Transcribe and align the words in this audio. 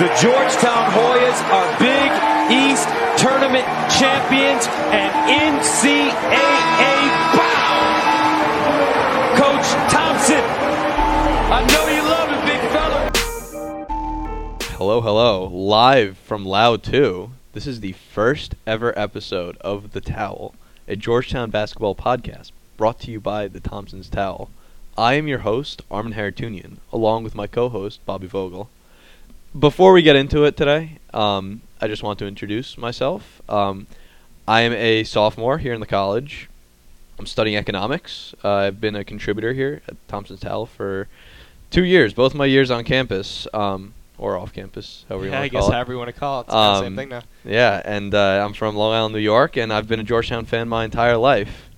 The 0.00 0.06
Georgetown 0.18 0.90
Hoyas 0.92 1.42
are 1.52 1.78
Big 1.78 2.10
East 2.50 2.88
Tournament 3.22 3.66
champions 3.90 4.66
and 4.88 5.12
NCAA 5.60 6.14
bound. 7.36 8.00
Coach 9.36 9.68
Thompson, 9.92 10.42
I 11.52 11.60
know 11.70 11.86
you 11.88 12.02
love 12.02 12.32
it, 12.32 12.40
big 12.46 12.62
fella. 12.70 13.10
Hello, 14.78 15.02
hello. 15.02 15.44
Live 15.48 16.16
from 16.16 16.46
Loud 16.46 16.82
2. 16.82 17.32
This 17.52 17.66
is 17.66 17.80
the 17.80 17.92
first 17.92 18.54
ever 18.66 18.98
episode 18.98 19.58
of 19.58 19.92
The 19.92 20.00
Towel, 20.00 20.54
a 20.88 20.96
Georgetown 20.96 21.50
basketball 21.50 21.94
podcast 21.94 22.52
brought 22.78 23.00
to 23.00 23.10
you 23.10 23.20
by 23.20 23.48
the 23.48 23.60
Thompson's 23.60 24.08
Towel. 24.08 24.48
I 24.96 25.12
am 25.16 25.28
your 25.28 25.40
host, 25.40 25.82
Armin 25.90 26.14
Haritunian, 26.14 26.78
along 26.90 27.22
with 27.22 27.34
my 27.34 27.46
co 27.46 27.68
host, 27.68 28.00
Bobby 28.06 28.28
Vogel. 28.28 28.70
Before 29.58 29.92
we 29.92 30.02
get 30.02 30.14
into 30.16 30.44
it 30.44 30.56
today, 30.56 30.98
um, 31.12 31.62
I 31.80 31.88
just 31.88 32.02
want 32.02 32.18
to 32.20 32.26
introduce 32.26 32.78
myself. 32.78 33.42
Um, 33.48 33.86
I 34.46 34.60
am 34.62 34.72
a 34.72 35.02
sophomore 35.04 35.58
here 35.58 35.72
in 35.74 35.80
the 35.80 35.86
college. 35.86 36.48
I'm 37.18 37.26
studying 37.26 37.56
economics. 37.56 38.34
Uh, 38.44 38.54
I've 38.54 38.80
been 38.80 38.94
a 38.94 39.04
contributor 39.04 39.52
here 39.52 39.82
at 39.88 39.96
Thompson's 40.08 40.40
Towel 40.40 40.66
for 40.66 41.08
two 41.70 41.84
years, 41.84 42.14
both 42.14 42.34
my 42.34 42.46
years 42.46 42.70
on 42.70 42.84
campus. 42.84 43.46
Um, 43.52 43.94
or 44.18 44.36
off 44.36 44.52
campus, 44.52 45.06
however 45.08 45.24
you 45.24 45.30
want 45.32 45.44
to 45.44 45.50
call 45.50 45.68
it. 45.70 45.72
however 45.72 45.92
you 45.94 45.98
want 45.98 46.08
to 46.08 46.20
call 46.20 46.40
it. 46.40 46.42
It's 46.44 46.52
kinda 46.52 46.68
the 46.72 46.78
same 46.80 46.86
Um, 46.92 46.96
thing 46.96 47.08
now. 47.08 47.22
Yeah, 47.42 47.80
and 47.82 48.14
uh, 48.14 48.44
I'm 48.44 48.52
from 48.52 48.76
Long 48.76 48.92
Island, 48.92 49.14
New 49.14 49.18
York, 49.20 49.56
and 49.56 49.72
I've 49.72 49.88
been 49.88 49.98
a 49.98 50.02
Georgetown 50.02 50.44
fan 50.44 50.68
my 50.68 50.84
entire 50.84 51.16
life. 51.16 51.69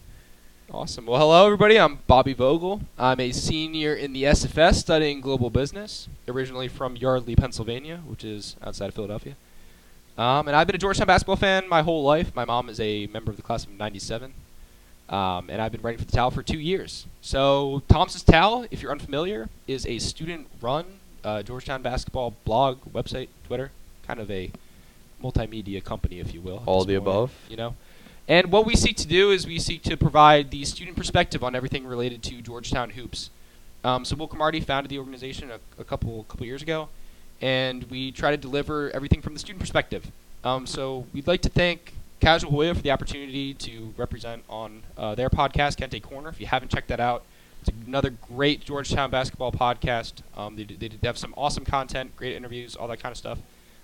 Awesome. 0.74 1.04
Well, 1.04 1.20
hello 1.20 1.44
everybody. 1.44 1.78
I'm 1.78 1.98
Bobby 2.06 2.32
Vogel. 2.32 2.80
I'm 2.98 3.20
a 3.20 3.30
senior 3.30 3.94
in 3.94 4.14
the 4.14 4.22
SFS 4.22 4.76
studying 4.76 5.20
global 5.20 5.50
business, 5.50 6.08
originally 6.26 6.66
from 6.66 6.96
Yardley, 6.96 7.36
Pennsylvania, 7.36 8.00
which 8.06 8.24
is 8.24 8.56
outside 8.62 8.86
of 8.86 8.94
Philadelphia. 8.94 9.36
Um, 10.16 10.48
and 10.48 10.56
I've 10.56 10.66
been 10.66 10.74
a 10.74 10.78
Georgetown 10.78 11.08
basketball 11.08 11.36
fan 11.36 11.68
my 11.68 11.82
whole 11.82 12.02
life. 12.02 12.34
My 12.34 12.46
mom 12.46 12.70
is 12.70 12.80
a 12.80 13.06
member 13.08 13.30
of 13.30 13.36
the 13.36 13.42
class 13.42 13.64
of 13.64 13.72
'97, 13.72 14.32
um, 15.10 15.50
and 15.50 15.60
I've 15.60 15.72
been 15.72 15.82
writing 15.82 15.98
for 15.98 16.06
the 16.06 16.12
Towel 16.12 16.30
for 16.30 16.42
two 16.42 16.58
years. 16.58 17.04
So 17.20 17.82
Thompson's 17.88 18.22
Towel, 18.24 18.64
if 18.70 18.80
you're 18.80 18.92
unfamiliar, 18.92 19.50
is 19.66 19.84
a 19.84 19.98
student-run 19.98 20.86
uh, 21.22 21.42
Georgetown 21.42 21.82
basketball 21.82 22.34
blog, 22.46 22.78
website, 22.94 23.28
Twitter, 23.46 23.72
kind 24.06 24.18
of 24.18 24.30
a 24.30 24.50
multimedia 25.22 25.84
company, 25.84 26.18
if 26.18 26.32
you 26.32 26.40
will. 26.40 26.62
All 26.64 26.86
the 26.86 26.94
point, 26.94 27.08
above. 27.08 27.32
You 27.50 27.58
know. 27.58 27.76
And 28.28 28.52
what 28.52 28.64
we 28.64 28.76
seek 28.76 28.96
to 28.98 29.06
do 29.06 29.30
is 29.30 29.46
we 29.46 29.58
seek 29.58 29.82
to 29.82 29.96
provide 29.96 30.50
the 30.50 30.64
student 30.64 30.96
perspective 30.96 31.42
on 31.42 31.54
everything 31.54 31.86
related 31.86 32.22
to 32.24 32.40
Georgetown 32.40 32.90
hoops. 32.90 33.30
Um, 33.84 34.04
so 34.04 34.14
Will 34.14 34.28
Camardi 34.28 34.64
founded 34.64 34.90
the 34.90 34.98
organization 34.98 35.50
a, 35.50 35.58
a 35.80 35.84
couple 35.84 36.24
couple 36.24 36.46
years 36.46 36.62
ago, 36.62 36.88
and 37.40 37.84
we 37.84 38.12
try 38.12 38.30
to 38.30 38.36
deliver 38.36 38.90
everything 38.90 39.20
from 39.20 39.32
the 39.34 39.40
student 39.40 39.58
perspective. 39.58 40.10
Um, 40.44 40.66
so 40.66 41.06
we'd 41.12 41.26
like 41.26 41.42
to 41.42 41.48
thank 41.48 41.94
Casual 42.20 42.52
Hoya 42.52 42.74
for 42.74 42.82
the 42.82 42.92
opportunity 42.92 43.54
to 43.54 43.92
represent 43.96 44.44
on 44.48 44.82
uh, 44.96 45.16
their 45.16 45.28
podcast, 45.28 45.76
Kente 45.76 46.00
Corner. 46.00 46.28
If 46.28 46.40
you 46.40 46.46
haven't 46.46 46.70
checked 46.70 46.88
that 46.88 47.00
out, 47.00 47.24
it's 47.60 47.70
another 47.86 48.10
great 48.10 48.64
Georgetown 48.64 49.10
basketball 49.10 49.50
podcast. 49.50 50.14
Um, 50.36 50.54
they, 50.54 50.64
they 50.64 50.88
d- 50.88 50.98
have 51.02 51.18
some 51.18 51.34
awesome 51.36 51.64
content, 51.64 52.14
great 52.16 52.34
interviews, 52.36 52.76
all 52.76 52.86
that 52.88 53.00
kind 53.00 53.12
of 53.12 53.16
stuff, 53.16 53.38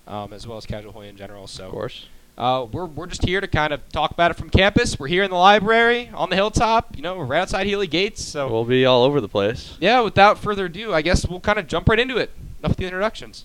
um, 0.07 0.33
as 0.33 0.47
well 0.47 0.59
as 0.59 0.67
Casual 0.67 0.93
Hoya 0.93 1.09
in 1.09 1.17
general. 1.17 1.49
So 1.49 1.67
Of 1.67 1.73
course. 1.73 2.07
Uh, 2.39 2.67
we're, 2.73 2.87
we're 2.87 3.07
just 3.07 3.25
here 3.27 3.41
to 3.41 3.47
kind 3.49 3.73
of 3.73 3.87
talk 3.91 4.11
about 4.13 4.31
it 4.31 4.35
from 4.35 4.49
campus. 4.49 4.99
We're 4.99 5.09
here 5.09 5.25
in 5.25 5.31
the 5.31 5.37
library 5.37 6.09
on 6.15 6.31
the 6.31 6.37
hilltop. 6.37 6.97
You 6.97 7.03
know, 7.03 7.17
we're 7.19 7.25
right 7.27 7.41
outside 7.41 7.67
Healy 7.67 7.87
Gates. 7.89 8.23
So, 8.25 8.49
We'll 8.51 8.65
be 8.65 8.87
all 8.87 9.03
over 9.03 9.21
the 9.21 9.29
place. 9.29 9.77
yeah, 9.81 10.01
without 10.01 10.39
further 10.39 10.67
ado, 10.67 10.95
I 10.95 11.03
guess 11.03 11.27
we'll 11.27 11.41
kind 11.41 11.59
of 11.59 11.67
jump 11.67 11.89
right 11.89 11.99
into 11.99 12.17
it. 12.17 12.31
Enough 12.61 12.73
of 12.73 12.77
the 12.77 12.85
introductions. 12.85 13.45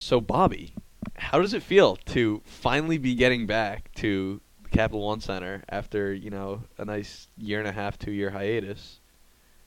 So, 0.00 0.20
Bobby, 0.20 0.74
how 1.16 1.40
does 1.40 1.54
it 1.54 1.62
feel 1.62 1.96
to 2.06 2.42
finally 2.44 2.98
be 2.98 3.14
getting 3.14 3.46
back 3.46 3.92
to 3.96 4.40
the 4.64 4.68
Capital 4.70 5.06
One 5.06 5.20
Center 5.20 5.62
after, 5.68 6.12
you 6.12 6.30
know, 6.30 6.62
a 6.78 6.84
nice 6.84 7.28
year 7.38 7.60
and 7.60 7.68
a 7.68 7.72
half, 7.72 7.98
two 7.98 8.10
year 8.12 8.30
hiatus? 8.30 8.98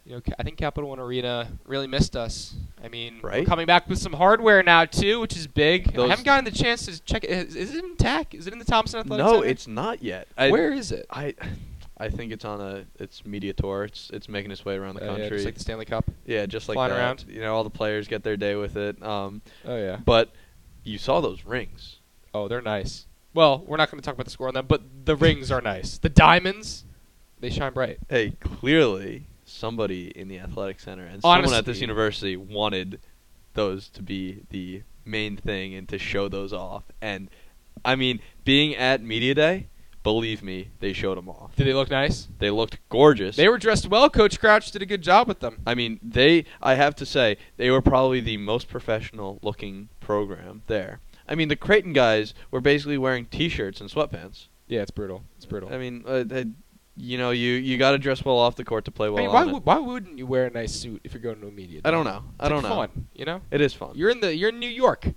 You 0.06 0.16
know, 0.18 0.22
I 0.38 0.44
think 0.44 0.58
Capital 0.58 0.90
One 0.90 1.00
Arena 1.00 1.48
really 1.66 1.88
missed 1.88 2.16
us. 2.16 2.54
I 2.84 2.90
mean, 2.90 3.20
we're 3.24 3.30
Right? 3.30 3.46
coming 3.48 3.66
back 3.66 3.90
with 3.90 3.98
some 3.98 4.14
hardware 4.14 4.62
now 4.62 4.86
too, 4.86 5.20
which 5.20 5.36
is 5.36 5.48
big. 5.48 5.98
I 5.98 6.08
haven't 6.08 6.26
gotten 6.26 6.46
the 6.46 6.52
chance 6.52 6.86
to 6.86 7.02
check 7.02 7.24
it. 7.24 7.32
Is, 7.32 7.56
is 7.56 7.76
it 7.76 7.84
in 7.84 7.96
TAC? 7.96 8.36
Is 8.36 8.46
it 8.46 8.54
in 8.54 8.60
the 8.60 8.66
Thompson 8.66 9.00
Athletic 9.00 9.26
No, 9.26 9.34
Center? 9.38 9.48
it's 9.48 9.68
not 9.68 10.04
yet. 10.04 10.28
I, 10.38 10.52
Where 10.52 10.72
is 10.72 10.92
it? 10.92 11.08
I, 11.10 11.34
I 11.98 12.10
think 12.10 12.32
it's 12.32 12.46
on 12.46 12.62
a 12.62 12.86
it's 13.00 13.26
media 13.26 13.54
tour. 13.54 13.86
It's 13.86 14.12
it's 14.14 14.30
making 14.30 14.52
its 14.52 14.64
way 14.64 14.76
around 14.76 14.96
the 14.96 15.04
Uh, 15.10 15.16
country. 15.18 15.24
yeah, 15.24 15.30
just 15.32 15.46
like 15.46 15.54
the 15.56 15.60
Stanley 15.62 15.86
Cup. 15.86 16.12
Yeah, 16.28 16.46
just 16.46 16.70
like 16.70 16.76
flying 16.76 16.92
that. 16.92 17.00
around. 17.00 17.26
You 17.28 17.42
know, 17.42 17.56
all 17.56 17.64
the 17.64 17.70
players 17.72 18.08
get 18.08 18.24
their 18.24 18.38
day 18.38 18.54
with 18.56 18.78
it. 18.78 19.02
Um, 19.02 19.42
Oh 19.66 19.76
yeah. 19.78 19.98
but 20.06 20.30
you 20.84 21.00
saw 21.00 21.20
those 21.20 21.46
rings. 21.46 21.98
Oh, 22.32 22.48
they're 22.48 22.62
nice. 22.62 23.08
Well, 23.34 23.64
we're 23.66 23.78
not 23.78 23.90
going 23.90 24.00
to 24.02 24.06
talk 24.06 24.14
about 24.14 24.26
the 24.26 24.32
score 24.32 24.50
on 24.50 24.54
them, 24.54 24.66
but 24.68 24.84
the 25.06 25.16
rings 25.16 25.52
are 25.52 25.62
nice. 25.62 25.98
The 25.98 26.10
diamonds, 26.10 26.86
they 27.40 27.50
shine 27.50 27.74
bright. 27.74 27.98
Hey, 28.08 28.32
clearly 28.40 29.26
somebody 29.56 30.08
in 30.08 30.28
the 30.28 30.40
athletic 30.40 30.80
center 30.80 31.06
and 31.06 31.22
someone 31.22 31.54
at 31.54 31.66
this 31.66 31.82
university 31.82 32.36
wanted 32.38 33.00
those 33.54 33.90
to 33.90 34.04
be 34.04 34.44
the 34.50 34.84
main 35.06 35.38
thing 35.38 35.74
and 35.74 35.88
to 35.90 35.98
show 35.98 36.28
those 36.28 36.54
off. 36.54 36.84
And 37.02 37.30
I 37.84 37.96
mean, 37.96 38.20
being 38.44 38.76
at 38.76 39.02
media 39.02 39.34
day, 39.34 39.68
believe 40.04 40.44
me, 40.44 40.70
they 40.80 40.94
showed 40.94 41.18
them 41.18 41.30
off. 41.30 41.56
Did 41.56 41.68
they 41.68 41.74
look 41.74 41.90
nice? 41.90 42.28
They 42.40 42.52
looked 42.52 42.78
gorgeous. 42.90 43.36
They 43.36 43.50
were 43.50 43.58
dressed 43.58 43.88
well. 43.88 44.10
Coach 44.10 44.40
Crouch 44.40 44.72
did 44.72 44.82
a 44.82 44.86
good 44.86 45.02
job 45.02 45.28
with 45.28 45.40
them. 45.40 45.60
I 45.66 45.74
mean, 45.74 46.00
they. 46.04 46.46
I 46.62 46.76
have 46.76 46.96
to 46.96 47.06
say, 47.06 47.38
they 47.58 47.72
were 47.72 47.82
probably 47.82 48.20
the 48.20 48.38
most 48.38 48.68
professional 48.70 49.40
looking 49.42 49.90
program 50.00 50.62
there. 50.68 51.00
I 51.28 51.34
mean, 51.36 51.48
the 51.48 51.56
Creighton 51.56 51.94
guys 51.94 52.34
were 52.52 52.62
basically 52.62 53.00
wearing 53.00 53.26
T-shirts 53.26 53.82
and 53.82 53.90
sweatpants. 53.90 54.46
Yeah, 54.68 54.82
it's 54.82 54.92
brutal. 54.92 55.24
It's 55.38 55.46
brutal. 55.46 55.74
I 55.74 55.78
mean, 55.78 56.04
uh, 56.06 56.24
they, 56.24 56.46
you 56.98 57.18
know, 57.18 57.32
you 57.32 57.54
you 57.54 57.78
got 57.78 57.92
to 57.92 57.98
dress 57.98 58.24
well 58.24 58.38
off 58.38 58.56
the 58.56 58.64
court 58.64 58.86
to 58.86 58.92
play 58.92 59.10
well 59.10 59.20
I 59.20 59.26
mean, 59.26 59.34
why, 59.34 59.44
would, 59.46 59.66
why 59.66 59.78
wouldn't 59.80 60.18
you 60.18 60.26
wear 60.26 60.46
a 60.46 60.50
nice 60.50 60.74
suit 60.74 61.02
if 61.04 61.14
you're 61.14 61.22
going 61.22 61.42
to 61.42 61.48
a 61.48 61.52
media? 61.52 61.82
I 61.84 61.92
don't 61.92 62.06
day? 62.06 62.12
know. 62.12 62.18
It's 62.18 62.36
I 62.40 62.50
don't 62.50 62.64
like 62.64 62.70
know. 62.72 62.76
Fun, 62.76 63.08
you 63.14 63.26
know. 63.26 63.42
It 63.52 63.62
is 63.62 63.74
fun. 63.74 63.92
You're 63.96 64.10
in 64.10 64.20
the 64.22 64.36
you're 64.36 64.50
in 64.50 64.60
New 64.60 64.70
York. 64.70 65.08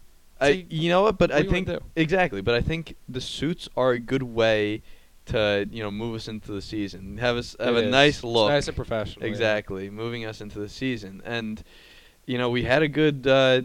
I, 0.40 0.66
you 0.70 0.88
know 0.88 1.02
what? 1.02 1.18
But 1.18 1.30
what 1.30 1.38
I 1.38 1.42
do 1.42 1.48
you 1.48 1.52
wanna 1.54 1.66
think 1.66 1.82
exactly. 1.96 2.40
But 2.42 2.54
I 2.54 2.60
think 2.60 2.94
the 3.08 3.20
suits 3.20 3.68
are 3.76 3.92
a 3.92 3.98
good 3.98 4.22
way 4.22 4.82
to 5.26 5.68
you 5.70 5.82
know 5.82 5.90
move 5.90 6.14
us 6.16 6.28
into 6.28 6.52
the 6.52 6.62
season. 6.62 7.18
Have 7.18 7.36
us 7.36 7.56
have 7.60 7.76
It 7.76 7.84
a 7.84 7.86
is. 7.86 7.90
nice 7.90 8.14
It's 8.16 8.24
look. 8.24 8.48
nice 8.50 8.66
and 8.68 8.76
professional. 8.76 9.24
yeah. 9.24 9.30
Exactly, 9.30 9.90
moving 9.90 10.24
us 10.24 10.40
into 10.40 10.58
the 10.58 10.68
season, 10.68 11.22
and 11.24 11.62
you 12.26 12.38
know 12.38 12.50
we 12.50 12.62
had 12.64 12.82
a 12.82 12.88
good 12.88 13.26
uh, 13.26 13.62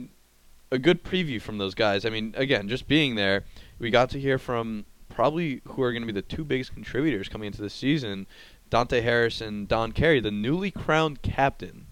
a 0.71 0.79
good 0.79 1.03
preview 1.03 1.41
from 1.41 1.57
those 1.59 1.75
guys. 1.75 2.05
I 2.05 2.09
mean, 2.09 2.33
again, 2.37 2.67
just 2.67 2.87
being 2.87 3.15
there, 3.15 3.43
we 3.79 3.89
got 3.91 4.09
to 4.11 4.19
hear 4.19 4.37
from 4.37 4.85
probably 5.13 5.61
who 5.65 5.83
are 5.83 5.91
going 5.91 6.01
to 6.01 6.07
be 6.07 6.11
the 6.13 6.21
two 6.21 6.43
biggest 6.43 6.73
contributors 6.73 7.29
coming 7.29 7.47
into 7.47 7.61
the 7.61 7.69
season, 7.69 8.25
Dante 8.69 9.01
Harris 9.01 9.41
and 9.41 9.67
Don 9.67 9.91
Carey, 9.91 10.19
the 10.19 10.31
newly 10.31 10.71
crowned 10.71 11.21
captain 11.21 11.85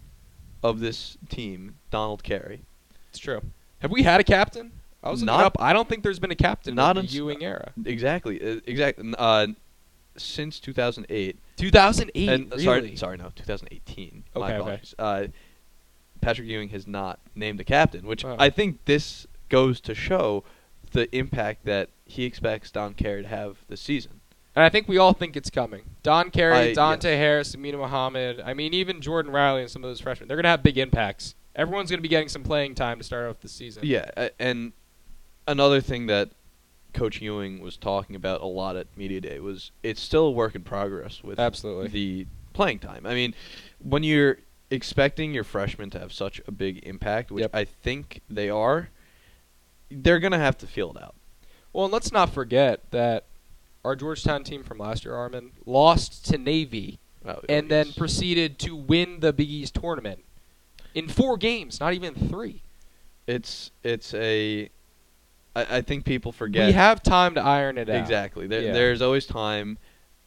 of 0.63 0.79
this 0.79 1.17
team, 1.29 1.75
Donald 1.91 2.23
Carey. 2.23 2.61
It's 3.09 3.19
true. 3.19 3.41
Have 3.79 3.91
we 3.91 4.03
had 4.03 4.19
a 4.19 4.23
captain? 4.23 4.71
I 5.03 5.09
was 5.09 5.23
Not- 5.23 5.43
up. 5.43 5.57
I 5.59 5.73
don't 5.73 5.87
think 5.89 6.03
there's 6.03 6.19
been 6.19 6.31
a 6.31 6.35
captain 6.35 6.75
not 6.75 6.97
in 6.97 7.05
the 7.05 7.11
Ewing 7.11 7.43
era. 7.43 7.71
Exactly, 7.85 8.39
uh, 8.41 8.59
exactly. 8.65 9.13
Uh, 9.17 9.47
since 10.17 10.59
2008, 10.59 11.37
2008. 11.57 12.29
and 12.29 12.51
really? 12.51 12.63
sorry, 12.63 12.95
sorry, 12.95 13.17
no, 13.17 13.31
2018. 13.35 14.23
My 14.35 14.53
Okay, 14.57 14.71
okay. 14.73 14.81
Uh, 14.99 15.27
Patrick 16.21 16.47
Ewing 16.47 16.69
has 16.69 16.85
not 16.85 17.19
named 17.33 17.59
a 17.59 17.63
captain, 17.63 18.05
which 18.05 18.23
Wow. 18.23 18.35
I 18.37 18.49
think 18.49 18.85
this 18.85 19.25
goes 19.49 19.81
to 19.81 19.95
show 19.95 20.43
the 20.91 21.13
impact 21.15 21.65
that 21.65 21.89
he 22.11 22.25
expects 22.25 22.71
Don 22.71 22.93
Carey 22.93 23.21
to 23.23 23.27
have 23.27 23.57
this 23.67 23.81
season. 23.81 24.19
And 24.55 24.63
I 24.65 24.69
think 24.69 24.87
we 24.87 24.97
all 24.97 25.13
think 25.13 25.37
it's 25.37 25.49
coming. 25.49 25.83
Don 26.03 26.29
Carey, 26.29 26.55
I- 26.71 26.73
Dante 26.73 27.15
Harris, 27.15 27.55
Aminu 27.55 27.77
Mohammed. 27.79 28.41
I 28.41 28.53
mean, 28.53 28.73
even 28.73 28.99
Jordan 29.01 29.31
Riley 29.31 29.61
and 29.61 29.69
some 29.71 29.83
of 29.83 29.89
those 29.89 30.01
freshmen. 30.01 30.27
They're 30.27 30.35
going 30.37 30.43
to 30.43 30.49
have 30.49 30.61
big 30.63 30.77
impacts. 30.77 31.35
Everyone's 31.55 31.89
going 31.89 31.99
to 31.99 32.01
be 32.03 32.09
getting 32.09 32.27
some 32.29 32.43
playing 32.43 32.75
time 32.75 32.97
to 32.97 33.03
start 33.03 33.29
off 33.29 33.39
the 33.39 33.47
season. 33.47 33.83
Yeah, 33.85 34.29
and 34.39 34.73
another 35.47 35.79
thing 35.81 36.07
that 36.07 36.31
Coach 36.93 37.21
Ewing 37.21 37.61
was 37.61 37.77
talking 37.77 38.15
about 38.15 38.41
a 38.41 38.45
lot 38.45 38.75
at 38.75 38.87
media 38.97 39.21
day 39.21 39.39
was 39.39 39.71
it's 39.83 40.01
still 40.01 40.25
a 40.27 40.31
work 40.31 40.55
in 40.55 40.63
progress 40.63 41.23
with 41.23 41.39
Absolutely. 41.39 41.87
the 41.87 42.27
playing 42.53 42.79
time. 42.79 43.05
I 43.05 43.13
mean, 43.13 43.33
when 43.79 44.03
you're 44.03 44.37
expecting 44.69 45.33
your 45.33 45.43
freshmen 45.45 45.89
to 45.91 45.99
have 45.99 46.11
such 46.13 46.41
a 46.47 46.51
big 46.51 46.79
impact, 46.85 47.31
which 47.31 47.41
Yep. 47.43 47.55
I 47.55 47.63
think 47.65 48.21
they 48.29 48.49
are, 48.49 48.89
they're 49.89 50.19
gonna 50.19 50.37
have 50.39 50.57
to 50.59 50.67
feel 50.67 50.91
it 50.91 51.01
out. 51.01 51.15
Well, 51.73 51.85
and 51.85 51.93
let's 51.93 52.11
not 52.11 52.29
forget 52.31 52.89
that 52.91 53.25
our 53.83 53.95
Georgetown 53.95 54.43
team 54.43 54.63
from 54.63 54.77
last 54.77 55.05
year, 55.05 55.15
Armin, 55.15 55.51
lost 55.65 56.25
to 56.27 56.37
Navy 56.37 56.99
Oh, 57.25 57.39
and 57.47 57.69
then 57.69 57.93
proceeded 57.93 58.57
to 58.59 58.75
win 58.75 59.19
the 59.19 59.31
Big 59.31 59.47
East 59.49 59.75
tournament 59.75 60.23
in 60.95 61.07
four 61.07 61.37
games, 61.37 61.79
not 61.79 61.93
even 61.93 62.15
three. 62.15 62.63
it's 63.27 63.69
it's 63.83 64.13
a. 64.15 64.69
I, 65.55 65.77
I 65.77 65.81
think 65.81 66.03
people 66.05 66.31
forget 66.31 66.67
We 66.67 66.73
have 66.73 67.03
time 67.03 67.35
to 67.35 67.41
iron 67.41 67.77
it 67.77 67.89
out. 67.89 67.95
exactly. 67.97 68.47
There, 68.47 68.61
Yeah. 68.61 68.71
There's 68.73 69.01
always 69.01 69.25
time. 69.27 69.77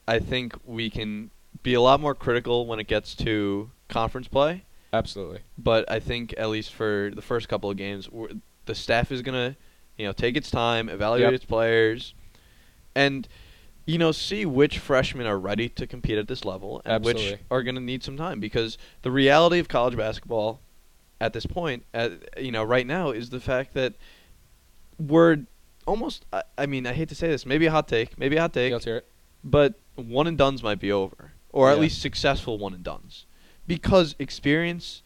I 0.06 0.18
think 0.20 0.54
we 0.64 0.88
can 0.90 1.30
be 1.62 1.74
a 1.74 1.80
lot 1.80 1.98
more 1.98 2.14
critical 2.14 2.66
when 2.66 2.78
it 2.78 2.86
gets 2.86 3.14
to 3.16 3.70
conference 3.88 4.28
play. 4.28 4.64
Absolutely. 4.92 5.40
But 5.58 5.90
I 5.90 5.98
think 5.98 6.34
at 6.38 6.48
least 6.50 6.72
for 6.72 7.10
the 7.14 7.22
first 7.22 7.48
couple 7.48 7.70
of 7.70 7.76
games, 7.76 8.08
the 8.66 8.74
staff 8.74 9.10
is 9.10 9.22
gonna, 9.22 9.56
you 9.98 10.06
know, 10.06 10.12
take 10.12 10.36
its 10.36 10.50
time, 10.50 10.88
evaluate 10.88 11.32
Yep. 11.32 11.34
its 11.34 11.44
players, 11.44 12.14
and 12.94 13.28
you 13.86 13.98
know, 13.98 14.12
see 14.12 14.46
which 14.46 14.78
freshmen 14.78 15.26
are 15.26 15.38
ready 15.38 15.68
to 15.68 15.86
compete 15.86 16.16
at 16.16 16.26
this 16.26 16.42
level 16.46 16.80
and 16.86 17.04
which 17.04 17.16
Absolutely. 17.16 17.44
are 17.50 17.62
gonna 17.62 17.80
need 17.80 18.02
some 18.02 18.16
time 18.16 18.40
because 18.40 18.78
the 19.02 19.10
reality 19.10 19.58
of 19.58 19.68
college 19.68 19.94
basketball 19.94 20.60
at 21.20 21.34
this 21.34 21.44
point, 21.44 21.84
at, 21.92 22.12
you 22.42 22.50
know, 22.50 22.64
right 22.64 22.86
now 22.86 23.10
is 23.10 23.28
the 23.30 23.40
fact 23.40 23.74
that 23.74 23.92
we're 24.98 25.38
almost. 25.86 26.24
I, 26.32 26.42
I 26.56 26.66
mean, 26.66 26.86
I 26.86 26.92
hate 26.92 27.08
to 27.10 27.14
say 27.14 27.28
this, 27.28 27.44
maybe 27.44 27.66
a 27.66 27.70
hot 27.70 27.88
take, 27.88 28.18
maybe 28.18 28.36
a 28.36 28.40
hot 28.40 28.52
take, 28.54 28.72
Let's 28.72 28.84
hear 28.84 28.96
it. 28.98 29.06
but 29.42 29.74
one 29.96 30.26
and 30.26 30.36
duns 30.38 30.62
might 30.62 30.80
be 30.80 30.90
over, 30.90 31.32
or 31.50 31.70
at 31.70 31.78
least 31.78 32.00
successful 32.00 32.58
one 32.58 32.74
and 32.74 32.82
duns, 32.82 33.26
because 33.66 34.14
experience 34.18 35.02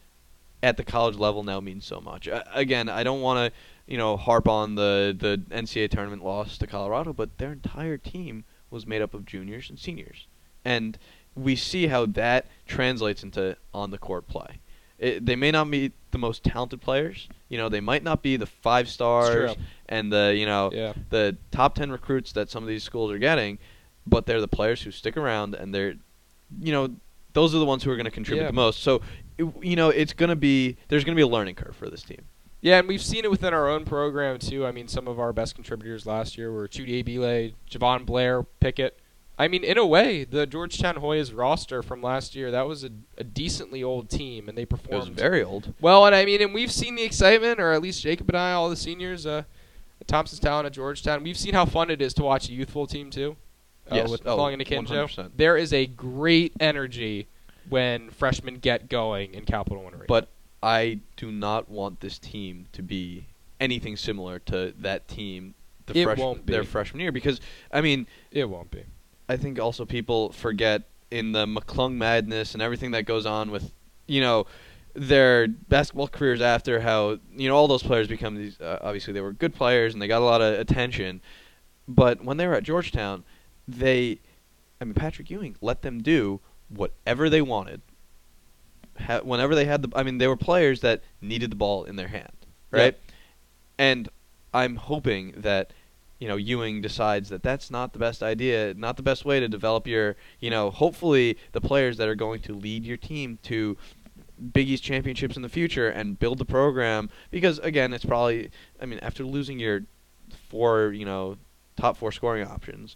at 0.63 0.77
the 0.77 0.83
college 0.83 1.15
level 1.17 1.43
now 1.43 1.59
means 1.59 1.85
so 1.85 2.01
much. 2.01 2.27
Again, 2.53 2.89
I 2.89 3.03
don't 3.03 3.21
want 3.21 3.53
to, 3.53 3.59
you 3.89 3.97
know, 3.97 4.15
harp 4.15 4.47
on 4.47 4.75
the 4.75 5.13
the 5.17 5.41
NCAA 5.53 5.89
tournament 5.89 6.23
loss 6.23 6.57
to 6.59 6.67
Colorado, 6.67 7.11
but 7.11 7.37
their 7.39 7.51
entire 7.51 7.97
team 7.97 8.45
was 8.69 8.85
made 8.85 9.01
up 9.01 9.13
of 9.13 9.25
juniors 9.25 9.69
and 9.69 9.77
seniors, 9.79 10.27
and 10.63 10.97
we 11.35 11.55
see 11.55 11.87
how 11.87 12.05
that 12.05 12.45
translates 12.67 13.23
into 13.23 13.57
on 13.73 13.91
the 13.91 13.97
court 13.97 14.27
play. 14.27 14.59
It, 14.99 15.25
they 15.25 15.35
may 15.37 15.49
not 15.51 15.71
be 15.71 15.91
the 16.11 16.17
most 16.17 16.43
talented 16.43 16.81
players, 16.81 17.29
you 17.47 17.57
know, 17.57 17.69
they 17.69 17.79
might 17.79 18.03
not 18.03 18.21
be 18.21 18.35
the 18.35 18.45
five 18.45 18.89
stars 18.89 19.55
and 19.87 20.11
the 20.11 20.35
you 20.37 20.45
know 20.45 20.69
Yeah. 20.73 20.93
the 21.09 21.37
top 21.51 21.75
10 21.75 21.91
recruits 21.91 22.31
that 22.33 22.49
some 22.49 22.63
of 22.63 22.67
these 22.69 22.83
schools 22.83 23.11
are 23.11 23.17
getting, 23.17 23.57
but 24.05 24.25
they're 24.25 24.41
the 24.41 24.47
players 24.47 24.81
who 24.83 24.91
stick 24.91 25.15
around 25.17 25.55
and 25.55 25.73
they're, 25.73 25.95
you 26.59 26.71
know, 26.73 26.89
those 27.33 27.55
are 27.55 27.59
the 27.59 27.65
ones 27.65 27.83
who 27.83 27.91
are 27.91 27.95
going 27.95 28.05
to 28.05 28.11
contribute 28.11 28.41
Yeah. 28.43 28.47
the 28.47 28.53
most. 28.53 28.81
So, 28.81 29.01
it, 29.37 29.45
you 29.61 29.75
know, 29.77 29.89
it's 29.89 30.11
going 30.13 30.29
to 30.31 30.35
be, 30.35 30.75
there's 30.89 31.03
going 31.05 31.15
to 31.15 31.19
be 31.19 31.21
a 31.23 31.27
learning 31.27 31.55
curve 31.55 31.75
for 31.77 31.89
this 31.89 32.01
team. 32.03 32.23
Yeah, 32.61 32.79
and 32.79 32.87
we've 32.87 33.01
seen 33.01 33.23
it 33.23 33.31
within 33.31 33.53
our 33.53 33.69
own 33.69 33.85
program 33.85 34.37
too. 34.37 34.65
I 34.65 34.71
mean, 34.71 34.87
some 34.87 35.07
of 35.07 35.19
our 35.19 35.31
best 35.31 35.55
contributors 35.55 36.05
last 36.05 36.37
year 36.37 36.51
were 36.51 36.67
Chudier 36.67 37.05
Bile, 37.05 37.51
Jahvon 37.69 38.05
Blair, 38.05 38.43
Pickett. 38.59 38.99
I 39.37 39.47
mean, 39.47 39.63
in 39.63 39.77
a 39.77 39.85
way, 39.85 40.25
the 40.25 40.45
Georgetown 40.45 40.95
Hoyas 40.95 41.35
roster 41.35 41.81
from 41.81 42.01
last 42.01 42.35
year 42.35 42.51
that 42.51 42.67
was 42.67 42.83
a, 42.83 42.89
a 43.17 43.23
decently 43.23 43.81
old 43.81 44.09
team, 44.09 44.49
and 44.49 44.57
they 44.57 44.65
performed. 44.65 44.93
It 45.07 45.09
was 45.11 45.17
very 45.17 45.41
old. 45.41 45.73
well. 45.79 46.05
And 46.05 46.13
I 46.13 46.25
mean, 46.25 46.41
and 46.41 46.53
we've 46.53 46.71
seen 46.71 46.95
the 46.95 47.03
excitement, 47.03 47.61
or 47.61 47.71
at 47.71 47.81
least 47.81 48.01
Jacob 48.01 48.27
and 48.29 48.37
I, 48.37 48.51
all 48.51 48.69
the 48.69 48.75
seniors, 48.75 49.25
uh, 49.25 49.43
at 50.01 50.07
Thompson's 50.07 50.41
Towel 50.41 50.65
at 50.65 50.73
Georgetown. 50.73 51.23
We've 51.23 51.37
seen 51.37 51.53
how 51.53 51.65
fun 51.65 51.89
it 51.89 52.01
is 52.01 52.13
to 52.15 52.23
watch 52.23 52.49
a 52.49 52.51
youthful 52.51 52.85
team 52.85 53.09
too. 53.09 53.37
Uh, 53.89 53.95
Yes. 53.95 54.09
with 54.11 54.25
and 54.25 54.37
Akinjo. 54.61 54.87
100%. 54.87 55.31
There 55.37 55.55
is 55.55 55.71
a 55.71 55.87
great 55.87 56.53
energy 56.59 57.27
when 57.69 58.09
freshmen 58.09 58.55
get 58.55 58.89
going 58.89 59.33
in 59.33 59.45
Capital 59.45 59.83
One 59.83 59.93
Arena. 59.93 60.05
But 60.07 60.29
I 60.61 60.99
do 61.15 61.31
not 61.31 61.69
want 61.69 61.99
this 62.01 62.19
team 62.19 62.67
to 62.73 62.81
be 62.81 63.25
anything 63.59 63.95
similar 63.97 64.39
to 64.39 64.73
that 64.79 65.07
team 65.07 65.53
the 65.85 65.97
It 65.99 66.03
fresh- 66.03 66.17
won't 66.17 66.45
be. 66.45 66.53
their 66.53 66.63
freshman 66.63 67.01
year 67.01 67.11
because 67.11 67.39
I 67.71 67.81
mean 67.81 68.07
it 68.31 68.49
won't 68.49 68.71
be. 68.71 68.83
I 69.27 69.37
think 69.37 69.59
also 69.59 69.85
people 69.85 70.31
forget 70.31 70.83
in 71.11 71.31
the 71.31 71.45
McClung 71.45 71.93
madness 71.93 72.53
and 72.53 72.61
everything 72.61 72.91
that 72.91 73.03
goes 73.03 73.25
on 73.25 73.51
with 73.51 73.73
you 74.07 74.21
know 74.21 74.45
their 74.93 75.47
basketball 75.47 76.07
careers 76.07 76.41
after 76.41 76.79
how 76.81 77.19
you 77.35 77.47
know 77.47 77.55
all 77.55 77.67
those 77.67 77.83
players 77.83 78.07
become 78.07 78.35
these 78.35 78.59
uh, 78.59 78.79
obviously 78.81 79.13
they 79.13 79.21
were 79.21 79.31
good 79.31 79.53
players 79.55 79.93
and 79.93 80.01
they 80.01 80.07
got 80.07 80.21
a 80.21 80.25
lot 80.25 80.41
of 80.41 80.59
attention 80.59 81.21
but 81.87 82.23
when 82.23 82.37
they 82.37 82.47
were 82.47 82.55
at 82.55 82.63
Georgetown 82.63 83.23
they 83.67 84.19
I 84.81 84.85
mean 84.85 84.93
Patrick 84.93 85.29
Ewing 85.29 85.55
let 85.61 85.81
them 85.83 86.01
do 86.01 86.39
whatever 86.69 87.29
they 87.29 87.41
wanted 87.41 87.81
ha- 88.99 89.21
whenever 89.21 89.55
they 89.55 89.65
had 89.65 89.81
the 89.83 89.89
I 89.97 90.03
mean 90.03 90.17
they 90.17 90.27
were 90.27 90.37
players 90.37 90.81
that 90.81 91.01
needed 91.21 91.51
the 91.51 91.55
ball 91.55 91.83
in 91.83 91.95
their 91.95 92.07
hand 92.07 92.31
right 92.71 92.95
and 93.79 94.09
I'm 94.53 94.75
hoping 94.75 95.33
that 95.37 95.71
you 96.19 96.27
know 96.27 96.35
Ewing 96.35 96.81
decides 96.81 97.29
that 97.29 97.41
that's 97.41 97.71
not 97.71 97.93
the 97.93 97.99
best 97.99 98.21
idea, 98.21 98.73
not 98.75 98.97
the 98.97 99.03
best 99.03 99.25
way 99.25 99.39
to 99.39 99.47
develop 99.47 99.87
your, 99.87 100.15
you 100.39 100.49
know, 100.49 100.69
hopefully 100.69 101.37
the 101.53 101.61
players 101.61 101.97
that 101.97 102.07
are 102.07 102.15
going 102.15 102.41
to 102.41 102.53
lead 102.53 102.83
your 102.83 102.97
team 102.97 103.39
to 103.43 103.77
Big 104.53 104.69
East 104.69 104.83
championships 104.83 105.35
in 105.35 105.41
the 105.41 105.49
future 105.49 105.89
and 105.89 106.19
build 106.19 106.37
the 106.37 106.45
program 106.45 107.09
because 107.31 107.57
again, 107.59 107.93
it's 107.93 108.05
probably 108.05 108.51
I 108.81 108.85
mean 108.85 108.99
after 108.99 109.23
losing 109.23 109.59
your 109.59 109.83
four, 110.49 110.91
you 110.91 111.05
know, 111.05 111.37
top 111.77 111.97
four 111.97 112.11
scoring 112.11 112.45
options, 112.45 112.95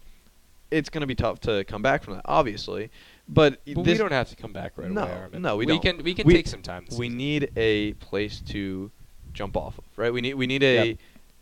it's 0.70 0.90
going 0.90 1.00
to 1.00 1.06
be 1.06 1.14
tough 1.14 1.40
to 1.40 1.64
come 1.64 1.82
back 1.82 2.02
from 2.02 2.14
that 2.14 2.22
obviously. 2.26 2.90
But, 3.26 3.60
But 3.74 3.86
we 3.86 3.94
don't 3.94 4.12
have 4.12 4.28
to 4.30 4.36
come 4.36 4.52
back 4.52 4.72
right 4.76 4.90
No, 4.90 5.02
away. 5.04 5.12
Armin. 5.12 5.42
no, 5.42 5.56
we 5.56 5.64
we 5.64 5.72
don't. 5.72 5.82
can 5.82 6.02
we 6.04 6.14
can 6.14 6.26
We- 6.26 6.34
take 6.34 6.46
some 6.46 6.62
time. 6.62 6.84
we 6.90 7.06
season. 7.06 7.16
need 7.16 7.50
a 7.56 7.94
place 7.94 8.40
to 8.48 8.90
jump 9.32 9.56
off 9.56 9.78
of, 9.78 9.84
right? 9.96 10.12
We 10.12 10.20
need 10.20 10.34
we 10.34 10.46
need 10.46 10.62
a 10.62 10.74
Yep. 10.74 10.86
you 10.86 10.96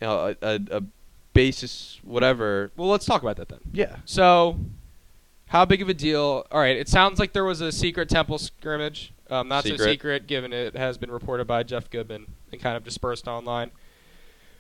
know 0.06 0.34
a, 0.40 0.46
a, 0.46 0.61
a 0.79 0.82
basis 1.34 1.99
whatever. 2.05 2.70
Well, 2.76 2.88
let's 2.88 3.05
talk 3.06 3.23
about 3.23 3.37
that 3.37 3.49
then. 3.49 3.61
Yeah. 3.73 3.96
So, 4.05 4.58
how 5.46 5.64
big 5.64 5.82
of 5.82 5.88
a 5.88 5.94
deal? 5.94 6.46
All 6.52 6.61
right, 6.61 6.76
it 6.76 6.88
sounds 6.88 7.19
like 7.19 7.32
there 7.32 7.44
was 7.44 7.61
a 7.61 7.73
secret 7.73 8.08
temple 8.08 8.38
scrimmage. 8.38 9.12
Um, 9.29 9.49
not 9.49 9.64
so 9.64 9.70
Secret. 9.70 9.90
secret, 9.90 10.26
given 10.26 10.52
it 10.52 10.76
has 10.76 10.99
been 10.99 11.11
reported 11.11 11.46
by 11.46 11.62
Jeff 11.62 11.88
Goodman 11.90 12.26
and 12.52 12.61
kind 12.61 12.76
of 12.76 12.84
dispersed 12.84 13.26
online. 13.26 13.70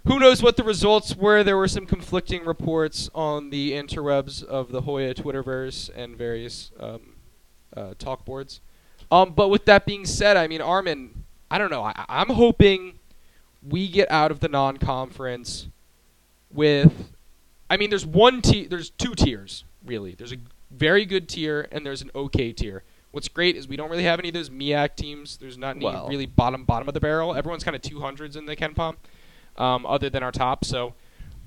Who 0.06 0.18
knows 0.18 0.42
what 0.42 0.56
the 0.56 0.64
results 0.64 1.14
were? 1.14 1.44
There 1.44 1.56
were 1.58 1.68
some 1.68 1.86
conflicting 1.86 2.44
reports 2.44 3.08
on 3.14 3.50
the 3.50 3.72
interwebs 3.72 4.42
of 4.42 4.72
the 4.72 4.80
Hoya 4.80 5.14
Twitterverse 5.14 5.90
and 5.94 6.16
various 6.16 6.72
um, 6.80 7.11
uh, 7.76 7.94
talk 7.98 8.24
boards. 8.24 8.60
Um, 9.10 9.32
but 9.32 9.48
with 9.48 9.64
that 9.66 9.84
being 9.84 10.06
said, 10.06 10.36
I 10.36 10.46
mean, 10.48 10.60
Armin, 10.60 11.24
I 11.50 11.58
don't 11.58 11.70
know. 11.70 11.82
I, 11.82 12.04
I'm 12.08 12.30
hoping 12.30 12.98
we 13.66 13.88
get 13.88 14.10
out 14.10 14.30
of 14.30 14.40
the 14.40 14.48
non-conference 14.48 15.68
with. 16.52 17.12
I 17.68 17.76
mean, 17.76 17.90
there's 17.90 18.04
one 18.06 18.42
tier. 18.42 18.68
There's 18.68 18.90
two 18.90 19.14
tiers 19.14 19.64
really. 19.84 20.14
There's 20.14 20.32
a 20.32 20.36
very 20.70 21.04
good 21.04 21.28
tier 21.28 21.68
and 21.72 21.84
there's 21.84 22.02
an 22.02 22.10
okay 22.14 22.52
tier. 22.52 22.82
What's 23.10 23.28
great 23.28 23.56
is 23.56 23.68
we 23.68 23.76
don't 23.76 23.90
really 23.90 24.04
have 24.04 24.18
any 24.18 24.28
of 24.28 24.34
those 24.34 24.48
MEAC 24.48 24.96
teams. 24.96 25.36
There's 25.36 25.58
not 25.58 25.76
any 25.76 25.84
Well- 25.84 26.08
really 26.08 26.26
bottom 26.26 26.64
bottom 26.64 26.88
of 26.88 26.94
the 26.94 27.00
barrel. 27.00 27.34
Everyone's 27.34 27.64
kind 27.64 27.76
of 27.76 27.82
200s 27.82 28.36
in 28.36 28.46
the 28.46 28.56
KenPom, 28.56 28.96
um, 29.56 29.84
other 29.86 30.08
than 30.08 30.22
our 30.22 30.32
top. 30.32 30.64
So 30.64 30.94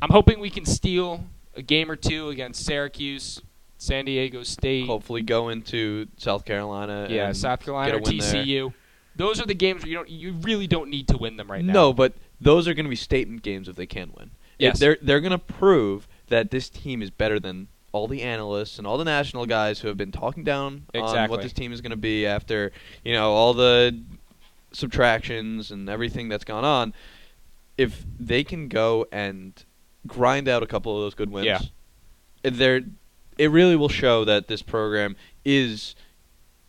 I'm 0.02 0.12
hoping 0.12 0.40
we 0.40 0.50
can 0.50 0.66
steal 0.66 1.26
a 1.56 1.62
game 1.62 1.90
or 1.90 1.96
two 1.96 2.30
against 2.30 2.66
Syracuse, 2.66 3.42
San 3.78 4.06
Diego 4.06 4.44
State, 4.44 4.86
Hopefully 4.88 5.22
go 5.22 5.50
into 5.50 6.08
South 6.18 6.46
Carolina. 6.46 7.08
yeah, 7.10 7.28
and 7.28 7.38
South 7.38 7.60
Carolina, 7.62 7.92
get 7.92 7.96
or 7.96 8.00
a 8.00 8.04
win 8.04 8.18
there. 8.20 8.44
TCU. 8.46 8.74
Those 9.18 9.40
are 9.42 9.46
the 9.46 9.54
games 9.56 9.84
where 9.84 9.90
you 9.90 9.96
don't 9.96 10.10
you 10.10 10.34
really 10.42 10.68
don't 10.68 10.90
need 10.90 11.08
to 11.10 11.18
win 11.18 11.38
them 11.38 11.50
right 11.50 11.64
now. 11.64 11.74
No, 11.74 11.94
but 11.94 12.14
those 12.42 12.68
are 12.68 12.74
going 12.74 12.86
to 12.86 12.90
be 12.90 12.96
statement 12.96 13.44
games 13.44 13.68
if 13.70 13.76
they 13.76 13.86
can 13.86 14.12
win. 14.18 14.32
If 14.60 14.66
Yes. 14.74 14.80
they're 14.80 14.98
they're 15.02 15.20
going 15.22 15.32
to 15.32 15.38
prove 15.38 16.08
that 16.28 16.52
this 16.52 16.70
team 16.70 17.02
is 17.02 17.10
better 17.12 17.40
than 17.40 17.68
all 17.92 18.08
the 18.10 18.22
analysts 18.24 18.78
and 18.78 18.86
all 18.86 18.98
the 18.98 19.06
national 19.06 19.46
guys 19.46 19.80
who 19.80 19.88
have 19.88 19.96
been 19.98 20.12
talking 20.12 20.44
down 20.44 20.84
on 20.94 21.30
what 21.30 21.42
this 21.42 21.54
team 21.54 21.72
is 21.72 21.80
going 21.80 21.92
to 21.92 21.96
be 21.98 22.26
after 22.26 22.74
you 23.06 23.14
know 23.14 23.32
all 23.32 23.54
the 23.54 23.98
subtractions 24.74 25.72
and 25.72 25.90
everything 25.90 26.30
that's 26.30 26.44
gone 26.44 26.66
on. 26.66 26.94
If 27.78 28.06
they 28.20 28.44
can 28.44 28.68
go 28.68 29.06
and 29.12 29.54
grind 30.08 30.48
out 30.48 30.64
a 30.64 30.68
couple 30.68 30.96
of 30.96 31.04
those 31.04 31.14
good 31.14 31.30
wins, 31.30 31.46
Yeah. 31.46 31.60
they're 32.44 32.82
it 33.38 33.52
really 33.52 33.76
will 33.76 33.90
show 33.90 34.26
that 34.26 34.48
this 34.48 34.62
program 34.62 35.16
is 35.44 35.96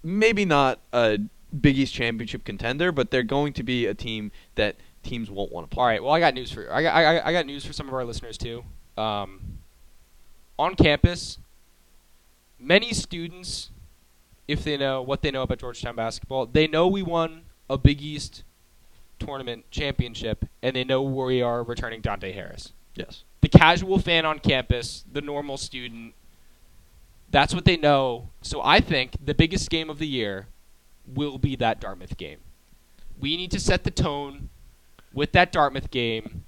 maybe 0.03 0.45
not 0.45 0.81
a 0.93 1.19
Big 1.61 1.79
East 1.79 1.95
championship 1.95 2.45
contender, 2.45 2.93
but 2.93 3.11
they're 3.11 3.23
going 3.23 3.53
to 3.55 3.63
be 3.63 3.87
a 3.87 3.95
team 3.95 4.31
that 4.57 4.77
teams 5.03 5.31
won't 5.31 5.53
want 5.53 5.71
to 5.71 5.75
play. 5.75 5.83
All 5.83 5.87
right. 5.87 6.03
Well, 6.03 6.13
I 6.13 6.21
got 6.21 6.35
news 6.35 6.51
for 6.53 6.71
I 6.73 6.83
got 6.83 6.95
I, 6.95 7.03
got- 7.03 7.27
I 7.27 7.33
got 7.33 7.47
news 7.47 7.65
for 7.65 7.73
some 7.73 7.89
of 7.89 7.95
our 7.95 8.05
listeners 8.05 8.37
too. 8.37 8.65
Um, 8.99 9.59
on 10.59 10.75
campus, 10.75 11.39
many 12.59 12.93
students, 12.93 13.71
if 14.49 14.65
they 14.65 14.77
know 14.77 15.03
what 15.03 15.23
they 15.23 15.31
know 15.31 15.43
about 15.43 15.59
Georgetown 15.59 15.97
basketball, 15.97 16.47
they 16.47 16.67
know 16.67 16.87
we 16.89 17.03
won 17.03 17.43
a 17.69 17.77
Big 17.79 18.01
East 18.03 18.43
tournament 19.19 19.65
championship, 19.71 20.45
and 20.63 20.75
they 20.77 20.85
know 20.85 21.03
we 21.03 21.43
are 21.43 21.63
returning 21.63 22.01
Dante 22.01 22.33
Harris. 22.33 22.73
Yes. 22.95 23.25
The 23.41 23.49
casual 23.49 23.99
fan 23.99 24.25
on 24.25 24.39
campus, 24.39 25.05
the 25.11 25.21
normal 25.21 25.57
student, 25.57 26.15
that's 27.31 27.55
what 27.55 27.65
they 27.65 27.77
know. 27.77 28.31
So 28.43 28.61
I 28.63 28.81
think 28.81 29.17
the 29.25 29.35
biggest 29.35 29.71
game 29.71 29.91
of 29.91 29.99
the 29.99 30.07
year 30.07 30.47
will 31.07 31.39
be 31.39 31.57
that 31.57 31.81
Dartmouth 31.81 32.17
game. 32.17 32.39
We 33.19 33.37
need 33.37 33.51
to 33.53 33.61
set 33.61 33.85
the 33.85 33.91
tone 33.91 34.51
with 35.13 35.33
that 35.33 35.53
Dartmouth 35.53 35.91
game, 35.91 36.45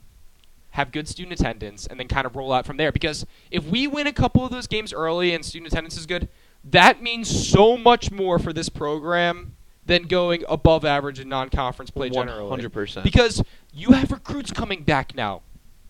have 0.70 0.92
good 0.92 1.08
student 1.08 1.40
attendance, 1.40 1.87
and 1.87 1.99
then 1.99 2.08
kind 2.08 2.26
of 2.26 2.37
roll 2.37 2.52
out 2.52 2.66
from 2.66 2.76
there. 2.76 2.92
Because 2.92 3.25
if 3.50 3.64
we 3.64 3.87
win 3.87 4.06
a 4.06 4.12
couple 4.12 4.44
of 4.44 4.50
those 4.50 4.66
games 4.66 4.92
early 4.92 5.35
and 5.35 5.44
student 5.44 5.73
attendance 5.73 5.97
is 5.97 6.06
good, 6.06 6.28
that 6.64 7.02
means 7.02 7.49
so 7.49 7.76
much 7.76 8.11
more 8.11 8.38
for 8.38 8.52
this 8.52 8.68
program 8.68 9.54
than 9.87 10.02
going 10.02 10.44
above 10.49 10.85
average 10.85 11.18
in 11.18 11.28
non-conference 11.28 11.90
play 11.90 12.11
generally. 12.11 12.62
100%. 12.62 13.02
Because 13.02 13.42
you 13.73 13.92
have 13.92 14.12
recruits 14.12 14.52
coming 14.52 14.82
back 14.82 15.14
now. 15.14 15.40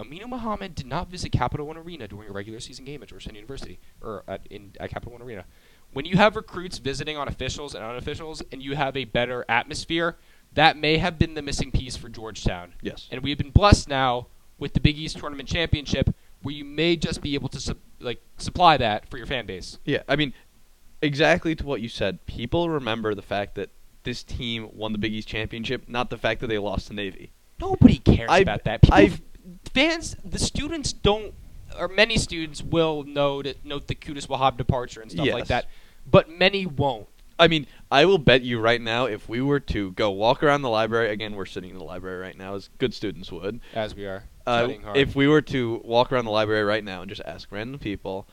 Aminu 0.01 0.29
Mohammed 0.29 0.75
did 0.75 0.87
not 0.87 1.09
visit 1.11 1.33
Capital 1.33 1.67
One 1.67 1.77
Arena 1.77 2.07
during 2.07 2.29
a 2.29 2.33
regular 2.33 2.61
season 2.61 2.85
game 2.85 3.03
at 3.03 3.09
Georgetown 3.09 3.35
University 3.35 3.79
or 4.01 4.23
at, 4.29 4.47
in 4.51 4.73
at 4.79 4.91
Capital 4.91 5.13
One 5.13 5.23
Arena. 5.23 5.45
When 5.93 6.05
you 6.05 6.17
have 6.17 6.37
recruits 6.37 6.79
visiting 6.79 7.17
on 7.17 7.29
officials 7.29 7.75
and 7.75 7.83
unofficials, 7.83 8.43
and 8.53 8.63
you 8.63 8.77
have 8.77 8.97
a 8.97 9.05
better 9.05 9.45
atmosphere, 9.49 10.17
that 10.55 10.77
may 10.77 10.99
have 10.99 11.19
been 11.19 11.35
the 11.35 11.43
missing 11.43 11.71
piece 11.71 11.97
for 11.97 12.09
Georgetown. 12.09 12.75
Yes. 12.83 13.09
And 13.11 13.23
we've 13.23 13.39
been 13.39 13.51
blessed 13.51 13.89
now 13.89 14.27
with 14.59 14.75
the 14.75 14.81
Big 14.81 14.99
East 14.99 15.19
Tournament 15.19 15.49
Championship, 15.49 16.15
where 16.43 16.55
you 16.55 16.65
may 16.65 16.97
just 16.97 17.23
be 17.23 17.35
able 17.35 17.49
to 17.49 17.61
su- 17.61 17.75
like 18.01 18.21
supply 18.37 18.77
that 18.77 19.09
for 19.11 19.17
your 19.17 19.27
fan 19.27 19.47
base. 19.47 19.79
Yeah, 19.85 20.03
I 20.09 20.15
mean, 20.17 20.33
exactly 21.03 21.55
to 21.57 21.65
what 21.67 21.81
you 21.81 21.89
said. 21.89 22.25
People 22.27 22.69
remember 22.71 23.15
the 23.15 23.23
fact 23.23 23.55
that 23.57 23.71
this 24.05 24.23
team 24.23 24.69
won 24.75 24.93
the 24.93 24.99
Big 24.99 25.13
East 25.13 25.27
championship, 25.29 25.89
not 25.89 26.11
the 26.11 26.19
fact 26.19 26.41
that 26.41 26.47
they 26.49 26.59
lost 26.59 26.89
to 26.89 26.95
Navy. 26.95 27.33
Nobody 27.61 27.99
cares 27.99 28.29
I've- 28.31 28.43
about 28.43 28.65
that. 28.65 28.83
People, 28.83 28.97
I've- 28.97 29.23
fans, 29.75 30.17
the 30.25 30.39
students 30.39 30.93
don't, 30.93 31.35
or 31.79 31.89
many 31.89 32.17
students 32.19 32.63
will 32.63 33.03
note 33.05 33.47
note 33.65 33.87
the 33.87 33.95
Qudus 33.95 34.27
Wahab 34.27 34.57
departure 34.57 35.01
and 35.01 35.11
stuff 35.11 35.29
like 35.29 35.47
that, 35.49 35.67
but 36.11 36.31
many 36.31 36.67
won't. 36.67 37.09
I 37.41 37.47
mean, 37.47 37.67
I 37.91 38.05
will 38.05 38.19
bet 38.19 38.43
you 38.43 38.59
right 38.59 38.81
now, 38.81 39.05
if 39.07 39.29
we 39.29 39.41
were 39.41 39.61
to 39.61 39.93
go 39.93 40.11
walk 40.11 40.43
around 40.43 40.63
the 40.63 40.69
library, 40.69 41.11
again, 41.11 41.37
we're 41.37 41.47
sitting 41.47 41.71
in 41.71 41.79
the 41.79 41.85
library 41.85 42.19
right 42.19 42.37
now, 42.37 42.57
as 42.57 42.69
good 42.79 42.93
students 42.93 43.31
would. 43.31 43.61
As 43.75 43.95
we 43.95 44.07
are 44.07 44.25
Uh, 44.45 44.59
studying 44.63 44.83
hard. 44.83 44.97
if 44.97 45.15
we 45.15 45.29
were 45.29 45.43
to 45.43 45.81
walk 45.85 46.11
around 46.11 46.25
the 46.25 46.33
library 46.33 46.65
right 46.65 46.83
now 46.83 47.01
and 47.03 47.09
just 47.09 47.23
ask 47.25 47.53
random 47.53 47.79
people, 47.79 48.27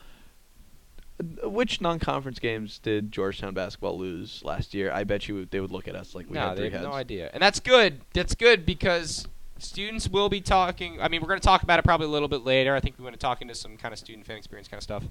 uh, 1.44 1.48
which 1.48 1.80
non-conference 1.80 2.40
games 2.40 2.80
did 2.80 3.12
Georgetown 3.12 3.54
basketball 3.54 3.96
lose 3.96 4.42
last 4.44 4.74
year? 4.74 4.90
I 4.92 5.04
bet 5.04 5.28
you 5.28 5.44
they 5.46 5.60
would 5.60 5.70
look 5.70 5.86
at 5.86 5.94
us 5.94 6.14
like 6.16 6.26
we 6.28 6.34
no, 6.34 6.40
had 6.48 6.56
they 6.56 6.62
three 6.62 6.70
have 6.70 6.80
heads. 6.80 6.86
no 6.90 6.92
idea, 6.92 7.30
and 7.32 7.40
that's 7.40 7.60
good. 7.60 8.00
That's 8.12 8.34
good 8.34 8.66
because 8.66 9.28
students 9.58 10.08
will 10.08 10.28
be 10.28 10.40
talking. 10.40 11.00
I 11.00 11.08
mean, 11.08 11.20
we're 11.20 11.28
going 11.28 11.40
to 11.40 11.46
talk 11.46 11.62
about 11.62 11.78
it 11.78 11.82
probably 11.84 12.06
a 12.06 12.10
little 12.10 12.28
bit 12.28 12.44
later. 12.44 12.74
I 12.74 12.80
think 12.80 12.96
we 12.98 13.04
want 13.04 13.14
to 13.14 13.20
talk 13.20 13.42
into 13.42 13.54
some 13.54 13.76
kind 13.76 13.92
of 13.92 13.98
student 13.98 14.26
fan 14.26 14.36
experience 14.36 14.68
kind 14.68 14.78
of 14.78 14.82
stuff, 14.84 15.04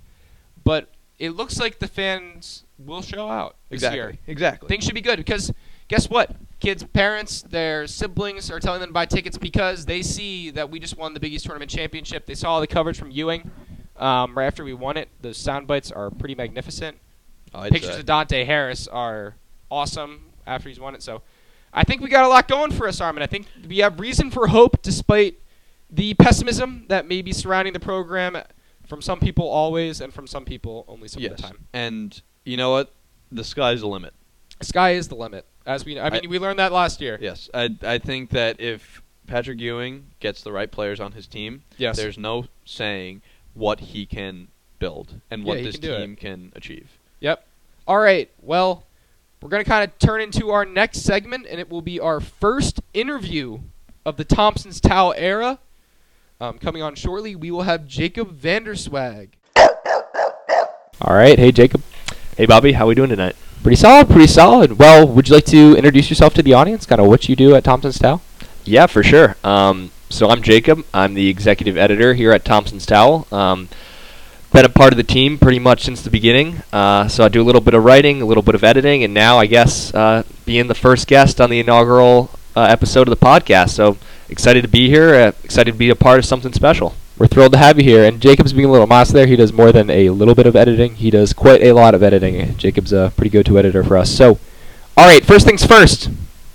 but 0.64 0.90
it 1.18 1.30
looks 1.32 1.60
like 1.60 1.80
the 1.80 1.88
fans 1.88 2.64
will 2.78 3.02
show 3.02 3.30
out 3.30 3.56
this 3.70 3.78
Exactly. 3.78 3.98
year. 3.98 4.18
Exactly. 4.28 4.68
Things 4.68 4.84
should 4.84 4.96
be 4.96 5.02
good 5.02 5.18
because 5.18 5.52
guess 5.88 6.10
what? 6.10 6.36
Kids' 6.60 6.84
parents, 6.84 7.42
their 7.44 7.88
siblings 7.88 8.50
are 8.52 8.60
telling 8.60 8.80
them 8.80 8.90
to 8.90 8.94
buy 8.94 9.06
tickets 9.06 9.38
because 9.38 9.86
they 9.86 10.02
see 10.02 10.50
that 10.52 10.70
we 10.70 10.80
just 10.80 10.98
won 10.98 11.14
the 11.14 11.20
Big 11.20 11.34
East 11.34 11.46
Tournament 11.46 11.70
Championship. 11.72 12.26
They 12.26 12.36
saw 12.36 12.54
all 12.54 12.62
the 12.62 12.68
coverage 12.68 12.98
from 12.98 13.12
Ewing 13.12 13.50
um, 13.98 14.38
right 14.38 14.46
after 14.46 14.64
we 14.66 14.74
won 14.74 14.98
it. 14.98 15.10
The 15.22 15.34
sound 15.34 15.68
bites 15.68 15.92
are 15.92 16.10
pretty 16.10 16.36
magnificent. 16.36 16.98
I'd 17.54 17.72
Pictures 17.72 17.94
say. 17.94 18.00
of 18.00 18.06
Dante 18.06 18.44
Harris 18.44 18.88
are 18.88 19.36
awesome 19.72 20.26
after 20.46 20.68
he's 20.70 20.80
won 20.80 20.96
it. 20.96 21.02
So 21.04 21.22
I 21.76 21.84
think 21.84 22.02
we 22.02 22.10
got 22.10 22.24
a 22.24 22.28
lot 22.28 22.48
going 22.48 22.72
for 22.72 22.88
us, 22.88 23.02
Armin. 23.02 23.22
I 23.22 23.28
think 23.28 23.48
we 23.68 23.80
have 23.80 24.00
reason 24.00 24.32
for 24.32 24.48
hope 24.48 24.82
despite 24.82 25.40
the 25.90 26.14
pessimism 26.16 26.86
that 26.88 27.08
may 27.08 27.22
be 27.22 27.34
surrounding 27.34 27.74
the 27.74 27.80
program 27.80 28.38
from 28.88 29.02
some 29.02 29.20
people 29.20 29.48
always 29.48 30.02
and 30.02 30.14
from 30.14 30.26
some 30.26 30.46
people 30.46 30.86
only 30.88 31.08
some 31.08 31.22
yes. 31.22 31.32
of 31.32 31.38
the 31.38 31.44
time. 31.44 31.58
And 31.74 32.22
you 32.46 32.58
know 32.58 32.72
what? 32.72 32.94
The 33.32 33.44
sky's 33.44 33.82
the 33.82 33.88
limit. 33.88 34.14
The 34.60 34.66
Sky 34.66 34.92
is 34.92 35.10
the 35.10 35.16
limit. 35.16 35.46
As 35.66 35.84
we, 35.84 36.00
I 36.00 36.10
mean, 36.10 36.22
I- 36.26 36.28
we 36.30 36.40
learned 36.40 36.60
that 36.60 36.72
last 36.72 37.02
year. 37.02 37.18
Yes, 37.22 37.50
I 37.54 37.76
I 37.84 37.98
think 37.98 38.30
that 38.30 38.60
if 38.60 39.02
Patrick 39.28 39.60
Ewing 39.60 40.08
gets 40.20 40.44
the 40.44 40.52
right 40.52 40.72
players 40.72 41.00
on 41.00 41.12
his 41.12 41.28
team, 41.28 41.64
Yes. 41.78 41.98
there's 41.98 42.18
no 42.18 42.46
saying 42.64 43.22
what 43.54 43.80
he 43.80 44.06
can 44.06 44.48
build 44.80 45.20
and 45.30 45.44
what 45.44 45.58
Yeah, 45.58 45.64
this 45.66 45.78
can 45.78 46.00
team 46.00 46.16
can 46.16 46.54
achieve. 46.56 46.98
Yep. 47.20 47.46
All 47.88 47.98
right. 47.98 48.30
Well, 48.42 48.85
we're 49.46 49.50
going 49.52 49.64
to 49.64 49.70
kind 49.70 49.84
of 49.84 50.00
turn 50.00 50.22
into 50.22 50.50
our 50.50 50.66
next 50.66 51.02
segment, 51.02 51.46
and 51.48 51.60
it 51.60 51.70
will 51.70 51.84
be 51.84 52.00
our 52.00 52.20
first 52.20 52.82
interview 52.96 53.60
of 54.04 54.18
the 54.18 54.24
Thompson's 54.26 54.82
Towel 54.82 55.14
era. 55.16 55.60
Um, 56.42 56.58
coming 56.58 56.82
on 56.82 56.96
shortly, 56.96 57.36
we 57.36 57.52
will 57.52 57.62
have 57.62 57.86
Jacob 57.86 58.42
Vanderswag. 58.42 59.34
All 59.56 61.16
right. 61.16 61.38
Hey, 61.38 61.52
Jacob. 61.52 61.84
Hey 62.36 62.48
Bobby, 62.48 62.72
how 62.72 62.86
are 62.86 62.88
we 62.88 62.96
doing 62.96 63.12
tonight? 63.12 63.36
Pretty 63.62 63.76
solid. 63.76 64.08
Pretty 64.10 64.26
solid. 64.26 64.80
Well, 64.80 65.08
would 65.08 65.30
you 65.30 65.36
like 65.36 65.46
to 65.46 65.76
introduce 65.76 66.10
yourself 66.10 66.34
to 66.34 66.42
the 66.42 66.54
audience? 66.54 66.88
Kind 66.88 67.00
of 67.00 67.06
what 67.06 67.30
you 67.30 67.36
do 67.36 67.54
at 67.54 67.64
Thompson's 67.64 68.00
Towel? 68.00 68.24
Yeah, 68.64 68.88
for 68.88 69.04
sure. 69.04 69.36
Um, 69.44 69.92
so 70.10 70.28
I'm 70.28 70.42
Jacob. 70.42 70.84
I'm 70.92 71.14
the 71.14 71.30
executive 71.30 71.78
editor 71.78 72.16
here 72.16 72.32
at 72.32 72.46
Thompson's 72.46 72.88
Towel. 72.88 73.28
Um, 73.32 73.70
been 74.56 74.66
a 74.66 74.70
part 74.70 74.94
of 74.94 74.98
the 74.98 75.04
team 75.04 75.38
pretty 75.38 75.60
much 75.60 75.84
since 75.84 76.02
the 76.02 76.10
beginning. 76.10 76.64
Uh, 76.72 77.10
so 77.10 77.26
I 77.26 77.28
do 77.28 77.42
a 77.42 77.44
little 77.44 77.60
bit 77.60 77.74
of 77.74 77.84
writing, 77.84 78.22
a 78.22 78.26
little 78.26 78.42
bit 78.42 78.56
of 78.56 78.64
editing, 78.64 79.04
and 79.04 79.14
now 79.14 79.38
I 79.38 79.48
guess 79.48 79.94
uh, 79.94 80.24
being 80.46 80.68
the 80.68 80.74
first 80.74 81.08
guest 81.08 81.42
on 81.42 81.50
the 81.50 81.60
inaugural 81.60 82.30
uh, 82.56 82.62
episode 82.62 83.10
of 83.10 83.20
the 83.20 83.26
podcast. 83.26 83.72
So 83.72 83.98
excited 84.30 84.62
to 84.62 84.70
be 84.70 84.88
here. 84.88 85.14
Uh, 85.14 85.32
excited 85.44 85.74
to 85.74 85.78
be 85.78 85.90
a 85.90 85.96
part 85.96 86.20
of 86.20 86.26
something 86.26 86.54
special. 86.54 86.96
We're 87.18 87.28
thrilled 87.28 87.52
to 87.52 87.58
have 87.58 87.78
you 87.78 87.84
here. 87.84 88.06
And 88.06 88.22
Jacob's 88.22 88.54
being 88.54 88.66
a 88.66 88.72
little 88.72 88.88
modest 88.88 89.12
there. 89.12 89.28
He 89.28 89.36
does 89.36 89.52
more 89.52 89.74
than 89.74 89.90
a 89.90 90.10
little 90.12 90.36
bit 90.36 90.48
of 90.48 90.56
editing. 90.56 90.96
He 90.96 91.10
does 91.10 91.34
quite 91.34 91.62
a 91.62 91.74
lot 91.74 91.94
of 91.94 92.02
editing. 92.02 92.56
Jacob's 92.56 92.94
a 92.94 93.12
pretty 93.18 93.32
go-to 93.32 93.60
editor 93.60 93.84
for 93.84 93.98
us. 93.98 94.10
So, 94.10 94.40
all 94.96 95.06
right, 95.06 95.26
first 95.26 95.46
things 95.46 95.66
first. 95.66 96.10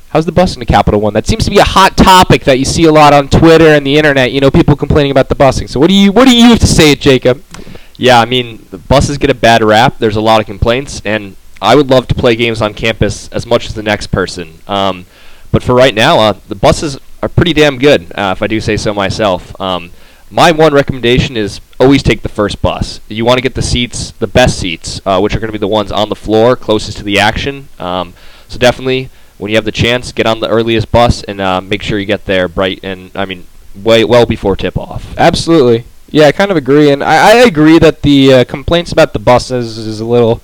How's 0.08 0.24
the 0.24 0.32
busing 0.32 0.58
to 0.60 0.64
Capital 0.64 1.02
One? 1.02 1.12
That 1.12 1.26
seems 1.26 1.44
to 1.44 1.50
be 1.50 1.58
a 1.58 1.64
hot 1.64 1.98
topic 1.98 2.44
that 2.44 2.58
you 2.58 2.64
see 2.64 2.84
a 2.84 2.92
lot 2.92 3.12
on 3.12 3.28
Twitter 3.28 3.68
and 3.68 3.86
the 3.86 3.96
internet. 3.96 4.32
You 4.32 4.40
know, 4.40 4.50
people 4.50 4.74
complaining 4.74 5.12
about 5.12 5.28
the 5.28 5.36
busing. 5.36 5.68
So, 5.68 5.78
what 5.78 5.88
do 5.88 5.94
you 5.94 6.10
what 6.12 6.26
do 6.26 6.34
you 6.34 6.46
have 6.46 6.58
to 6.60 6.66
say, 6.66 6.94
Jacob? 6.94 7.44
Yeah, 8.00 8.18
I 8.18 8.24
mean, 8.24 8.64
the 8.70 8.78
buses 8.78 9.18
get 9.18 9.28
a 9.28 9.34
bad 9.34 9.62
rap. 9.62 9.98
There's 9.98 10.16
a 10.16 10.22
lot 10.22 10.40
of 10.40 10.46
complaints, 10.46 11.02
and 11.04 11.36
I 11.60 11.76
would 11.76 11.90
love 11.90 12.08
to 12.08 12.14
play 12.14 12.34
games 12.34 12.62
on 12.62 12.72
campus 12.72 13.28
as 13.28 13.44
much 13.44 13.66
as 13.66 13.74
the 13.74 13.82
next 13.82 14.06
person. 14.06 14.54
Um, 14.66 15.04
but 15.52 15.62
for 15.62 15.74
right 15.74 15.94
now, 15.94 16.18
uh, 16.18 16.32
the 16.48 16.54
buses 16.54 16.98
are 17.22 17.28
pretty 17.28 17.52
damn 17.52 17.78
good, 17.78 18.10
uh, 18.14 18.32
if 18.34 18.40
I 18.40 18.46
do 18.46 18.58
say 18.58 18.78
so 18.78 18.94
myself. 18.94 19.60
Um, 19.60 19.90
my 20.30 20.50
one 20.50 20.72
recommendation 20.72 21.36
is 21.36 21.60
always 21.78 22.02
take 22.02 22.22
the 22.22 22.30
first 22.30 22.62
bus. 22.62 23.00
You 23.06 23.26
want 23.26 23.36
to 23.36 23.42
get 23.42 23.54
the 23.54 23.60
seats, 23.60 24.12
the 24.12 24.26
best 24.26 24.58
seats, 24.58 25.02
uh, 25.04 25.20
which 25.20 25.36
are 25.36 25.38
going 25.38 25.48
to 25.48 25.52
be 25.52 25.58
the 25.58 25.68
ones 25.68 25.92
on 25.92 26.08
the 26.08 26.16
floor 26.16 26.56
closest 26.56 26.96
to 26.98 27.04
the 27.04 27.20
action. 27.20 27.68
Um, 27.78 28.14
so 28.48 28.58
definitely, 28.58 29.10
when 29.36 29.50
you 29.50 29.58
have 29.58 29.66
the 29.66 29.72
chance, 29.72 30.10
get 30.10 30.24
on 30.24 30.40
the 30.40 30.48
earliest 30.48 30.90
bus 30.90 31.22
and 31.24 31.38
uh, 31.38 31.60
make 31.60 31.82
sure 31.82 31.98
you 31.98 32.06
get 32.06 32.24
there 32.24 32.48
bright 32.48 32.80
and 32.82 33.10
I 33.14 33.26
mean, 33.26 33.46
way 33.74 34.04
well 34.04 34.24
before 34.24 34.56
tip 34.56 34.78
off. 34.78 35.14
Absolutely. 35.18 35.84
Yeah, 36.10 36.26
I 36.26 36.32
kind 36.32 36.50
of 36.50 36.56
agree, 36.56 36.90
and 36.90 37.04
I, 37.04 37.32
I 37.32 37.44
agree 37.44 37.78
that 37.78 38.02
the 38.02 38.32
uh, 38.32 38.44
complaints 38.44 38.90
about 38.90 39.12
the 39.12 39.20
buses 39.20 39.78
is 39.78 40.00
a 40.00 40.04
little 40.04 40.40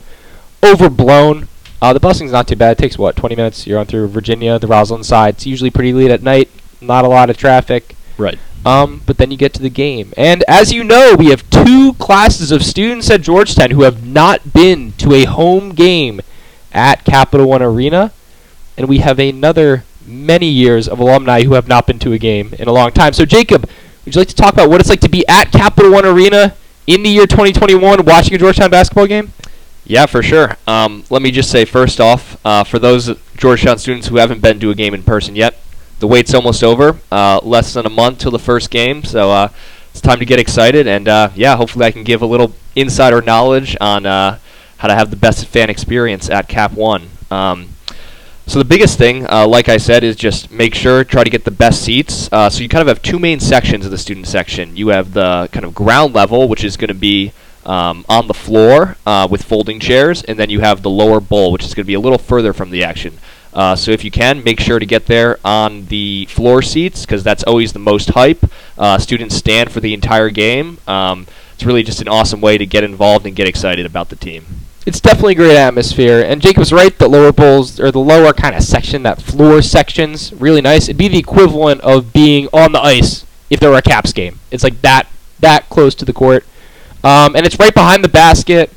overblown. 0.62 1.48
Uh, 1.82 1.92
the 1.92 2.00
busing's 2.00 2.32
not 2.32 2.46
too 2.46 2.56
bad. 2.56 2.72
It 2.72 2.78
takes 2.78 2.96
what 2.96 3.16
20 3.16 3.34
minutes. 3.34 3.66
You're 3.66 3.78
on 3.78 3.86
through 3.86 4.08
Virginia, 4.08 4.58
the 4.58 4.68
Rosslyn 4.68 5.04
side. 5.04 5.34
It's 5.34 5.46
usually 5.46 5.70
pretty 5.70 5.92
late 5.92 6.10
at 6.10 6.22
night. 6.22 6.50
Not 6.80 7.04
a 7.04 7.08
lot 7.08 7.30
of 7.30 7.36
traffic. 7.36 7.96
Right. 8.16 8.38
Um, 8.64 9.02
but 9.06 9.18
then 9.18 9.30
you 9.30 9.36
get 9.36 9.54
to 9.54 9.62
the 9.62 9.70
game, 9.70 10.12
and 10.16 10.42
as 10.48 10.72
you 10.72 10.82
know, 10.82 11.14
we 11.16 11.26
have 11.26 11.48
two 11.50 11.94
classes 11.94 12.50
of 12.50 12.64
students 12.64 13.08
at 13.10 13.22
Georgetown 13.22 13.70
who 13.70 13.82
have 13.82 14.04
not 14.04 14.52
been 14.52 14.92
to 14.98 15.12
a 15.12 15.24
home 15.24 15.70
game 15.70 16.20
at 16.72 17.04
Capital 17.04 17.48
One 17.48 17.62
Arena, 17.62 18.12
and 18.76 18.88
we 18.88 18.98
have 18.98 19.20
another 19.20 19.84
many 20.04 20.48
years 20.48 20.88
of 20.88 20.98
alumni 20.98 21.42
who 21.42 21.54
have 21.54 21.68
not 21.68 21.86
been 21.86 22.00
to 22.00 22.12
a 22.12 22.18
game 22.18 22.54
in 22.58 22.66
a 22.66 22.72
long 22.72 22.90
time. 22.90 23.12
So, 23.12 23.24
Jacob, 23.24 23.68
would 24.06 24.14
you 24.14 24.20
like 24.20 24.28
to 24.28 24.36
talk 24.36 24.54
about 24.54 24.70
what 24.70 24.80
it's 24.80 24.88
like 24.88 25.00
to 25.00 25.08
be 25.08 25.26
at 25.26 25.50
Capital 25.50 25.90
One 25.90 26.06
Arena 26.06 26.54
in 26.86 27.02
the 27.02 27.10
year 27.10 27.26
2021 27.26 28.04
watching 28.04 28.34
a 28.34 28.38
Georgetown 28.38 28.70
basketball 28.70 29.08
game? 29.08 29.32
Yeah, 29.84 30.06
for 30.06 30.22
sure. 30.22 30.56
Um, 30.68 31.02
let 31.10 31.22
me 31.22 31.32
just 31.32 31.50
say 31.50 31.64
first 31.64 32.00
off, 32.00 32.38
uh, 32.46 32.62
for 32.62 32.78
those 32.78 33.18
Georgetown 33.36 33.78
students 33.78 34.06
who 34.06 34.16
haven't 34.16 34.40
been 34.40 34.60
to 34.60 34.70
a 34.70 34.76
game 34.76 34.94
in 34.94 35.02
person 35.02 35.34
yet, 35.34 35.58
the 35.98 36.06
wait's 36.06 36.32
almost 36.34 36.62
over. 36.62 37.00
Uh, 37.10 37.40
less 37.42 37.74
than 37.74 37.84
a 37.84 37.90
month 37.90 38.20
till 38.20 38.30
the 38.30 38.38
first 38.38 38.70
game, 38.70 39.02
so 39.02 39.32
uh, 39.32 39.48
it's 39.90 40.00
time 40.00 40.20
to 40.20 40.24
get 40.24 40.38
excited. 40.38 40.86
And 40.86 41.08
uh, 41.08 41.30
yeah, 41.34 41.56
hopefully 41.56 41.86
I 41.86 41.90
can 41.90 42.04
give 42.04 42.22
a 42.22 42.26
little 42.26 42.52
insider 42.76 43.20
knowledge 43.20 43.76
on 43.80 44.06
uh, 44.06 44.38
how 44.76 44.86
to 44.86 44.94
have 44.94 45.10
the 45.10 45.16
best 45.16 45.46
fan 45.46 45.68
experience 45.68 46.30
at 46.30 46.46
Cap 46.48 46.72
One. 46.74 47.08
Um, 47.28 47.70
so 48.46 48.58
the 48.60 48.64
biggest 48.64 48.96
thing, 48.96 49.26
uh, 49.28 49.46
like 49.46 49.68
I 49.68 49.76
said, 49.76 50.04
is 50.04 50.14
just 50.14 50.50
make 50.50 50.74
sure 50.74 51.02
try 51.02 51.24
to 51.24 51.30
get 51.30 51.44
the 51.44 51.50
best 51.50 51.82
seats. 51.82 52.28
Uh, 52.30 52.48
so 52.48 52.62
you 52.62 52.68
kind 52.68 52.82
of 52.82 52.88
have 52.88 53.02
two 53.02 53.18
main 53.18 53.40
sections 53.40 53.84
of 53.84 53.90
the 53.90 53.98
student 53.98 54.26
section. 54.26 54.76
You 54.76 54.88
have 54.88 55.14
the 55.14 55.48
kind 55.52 55.64
of 55.64 55.74
ground 55.74 56.14
level, 56.14 56.48
which 56.48 56.62
is 56.62 56.76
going 56.76 56.88
to 56.88 56.94
be 56.94 57.32
um, 57.64 58.04
on 58.08 58.28
the 58.28 58.34
floor 58.34 58.96
uh, 59.04 59.26
with 59.28 59.42
folding 59.42 59.80
chairs, 59.80 60.22
and 60.22 60.38
then 60.38 60.48
you 60.48 60.60
have 60.60 60.82
the 60.82 60.90
lower 60.90 61.20
bowl, 61.20 61.50
which 61.50 61.64
is 61.64 61.74
going 61.74 61.84
to 61.84 61.88
be 61.88 61.94
a 61.94 62.00
little 62.00 62.18
further 62.18 62.52
from 62.52 62.70
the 62.70 62.84
action. 62.84 63.18
Uh, 63.52 63.74
so 63.74 63.90
if 63.90 64.04
you 64.04 64.10
can, 64.10 64.44
make 64.44 64.60
sure 64.60 64.78
to 64.78 64.86
get 64.86 65.06
there 65.06 65.38
on 65.44 65.86
the 65.86 66.26
floor 66.26 66.62
seats 66.62 67.06
because 67.06 67.24
that's 67.24 67.42
always 67.44 67.72
the 67.72 67.78
most 67.78 68.10
hype. 68.10 68.44
Uh, 68.78 68.98
students 68.98 69.34
stand 69.34 69.72
for 69.72 69.80
the 69.80 69.94
entire 69.94 70.30
game. 70.30 70.78
Um, 70.86 71.26
it's 71.54 71.64
really 71.64 71.82
just 71.82 72.02
an 72.02 72.08
awesome 72.08 72.42
way 72.42 72.58
to 72.58 72.66
get 72.66 72.84
involved 72.84 73.26
and 73.26 73.34
get 73.34 73.48
excited 73.48 73.86
about 73.86 74.10
the 74.10 74.16
team. 74.16 74.44
It's 74.86 75.00
definitely 75.00 75.32
a 75.32 75.36
great 75.36 75.56
atmosphere, 75.56 76.22
and 76.24 76.40
Jacob's 76.40 76.72
right. 76.72 76.96
The 76.96 77.08
lower 77.08 77.32
bowls 77.32 77.80
or 77.80 77.90
the 77.90 77.98
lower 77.98 78.32
kind 78.32 78.54
of 78.54 78.62
section, 78.62 79.02
that 79.02 79.20
floor 79.20 79.60
section's 79.60 80.32
really 80.32 80.60
nice. 80.60 80.84
It'd 80.84 80.96
be 80.96 81.08
the 81.08 81.18
equivalent 81.18 81.80
of 81.80 82.12
being 82.12 82.48
on 82.52 82.70
the 82.70 82.80
ice 82.80 83.26
if 83.50 83.58
there 83.58 83.70
were 83.70 83.78
a 83.78 83.82
Caps 83.82 84.12
game. 84.12 84.38
It's 84.52 84.62
like 84.62 84.80
that 84.82 85.08
that 85.40 85.68
close 85.68 85.96
to 85.96 86.04
the 86.04 86.12
court, 86.12 86.46
um, 87.02 87.34
and 87.34 87.44
it's 87.44 87.58
right 87.58 87.74
behind 87.74 88.04
the 88.04 88.08
basket. 88.08 88.72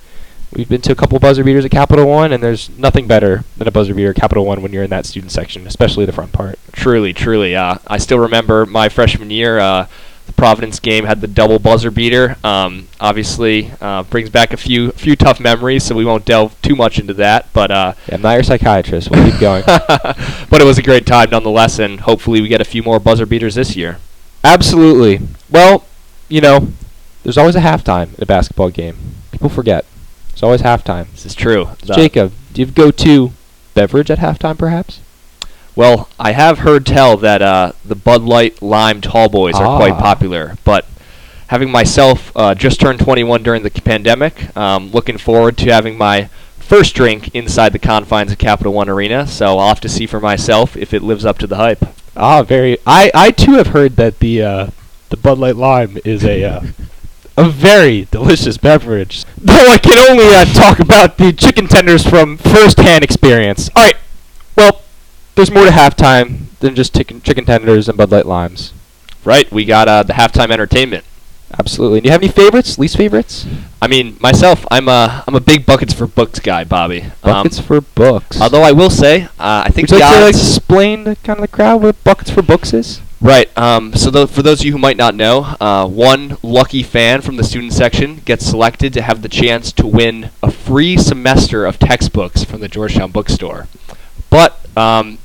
We've 0.51 0.68
been 0.68 0.82
to 0.82 0.92
a 0.92 0.96
couple 0.96 1.20
buzzer 1.20 1.44
beaters 1.44 1.63
at 1.63 1.70
Capital 1.70 2.08
One, 2.08 2.34
and 2.34 2.42
there's 2.42 2.72
nothing 2.72 3.08
better 3.08 3.44
than 3.56 3.68
a 3.68 3.72
buzzer 3.72 3.94
beater 3.94 4.10
at 4.10 4.16
Capital 4.16 4.46
One 4.46 4.63
when 4.63 4.74
you're 4.74 4.84
in 4.84 4.89
that 4.89 5.06
student 5.06 5.32
section, 5.32 5.68
especially 5.68 6.06
the 6.06 6.12
front 6.12 6.32
part. 6.32 6.58
Truly, 6.72 7.13
truly. 7.13 7.56
Uh, 7.56 7.75
I 7.86 8.00
still 8.00 8.18
remember 8.18 8.66
my 8.66 8.89
freshman 8.89 9.30
year. 9.30 9.60
Uh, 9.60 9.86
the 10.30 10.34
Providence 10.34 10.80
game 10.80 11.06
had 11.06 11.22
the 11.22 11.28
double 11.28 11.58
buzzer 11.58 11.90
beater. 11.90 12.38
Um, 12.44 12.88
obviously, 13.00 13.72
uh, 13.82 14.04
brings 14.04 14.30
back 14.30 14.54
a 14.54 14.58
few 14.58 14.92
few 14.92 15.16
tough 15.16 15.40
memories, 15.40 15.84
so 15.84 15.96
we 15.96 16.06
won't 16.06 16.24
delve 16.24 16.60
too 16.62 16.76
much 16.76 17.00
into 17.00 17.16
that. 17.16 17.52
But 17.52 17.72
uh, 17.72 17.94
Yeah, 18.08 18.16
I'm 18.16 18.22
not 18.22 18.34
your 18.34 18.44
psychiatrist. 18.44 19.10
We'll 19.10 19.30
keep 19.30 19.40
going. 19.40 19.64
but 19.68 20.62
it 20.62 20.66
was 20.66 20.78
a 20.78 20.84
great 20.84 21.06
time 21.06 21.32
nonetheless, 21.32 21.80
and 21.80 22.02
hopefully 22.02 22.42
we 22.42 22.48
get 22.48 22.62
a 22.62 22.66
few 22.66 22.84
more 22.84 23.00
buzzer 23.00 23.26
beaters 23.26 23.56
this 23.56 23.76
year. 23.76 23.98
Absolutely. 24.44 25.28
Well, 25.50 25.86
you 26.30 26.42
know, 26.42 26.70
there's 27.24 27.38
always 27.38 27.56
a 27.56 27.62
halftime 27.62 28.16
in 28.16 28.24
a 28.24 28.26
basketball 28.26 28.70
game. 28.70 28.98
People 29.32 29.50
forget. 29.50 29.86
It's 30.30 30.44
always 30.44 30.62
halftime. 30.62 31.12
This 31.12 31.26
is 31.26 31.36
true. 31.36 31.70
Jacob, 31.96 32.34
do 32.54 32.62
you 32.62 32.68
go 32.68 32.92
to 32.92 33.32
beverage 33.74 34.12
at 34.12 34.20
halftime, 34.20 34.58
perhaps? 34.58 35.00
Well, 35.80 36.10
I 36.20 36.34
have 36.34 36.60
heard 36.60 36.86
tell 36.86 37.16
that 37.16 37.42
uh, 37.42 37.72
the 37.86 37.96
Bud 37.96 38.24
Light 38.24 38.62
Lime 38.62 39.00
Tall 39.00 39.30
Boys 39.30 39.56
are 39.56 39.78
quite 39.78 39.94
Ah. 39.94 40.02
popular, 40.02 40.58
but 40.66 40.86
having 41.48 41.72
myself 41.72 42.34
uh, 42.36 42.54
just 42.54 42.82
turned 42.82 43.00
21 43.00 43.44
during 43.44 43.64
the 43.64 43.70
pandemic, 43.72 44.54
um, 44.58 44.92
looking 44.92 45.18
forward 45.18 45.56
to 45.60 45.72
having 45.72 45.98
my 45.98 46.28
first 46.58 46.96
drink 46.96 47.34
inside 47.34 47.72
the 47.72 47.80
confines 47.80 48.30
of 48.30 48.38
Capital 48.38 48.74
One 48.74 48.90
Arena. 48.90 49.26
So 49.26 49.58
I'll 49.58 49.70
have 49.70 49.80
to 49.80 49.88
see 49.88 50.06
for 50.06 50.20
myself 50.20 50.76
if 50.76 50.94
it 50.94 51.02
lives 51.02 51.24
up 51.24 51.38
to 51.38 51.48
the 51.48 51.56
hype. 51.56 51.86
Ah, 52.14 52.44
very. 52.44 52.78
I, 52.86 53.10
I 53.14 53.32
too 53.32 53.54
have 53.54 53.68
heard 53.68 53.96
that 53.96 54.20
the 54.20 54.42
uh, 54.42 54.68
the 55.08 55.16
Bud 55.16 55.38
Light 55.40 55.56
Lime 55.56 55.98
is 56.04 56.26
a 56.26 56.44
uh, 56.44 56.62
a 57.38 57.50
very 57.50 58.06
delicious 58.12 58.58
beverage. 58.58 59.24
Though 59.38 59.68
I 59.70 59.78
can 59.78 59.98
only 60.12 60.28
uh, 60.28 60.44
talk 60.44 60.80
about 60.80 61.18
the 61.18 61.32
chicken 61.32 61.68
tenders 61.70 62.06
from 62.06 62.36
first-hand 62.36 63.02
experience. 63.02 63.70
All 63.78 63.84
right. 63.86 63.96
There's 65.39 65.51
more 65.51 65.63
to 65.63 65.72
halftime 65.72 66.48
than 66.60 66.75
just 66.75 66.93
chicken 66.93 67.22
chicken 67.22 67.46
tenders 67.46 67.88
and 67.88 67.98
Bud 67.98 68.12
Light 68.12 68.25
Limes. 68.25 68.74
Right? 69.24 69.50
We 69.50 69.63
got 69.63 69.88
uh, 69.88 70.03
the 70.03 70.12
halftime 70.12 70.51
entertainment. 70.51 71.05
Absolutely. 71.58 72.01
Do 72.01 72.08
you 72.08 72.12
have 72.12 72.22
any 72.22 72.29
favorites? 72.29 72.77
Least 72.77 72.98
favorites? 72.98 73.48
I 73.81 73.88
mean, 73.88 74.17
myself, 74.19 74.65
I'm 74.69 74.89
a 74.89 75.24
I'm 75.25 75.36
a 75.36 75.39
big 75.39 75.65
buckets 75.65 75.93
for 75.93 76.08
books 76.08 76.39
guy, 76.39 76.65
Bobby. 76.65 77.03
Um, 77.03 77.12
Buckets 77.22 77.58
for 77.58 77.79
books. 77.79 78.41
although 78.41 78.63
I 78.63 78.74
will 78.74 78.89
say, 78.89 79.29
uh, 79.39 79.63
I 79.65 79.69
think 79.69 79.89
Would 79.89 80.01
you 80.01 80.05
like 80.05 80.15
to 80.17 80.22
like, 80.25 80.36
explain 80.36 81.05
to 81.05 81.15
kind 81.15 81.39
of 81.39 81.43
the 81.43 81.48
crowd 81.48 81.84
what 81.84 82.03
buckets 82.03 82.31
for 82.31 82.41
books 82.41 82.74
is? 82.74 83.00
Right. 83.22 83.50
Um, 83.58 83.93
so 83.93 84.12
tho- 84.12 84.27
for 84.27 84.41
those 84.41 84.60
of 84.60 84.65
you 84.65 84.74
who 84.74 84.77
might 84.77 84.98
not 84.98 85.15
know, 85.15 85.55
uh, 85.62 85.88
one 85.88 86.36
lucky 86.43 86.84
fan 86.84 87.22
from 87.22 87.38
the 87.38 87.46
student 87.46 87.72
section 87.72 88.17
gets 88.25 88.46
selected 88.46 88.91
to 88.91 89.01
have 89.01 89.22
the 89.22 89.29
chance 89.29 89.72
to 89.72 89.88
win 89.88 90.31
a 90.43 90.51
free 90.51 90.98
semester 90.98 91.65
of 91.65 91.79
textbooks 91.79 92.43
from 92.43 92.60
the 92.60 92.67
Georgetown 92.67 93.12
bookstore. 93.12 93.69
But 94.29 94.60
um, 94.77 95.17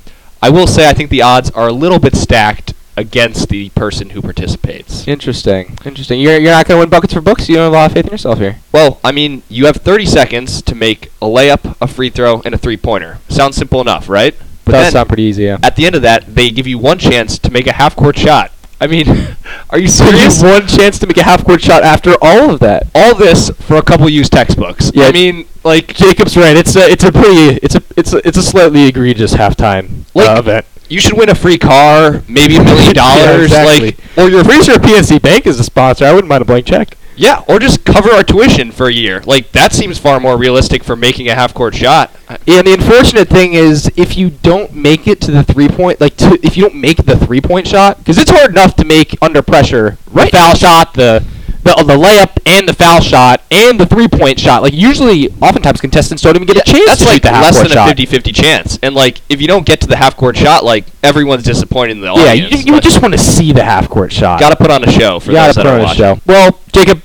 I 0.45 0.49
will 0.49 0.67
say 0.67 0.87
I 0.87 0.93
think 0.93 1.09
the 1.09 1.23
odds 1.23 1.49
are 1.49 1.67
a 1.67 1.73
little 1.73 1.97
bit 1.97 2.15
stacked 2.15 2.75
against 2.95 3.49
the 3.49 3.69
person 3.69 4.11
who 4.11 4.21
participates. 4.21 5.07
Interesting. 5.07 5.75
Interesting. 5.83 6.19
You're, 6.19 6.37
you're 6.37 6.51
not 6.51 6.67
going 6.67 6.77
to 6.77 6.81
win 6.81 6.89
buckets 6.91 7.15
for 7.15 7.21
books? 7.21 7.49
You 7.49 7.55
don't 7.55 7.63
have 7.63 7.73
a 7.73 7.75
lot 7.75 7.85
of 7.89 7.93
faith 7.95 8.05
in 8.05 8.11
yourself 8.11 8.37
here. 8.37 8.57
Well, 8.71 8.99
I 9.03 9.11
mean, 9.11 9.41
you 9.49 9.65
have 9.65 9.77
30 9.77 10.05
seconds 10.05 10.61
to 10.61 10.75
make 10.75 11.07
a 11.19 11.25
layup, 11.25 11.75
a 11.81 11.87
free 11.87 12.11
throw, 12.11 12.43
and 12.45 12.53
a 12.53 12.59
three-pointer. 12.59 13.17
Sounds 13.27 13.55
simple 13.55 13.81
enough, 13.81 14.07
right? 14.07 14.35
But 14.65 14.73
Does 14.73 14.83
then- 14.85 14.91
sound 14.91 15.07
pretty 15.07 15.23
easy, 15.23 15.45
yeah. 15.45 15.57
At 15.63 15.77
the 15.77 15.87
end 15.87 15.95
of 15.95 16.03
that, 16.03 16.35
they 16.35 16.51
give 16.51 16.67
you 16.67 16.77
one 16.77 16.99
chance 16.99 17.39
to 17.39 17.49
make 17.49 17.65
a 17.65 17.73
half-court 17.73 18.15
shot. 18.15 18.51
I 18.81 18.87
mean, 18.87 19.07
are 19.69 19.79
you 19.79 19.87
So 19.87 20.05
you 20.05 20.29
serious? 20.29 20.43
one 20.43 20.67
chance 20.67 20.99
to 20.99 21.07
make 21.07 21.17
a 21.17 21.23
half-court 21.23 21.61
shot 21.61 21.83
after 21.83 22.13
all 22.21 22.49
of 22.51 22.59
that. 22.59 22.87
all 22.93 23.15
this 23.15 23.49
for 23.49 23.77
a 23.77 23.81
couple 23.81 24.09
used 24.09 24.31
textbooks. 24.33 24.91
Yeah. 24.93 25.05
I 25.05 25.11
mean, 25.11 25.47
like, 25.63 25.93
Jacob's 25.95 26.35
right. 26.37 26.55
It's 26.57 26.75
a 26.75 26.89
it's 26.91 27.03
a 27.03 27.11
pretty 27.11 27.57
it's 27.63 27.75
a 27.75 27.81
it's 27.95 28.13
a, 28.13 28.27
it's 28.27 28.37
a 28.37 28.43
slightly 28.43 28.83
egregious 28.87 29.33
halftime 29.33 30.03
Like- 30.13 30.29
uh, 30.29 30.39
event. 30.39 30.65
you 30.89 30.99
should 30.99 31.17
win 31.17 31.29
a 31.29 31.35
free 31.35 31.57
car, 31.57 32.21
maybe 32.27 32.57
a 32.57 32.63
million 32.63 32.93
dollars, 33.03 33.49
Yeah, 33.51 33.63
exactly. 33.63 33.85
like, 33.91 34.17
or 34.17 34.29
you're 34.29 34.43
Pretty 34.43 34.63
sure 34.63 34.75
PNC 34.75 35.21
Bank 35.21 35.47
is 35.47 35.59
a 35.59 35.63
sponsor. 35.63 36.05
I 36.05 36.11
wouldn't 36.11 36.27
mind 36.29 36.41
a 36.41 36.45
blank 36.45 36.65
check. 36.67 36.97
Yeah, 37.17 37.43
or 37.47 37.59
just 37.59 37.83
cover 37.85 38.09
our 38.11 38.23
tuition 38.23 38.71
for 38.71 38.87
a 38.87 38.91
year. 38.93 39.21
Like 39.25 39.51
that 39.53 39.73
seems 39.73 39.97
far 39.97 40.19
more 40.19 40.37
realistic 40.37 40.83
for 40.83 40.95
making 40.95 41.29
a 41.29 41.35
half 41.35 41.53
court 41.53 41.75
shot. 41.75 42.11
Yeah, 42.45 42.59
and 42.59 42.67
the 42.67 42.73
unfortunate 42.73 43.27
thing 43.29 43.53
is 43.53 43.91
if 43.95 44.17
you 44.17 44.29
don't 44.29 44.73
make 44.73 45.07
it 45.07 45.21
to 45.21 45.31
the 45.31 45.43
three 45.43 45.67
point, 45.67 46.01
like 46.01 46.15
to, 46.17 46.39
if 46.43 46.57
you 46.57 46.63
don't 46.63 46.75
make 46.79 46.97
the 47.05 47.17
three 47.17 47.41
point 47.41 47.67
shot, 47.67 47.97
because 47.99 48.17
it's 48.17 48.31
hard 48.31 48.51
enough 48.51 48.75
to 48.77 48.85
make 48.85 49.15
under 49.21 49.41
pressure 49.41 49.97
Right. 50.11 50.31
the 50.31 50.37
foul 50.37 50.55
shot, 50.55 50.93
the 50.93 51.23
the, 51.63 51.73
uh, 51.75 51.81
the 51.83 51.93
layup 51.97 52.37
and 52.45 52.69
the 52.69 52.73
foul 52.75 53.01
shot 53.01 53.41
and 53.49 53.79
the 53.79 53.87
three 53.87 54.07
point 54.07 54.39
shot. 54.39 54.61
Like 54.61 54.73
usually, 54.73 55.29
oftentimes 55.41 55.81
contestants 55.81 56.21
don't 56.21 56.35
even 56.35 56.45
get 56.45 56.57
a 56.57 56.61
chance 56.61 56.85
That's 56.85 57.01
to 57.01 57.07
like 57.07 57.21
the 57.23 57.29
half 57.29 57.43
less 57.43 57.57
than 57.57 57.69
shot. 57.69 57.89
a 57.91 57.95
50-50 58.05 58.35
chance. 58.35 58.77
And 58.83 58.93
like 58.93 59.19
if 59.29 59.41
you 59.41 59.47
don't 59.47 59.65
get 59.65 59.81
to 59.81 59.87
the 59.87 59.95
half 59.95 60.15
court 60.15 60.37
shot, 60.37 60.63
like 60.63 60.85
everyone's 61.01 61.41
disappointed 61.43 61.93
in 61.93 62.01
the 62.01 62.13
yeah, 62.13 62.29
audience. 62.31 62.65
you, 62.65 62.75
you 62.75 62.81
just 62.81 63.01
want 63.01 63.15
to 63.15 63.17
see 63.17 63.51
the 63.51 63.63
half 63.63 63.89
court 63.89 64.11
shot. 64.13 64.39
gotta 64.39 64.55
put 64.55 64.69
on 64.69 64.83
a 64.83 64.91
show 64.91 65.19
for 65.19 65.31
You 65.31 65.37
gotta 65.37 65.53
those 65.53 65.63
put 65.63 65.65
on 65.65 65.81
a 65.81 65.93
show. 65.95 66.19
Well, 66.27 66.59
Jacob, 66.71 67.01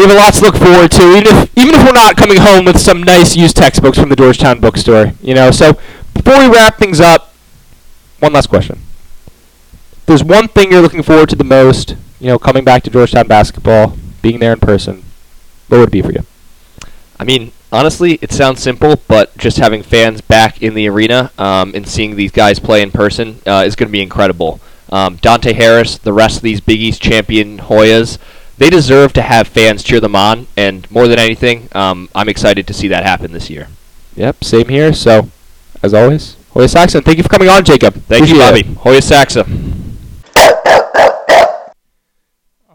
we 0.00 0.06
have 0.06 0.16
a 0.16 0.18
lot 0.18 0.32
to 0.32 0.42
look 0.42 0.56
forward 0.56 0.90
to, 0.92 1.02
even 1.14 1.26
if 1.26 1.58
even 1.58 1.74
if 1.74 1.84
we're 1.84 1.92
not 1.92 2.16
coming 2.16 2.38
home 2.38 2.64
with 2.64 2.80
some 2.80 3.02
nice 3.02 3.36
used 3.36 3.54
textbooks 3.54 3.98
from 3.98 4.08
the 4.08 4.16
Georgetown 4.16 4.58
bookstore. 4.58 5.12
You 5.20 5.34
know, 5.34 5.50
so 5.50 5.78
before 6.14 6.38
we 6.38 6.48
wrap 6.48 6.78
things 6.78 7.00
up, 7.00 7.34
one 8.18 8.32
last 8.32 8.48
question. 8.48 8.80
If 9.32 10.06
There's 10.06 10.24
one 10.24 10.48
thing 10.48 10.72
you're 10.72 10.80
looking 10.80 11.02
forward 11.02 11.28
to 11.28 11.36
the 11.36 11.44
most, 11.44 11.96
you 12.18 12.28
know, 12.28 12.38
coming 12.38 12.64
back 12.64 12.82
to 12.84 12.90
Georgetown 12.90 13.28
basketball, 13.28 13.98
being 14.22 14.38
there 14.38 14.54
in 14.54 14.60
person. 14.60 15.04
What 15.68 15.78
would 15.78 15.88
it 15.88 15.92
be 15.92 16.02
for 16.02 16.12
you? 16.12 16.24
I 17.18 17.24
mean, 17.24 17.52
honestly, 17.70 18.18
it 18.22 18.32
sounds 18.32 18.62
simple, 18.62 19.02
but 19.06 19.36
just 19.36 19.58
having 19.58 19.82
fans 19.82 20.22
back 20.22 20.62
in 20.62 20.72
the 20.72 20.88
arena 20.88 21.30
um, 21.36 21.74
and 21.74 21.86
seeing 21.86 22.16
these 22.16 22.32
guys 22.32 22.58
play 22.58 22.80
in 22.80 22.90
person 22.90 23.40
uh, 23.46 23.64
is 23.66 23.76
going 23.76 23.88
to 23.88 23.92
be 23.92 24.02
incredible. 24.02 24.60
Um, 24.88 25.16
Dante 25.16 25.52
Harris, 25.52 25.98
the 25.98 26.14
rest 26.14 26.38
of 26.38 26.42
these 26.42 26.60
Big 26.60 26.80
East 26.80 27.02
champion 27.02 27.58
Hoyas, 27.58 28.18
they 28.60 28.68
deserve 28.68 29.14
to 29.14 29.22
have 29.22 29.48
fans 29.48 29.82
cheer 29.82 30.00
them 30.00 30.14
on, 30.14 30.46
and 30.54 30.88
more 30.90 31.08
than 31.08 31.18
anything, 31.18 31.66
um, 31.72 32.10
I'm 32.14 32.28
excited 32.28 32.66
to 32.66 32.74
see 32.74 32.88
that 32.88 33.04
happen 33.04 33.32
this 33.32 33.48
year. 33.48 33.68
Yep, 34.16 34.44
same 34.44 34.68
here. 34.68 34.92
So, 34.92 35.30
as 35.82 35.94
always, 35.94 36.36
Hoya 36.50 36.68
Saxa, 36.68 37.00
thank 37.00 37.16
you 37.16 37.22
for 37.22 37.30
coming 37.30 37.48
on, 37.48 37.64
Jacob. 37.64 37.94
Thank 37.94 38.28
you, 38.28 38.36
Appreciate 38.40 38.66
Bobby. 38.66 38.72
it. 38.72 38.76
Hoya 38.76 39.00
Saxa. 39.00 39.46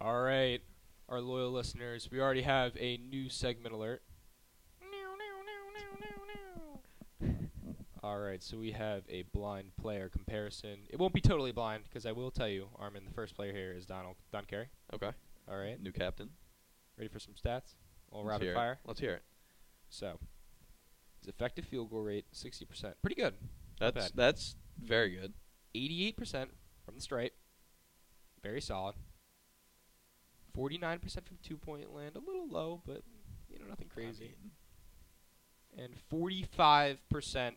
All 0.01 0.23
right, 0.23 0.59
our 1.07 1.21
loyal 1.21 1.51
listeners, 1.51 2.09
we 2.11 2.19
already 2.19 2.41
have 2.41 2.75
a 2.79 2.97
new 2.97 3.29
segment 3.29 3.75
alert. 3.75 4.01
All 8.01 8.19
right, 8.19 8.41
so 8.41 8.57
we 8.57 8.71
have 8.71 9.03
a 9.07 9.23
blind 9.33 9.75
player 9.79 10.09
comparison. 10.09 10.77
It 10.89 10.97
won't 10.97 11.13
be 11.13 11.21
totally 11.21 11.51
blind 11.51 11.83
because 11.83 12.07
I 12.07 12.11
will 12.11 12.31
tell 12.31 12.47
you, 12.47 12.69
Armin, 12.79 13.03
the 13.05 13.13
first 13.13 13.35
player 13.35 13.51
here 13.51 13.73
is 13.77 13.85
Donald 13.85 14.15
Don 14.31 14.45
Carey. 14.45 14.69
Okay. 14.93 15.11
All 15.49 15.57
right, 15.57 15.79
New 15.81 15.91
captain. 15.91 16.29
ready 16.97 17.07
for 17.07 17.19
some 17.19 17.33
stats? 17.33 17.73
A 18.11 18.15
little 18.15 18.25
Let's 18.29 18.33
rapid 18.35 18.43
hear 18.43 18.51
it. 18.53 18.55
fire. 18.55 18.79
Let's 18.85 18.99
hear 18.99 19.13
it. 19.13 19.23
So, 19.89 20.19
his 21.19 21.27
effective 21.29 21.65
field 21.65 21.89
goal 21.91 22.01
rate 22.01 22.25
sixty 22.31 22.65
percent, 22.65 22.95
pretty 23.01 23.15
good. 23.15 23.35
Not 23.79 23.93
That's 23.93 24.11
bad. 24.11 24.15
that's 24.17 24.55
very 24.81 25.11
good. 25.15 25.33
Eighty-eight 25.75 26.17
percent 26.17 26.51
from 26.85 26.95
the 26.95 27.01
stripe, 27.01 27.33
very 28.43 28.61
solid. 28.61 28.95
Forty-nine 30.53 30.99
percent 30.99 31.27
from 31.27 31.37
two-point 31.43 31.93
land, 31.93 32.15
a 32.15 32.19
little 32.19 32.47
low, 32.47 32.81
but 32.85 33.03
you 33.51 33.59
know 33.59 33.65
nothing 33.67 33.89
crazy. 33.89 34.35
and 35.77 35.93
45% 36.11 36.97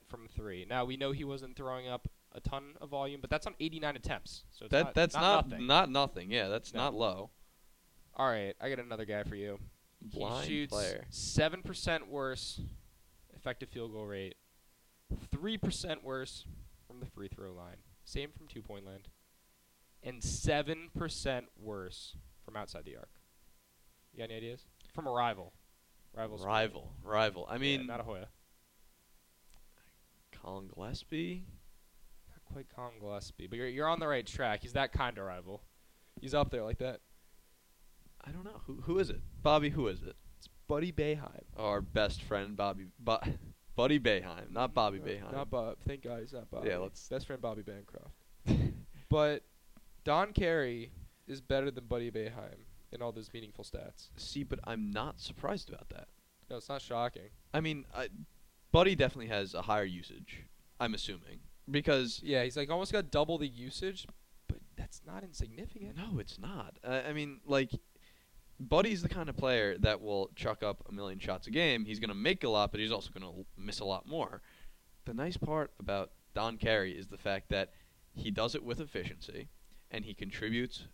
from 0.09 0.27
three. 0.29 0.67
Now 0.69 0.85
we 0.85 0.97
know 0.97 1.13
he 1.13 1.23
wasn't 1.25 1.57
throwing 1.57 1.87
up 1.89 2.09
a 2.33 2.41
ton 2.41 2.75
of 2.81 2.89
volume, 2.91 3.21
but 3.21 3.31
that's 3.31 3.47
on 3.47 3.55
89 3.61 3.95
attempts. 3.97 4.43
So 4.51 4.65
it's 4.65 4.73
that 4.73 4.85
not, 4.87 4.95
that's 4.95 5.15
not, 5.15 5.23
not 5.23 5.49
nothing. 5.49 5.67
not 5.69 5.91
nothing. 5.91 6.31
Yeah, 6.33 6.49
that's 6.49 6.75
No. 6.75 6.81
not 6.81 6.95
low. 6.95 7.31
All 8.19 8.27
right, 8.29 8.55
I 8.61 8.69
got 8.69 8.79
another 8.81 9.05
guy 9.05 9.23
for 9.23 9.37
you. 9.37 9.59
Blind 10.03 10.45
he 10.49 10.61
shoots 10.63 10.73
player. 10.73 11.05
seven 11.11 11.63
percent 11.63 12.09
worse 12.09 12.61
effective 13.37 13.69
field 13.69 13.93
goal 13.93 14.07
rate, 14.07 14.37
three 15.31 15.57
percent 15.59 16.03
worse 16.05 16.45
from 16.87 17.01
the 17.01 17.07
free 17.07 17.29
throw 17.29 17.53
line, 17.53 17.77
same 18.05 18.31
from 18.37 18.47
two 18.49 18.63
point 18.63 18.87
land, 18.87 19.09
and 20.03 20.23
seven 20.23 20.91
percent 20.97 21.47
worse 21.61 22.17
from 22.45 22.57
outside 22.57 22.85
the 22.85 22.97
arc. 22.97 23.11
You 24.13 24.19
got 24.19 24.25
any 24.31 24.37
ideas? 24.37 24.65
From 24.95 25.07
a 25.07 25.11
rival. 25.11 25.53
Rival. 26.17 26.39
Rival, 26.39 26.93
rival. 27.05 27.47
I 27.49 27.55
Yeah, 27.55 27.59
mean, 27.61 27.87
not 27.87 28.01
a 28.01 28.03
Hoya. 28.03 28.29
Collin 30.43 30.69
Gillespie. 30.75 31.45
Not 32.29 32.45
quite 32.53 32.67
Collin 32.75 32.95
Gillespie, 33.01 33.47
but 33.47 33.57
you're 33.59 33.69
you're 33.69 33.89
on 33.89 34.01
the 34.01 34.09
right 34.09 34.27
track. 34.27 34.61
He's 34.63 34.73
that 34.73 34.93
kind 34.93 35.19
of 35.19 35.25
rival. 35.25 35.63
He's 36.21 36.35
up 36.35 36.51
there 36.51 36.65
like 36.65 36.79
that. 36.79 37.01
I 38.29 38.33
don't 38.33 38.45
know 38.45 38.61
who 38.67 38.75
who 38.83 38.99
is 38.99 39.11
it. 39.11 39.21
Bobby, 39.43 39.71
who 39.71 39.89
is 39.89 40.03
it? 40.03 40.17
It's 40.39 40.49
Buddy 40.69 40.93
Boeheim. 40.93 41.43
Our 41.57 41.81
best 41.81 42.23
friend 42.23 42.57
Bobby, 42.57 42.87
Bu- 42.99 43.17
Buddy 43.77 43.99
Boeheim, 43.99 44.51
not 44.53 44.75
Bobby 44.75 44.99
No, 44.99 45.05
Boeheim. 45.05 45.33
Not 45.33 45.51
Bob. 45.51 45.77
Thank 45.87 46.03
God 46.03 46.21
he's 46.21 46.33
not 46.33 46.51
Bobby. 46.51 46.69
Yeah, 46.69 46.79
let's- 46.79 47.09
Best 47.09 47.27
friend 47.27 47.41
Bobby 47.41 47.63
Bancroft. 47.63 48.15
But 49.11 49.43
Don 50.05 50.35
Carey 50.35 50.91
is 51.27 51.41
better 51.41 51.71
than 51.71 51.87
Buddy 51.87 52.11
Boeheim 52.11 52.59
in 52.93 53.01
all 53.01 53.11
those 53.11 53.31
meaningful 53.33 53.65
stats. 53.65 54.09
See, 54.19 54.43
but 54.45 54.59
I'm 54.65 54.91
not 54.91 55.19
surprised 55.19 55.71
about 55.71 55.89
that. 55.89 56.09
No, 56.51 56.57
it's 56.59 56.69
not 56.69 56.83
shocking. 56.83 57.31
I 57.55 57.61
mean, 57.61 57.87
I, 57.97 58.09
Buddy 58.71 58.95
definitely 58.95 59.29
has 59.29 59.55
a 59.55 59.63
higher 59.63 59.85
usage. 59.85 60.45
I'm 60.79 60.93
assuming 60.93 61.41
because 61.71 62.21
Yeah, 62.23 62.45
he's 62.45 62.57
like 62.57 62.69
almost 62.71 62.93
got 62.93 63.11
double 63.11 63.39
the 63.39 63.49
usage, 63.49 64.07
but 64.47 64.59
that's 64.77 65.01
not 65.07 65.25
insignificant. 65.25 65.97
No, 65.97 66.19
it's 66.19 66.39
not. 66.39 66.77
Uh, 66.85 67.01
I 67.09 67.15
mean, 67.15 67.41
like, 67.47 67.71
Buddy's 68.61 69.03
the 69.03 69.09
kind 69.09 69.29
of 69.29 69.37
player 69.37 69.79
that 69.79 70.01
will 70.01 70.31
chuck 70.35 70.63
up 70.63 70.85
a 70.89 70.93
million 70.93 71.19
shots 71.19 71.47
a 71.47 71.51
game. 71.51 71.85
He's 71.85 72.01
going 72.01 72.09
to 72.09 72.15
make 72.15 72.43
a 72.45 72.49
lot, 72.49 72.71
but 72.73 72.81
he's 72.81 72.93
also 72.93 73.11
going 73.11 73.33
to 73.33 73.47
miss 73.57 73.81
a 73.81 73.85
lot 73.85 74.07
more. 74.07 74.43
The 75.05 75.15
nice 75.15 75.37
part 75.37 75.73
about 75.79 76.11
Don 76.35 76.57
Carey 76.57 76.93
is 76.93 77.07
the 77.07 77.19
fact 77.19 77.51
that 77.51 77.73
he 78.15 78.31
does 78.31 78.55
it 78.55 78.65
with 78.65 78.81
efficiency, 78.81 79.49
and 79.91 80.05
he 80.05 80.13
contributes 80.15 80.89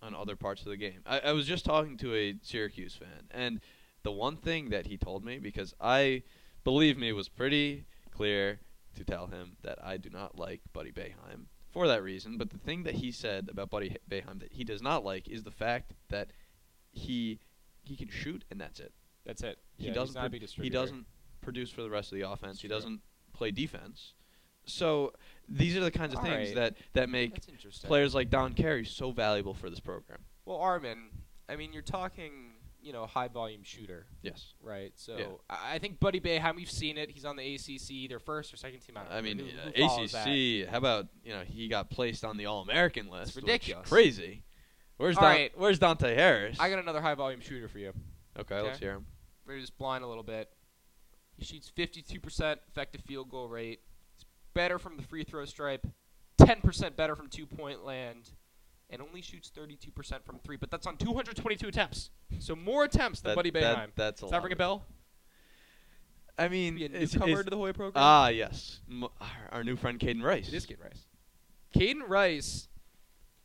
on 0.00 0.14
other 0.14 0.36
parts 0.36 0.62
of 0.62 0.68
the 0.68 0.76
game. 0.76 1.00
I, 1.04 1.20
I 1.20 1.32
was 1.32 1.46
just 1.46 1.64
talking 1.64 1.96
to 1.98 2.14
a 2.14 2.36
Syracuse 2.42 2.94
fan, 2.94 3.26
and 3.30 3.60
the 4.04 4.12
one 4.12 4.36
thing 4.36 4.70
that 4.70 4.86
he 4.86 4.96
told 4.96 5.24
me, 5.24 5.38
because 5.38 5.74
I, 5.80 6.22
believe 6.62 6.96
me, 6.96 7.12
was 7.12 7.28
pretty 7.28 7.84
clear 8.12 8.60
to 8.94 9.04
tell 9.04 9.26
him 9.26 9.56
that 9.62 9.78
I 9.84 9.96
do 9.96 10.08
not 10.08 10.38
like 10.38 10.60
Buddy 10.72 10.92
Boeheim 10.92 11.46
for 11.70 11.86
that 11.88 12.02
reason. 12.02 12.38
But 12.38 12.50
the 12.50 12.58
thing 12.58 12.84
that 12.84 12.94
he 12.94 13.12
said 13.12 13.48
about 13.50 13.70
Buddy 13.70 13.96
Boeheim 14.08 14.40
that 14.40 14.52
he 14.52 14.64
does 14.64 14.82
not 14.82 15.04
like 15.04 15.28
is 15.28 15.42
the 15.42 15.50
fact 15.50 15.94
that 16.10 16.30
he 16.92 17.38
he 17.84 17.96
can 17.96 18.08
shoot 18.08 18.44
and 18.50 18.60
that's 18.60 18.80
it. 18.80 18.92
That's 19.24 19.42
it. 19.42 19.58
He 19.76 19.86
Yeah, 19.88 19.92
doesn't 19.94 20.14
pro- 20.14 20.62
he 20.62 20.70
doesn't 20.70 21.06
produce 21.40 21.70
for 21.70 21.82
the 21.82 21.90
rest 21.90 22.12
of 22.12 22.18
the 22.18 22.28
offense. 22.28 22.60
He 22.60 22.68
doesn't 22.68 23.00
play 23.32 23.50
defense. 23.50 24.14
So 24.66 25.12
these 25.48 25.76
are 25.76 25.80
the 25.80 25.90
kinds 25.90 26.12
of 26.12 26.18
All 26.18 26.24
things 26.26 26.48
right. 26.48 26.54
that 26.56 26.76
that 26.94 27.08
make 27.08 27.40
players 27.84 28.14
like 28.14 28.28
Don 28.30 28.52
Carey 28.52 28.84
so 28.84 29.10
valuable 29.10 29.54
for 29.54 29.70
this 29.70 29.80
program. 29.80 30.18
Well, 30.44 30.58
Armin, 30.58 31.10
I 31.48 31.56
mean, 31.56 31.72
you're 31.72 31.82
talking, 31.82 32.52
you 32.82 32.92
know, 32.92 33.06
high 33.06 33.28
volume 33.28 33.62
shooter, 33.62 34.06
Yes. 34.22 34.52
right? 34.62 34.92
So 34.96 35.16
Yeah. 35.16 35.26
I 35.48 35.74
I 35.74 35.78
think 35.78 36.00
Buddy 36.00 36.20
Boeheim, 36.20 36.56
we've 36.56 36.70
seen 36.70 36.98
it. 36.98 37.10
He's 37.10 37.24
on 37.24 37.36
the 37.36 37.54
ACC, 37.54 38.08
their 38.08 38.18
first 38.18 38.52
or 38.52 38.56
second 38.58 38.80
team. 38.80 38.96
I, 38.98 39.18
I 39.18 39.20
mean, 39.22 39.38
remember. 39.38 39.62
Who- 39.62 39.68
uh, 39.68 39.72
who 39.72 39.88
follows 39.88 40.12
that? 40.12 40.26
ACC. 40.28 40.68
How 40.70 40.78
about 40.78 41.06
you 41.24 41.32
know 41.32 41.44
he 41.44 41.68
got 41.68 41.88
placed 41.88 42.24
on 42.24 42.36
the 42.36 42.46
All 42.46 42.60
American 42.62 43.08
list? 43.08 43.36
which- 43.36 43.44
ridiculous. 43.44 43.88
crazy. 43.88 44.42
Where's 44.98 45.16
All 45.16 45.22
right. 45.22 45.52
Where's 45.56 45.78
Dante 45.78 46.14
Harris? 46.14 46.58
I 46.60 46.68
got 46.70 46.80
another 46.80 47.00
high 47.00 47.14
volume 47.14 47.40
shooter 47.40 47.68
for 47.68 47.78
you. 47.78 47.92
okay, 48.38 48.60
let's 48.60 48.76
Okay. 48.76 48.86
hear 48.86 48.94
him. 48.94 49.06
We're 49.46 49.58
just 49.60 49.78
blind 49.78 50.04
a 50.04 50.06
little 50.06 50.22
bit. 50.24 50.50
He 51.36 51.44
shoots 51.44 51.70
52% 51.74 52.58
effective 52.68 53.00
field 53.02 53.30
goal 53.30 53.48
rate. 53.48 53.80
He's 54.16 54.24
better 54.54 54.78
from 54.78 54.96
the 54.96 55.02
free 55.04 55.22
throw 55.24 55.44
stripe, 55.44 55.86
10% 56.38 56.96
better 56.96 57.14
from 57.14 57.28
two 57.28 57.46
point 57.46 57.84
land, 57.84 58.30
and 58.90 59.00
only 59.00 59.22
shoots 59.22 59.50
32% 59.56 60.24
from 60.24 60.40
three. 60.40 60.56
But 60.56 60.70
that's 60.70 60.86
on 60.86 60.96
222 60.96 61.68
attempts. 61.68 62.10
So 62.40 62.56
more 62.56 62.84
attempts 62.84 63.20
than 63.20 63.30
That- 63.30 63.36
Buddy 63.36 63.50
that- 63.50 63.76
Boeheim. 63.76 63.90
that's 63.94 64.20
a 64.20 64.24
Does 64.24 64.30
that 64.32 64.36
lot. 64.38 64.42
ring 64.44 64.52
a 64.52 64.56
bell? 64.56 64.84
I 66.36 66.48
mean, 66.48 66.74
Be 66.76 66.82
a 66.82 66.86
it's- 66.86 67.14
newcomer 67.14 67.30
it's- 67.32 67.44
to 67.44 67.50
the 67.50 67.56
Hoya 67.56 67.74
program? 67.74 68.02
ah 68.02 68.28
yes, 68.28 68.80
M- 68.88 69.04
our- 69.04 69.48
our 69.52 69.64
new 69.64 69.76
friend 69.76 69.98
Kaiden 69.98 70.22
Rice. 70.22 70.48
It 70.48 70.54
is 70.54 70.66
Kaiden 70.66 70.82
Rice. 70.84 71.06
Kaiden 71.74 72.08
Rice 72.08 72.67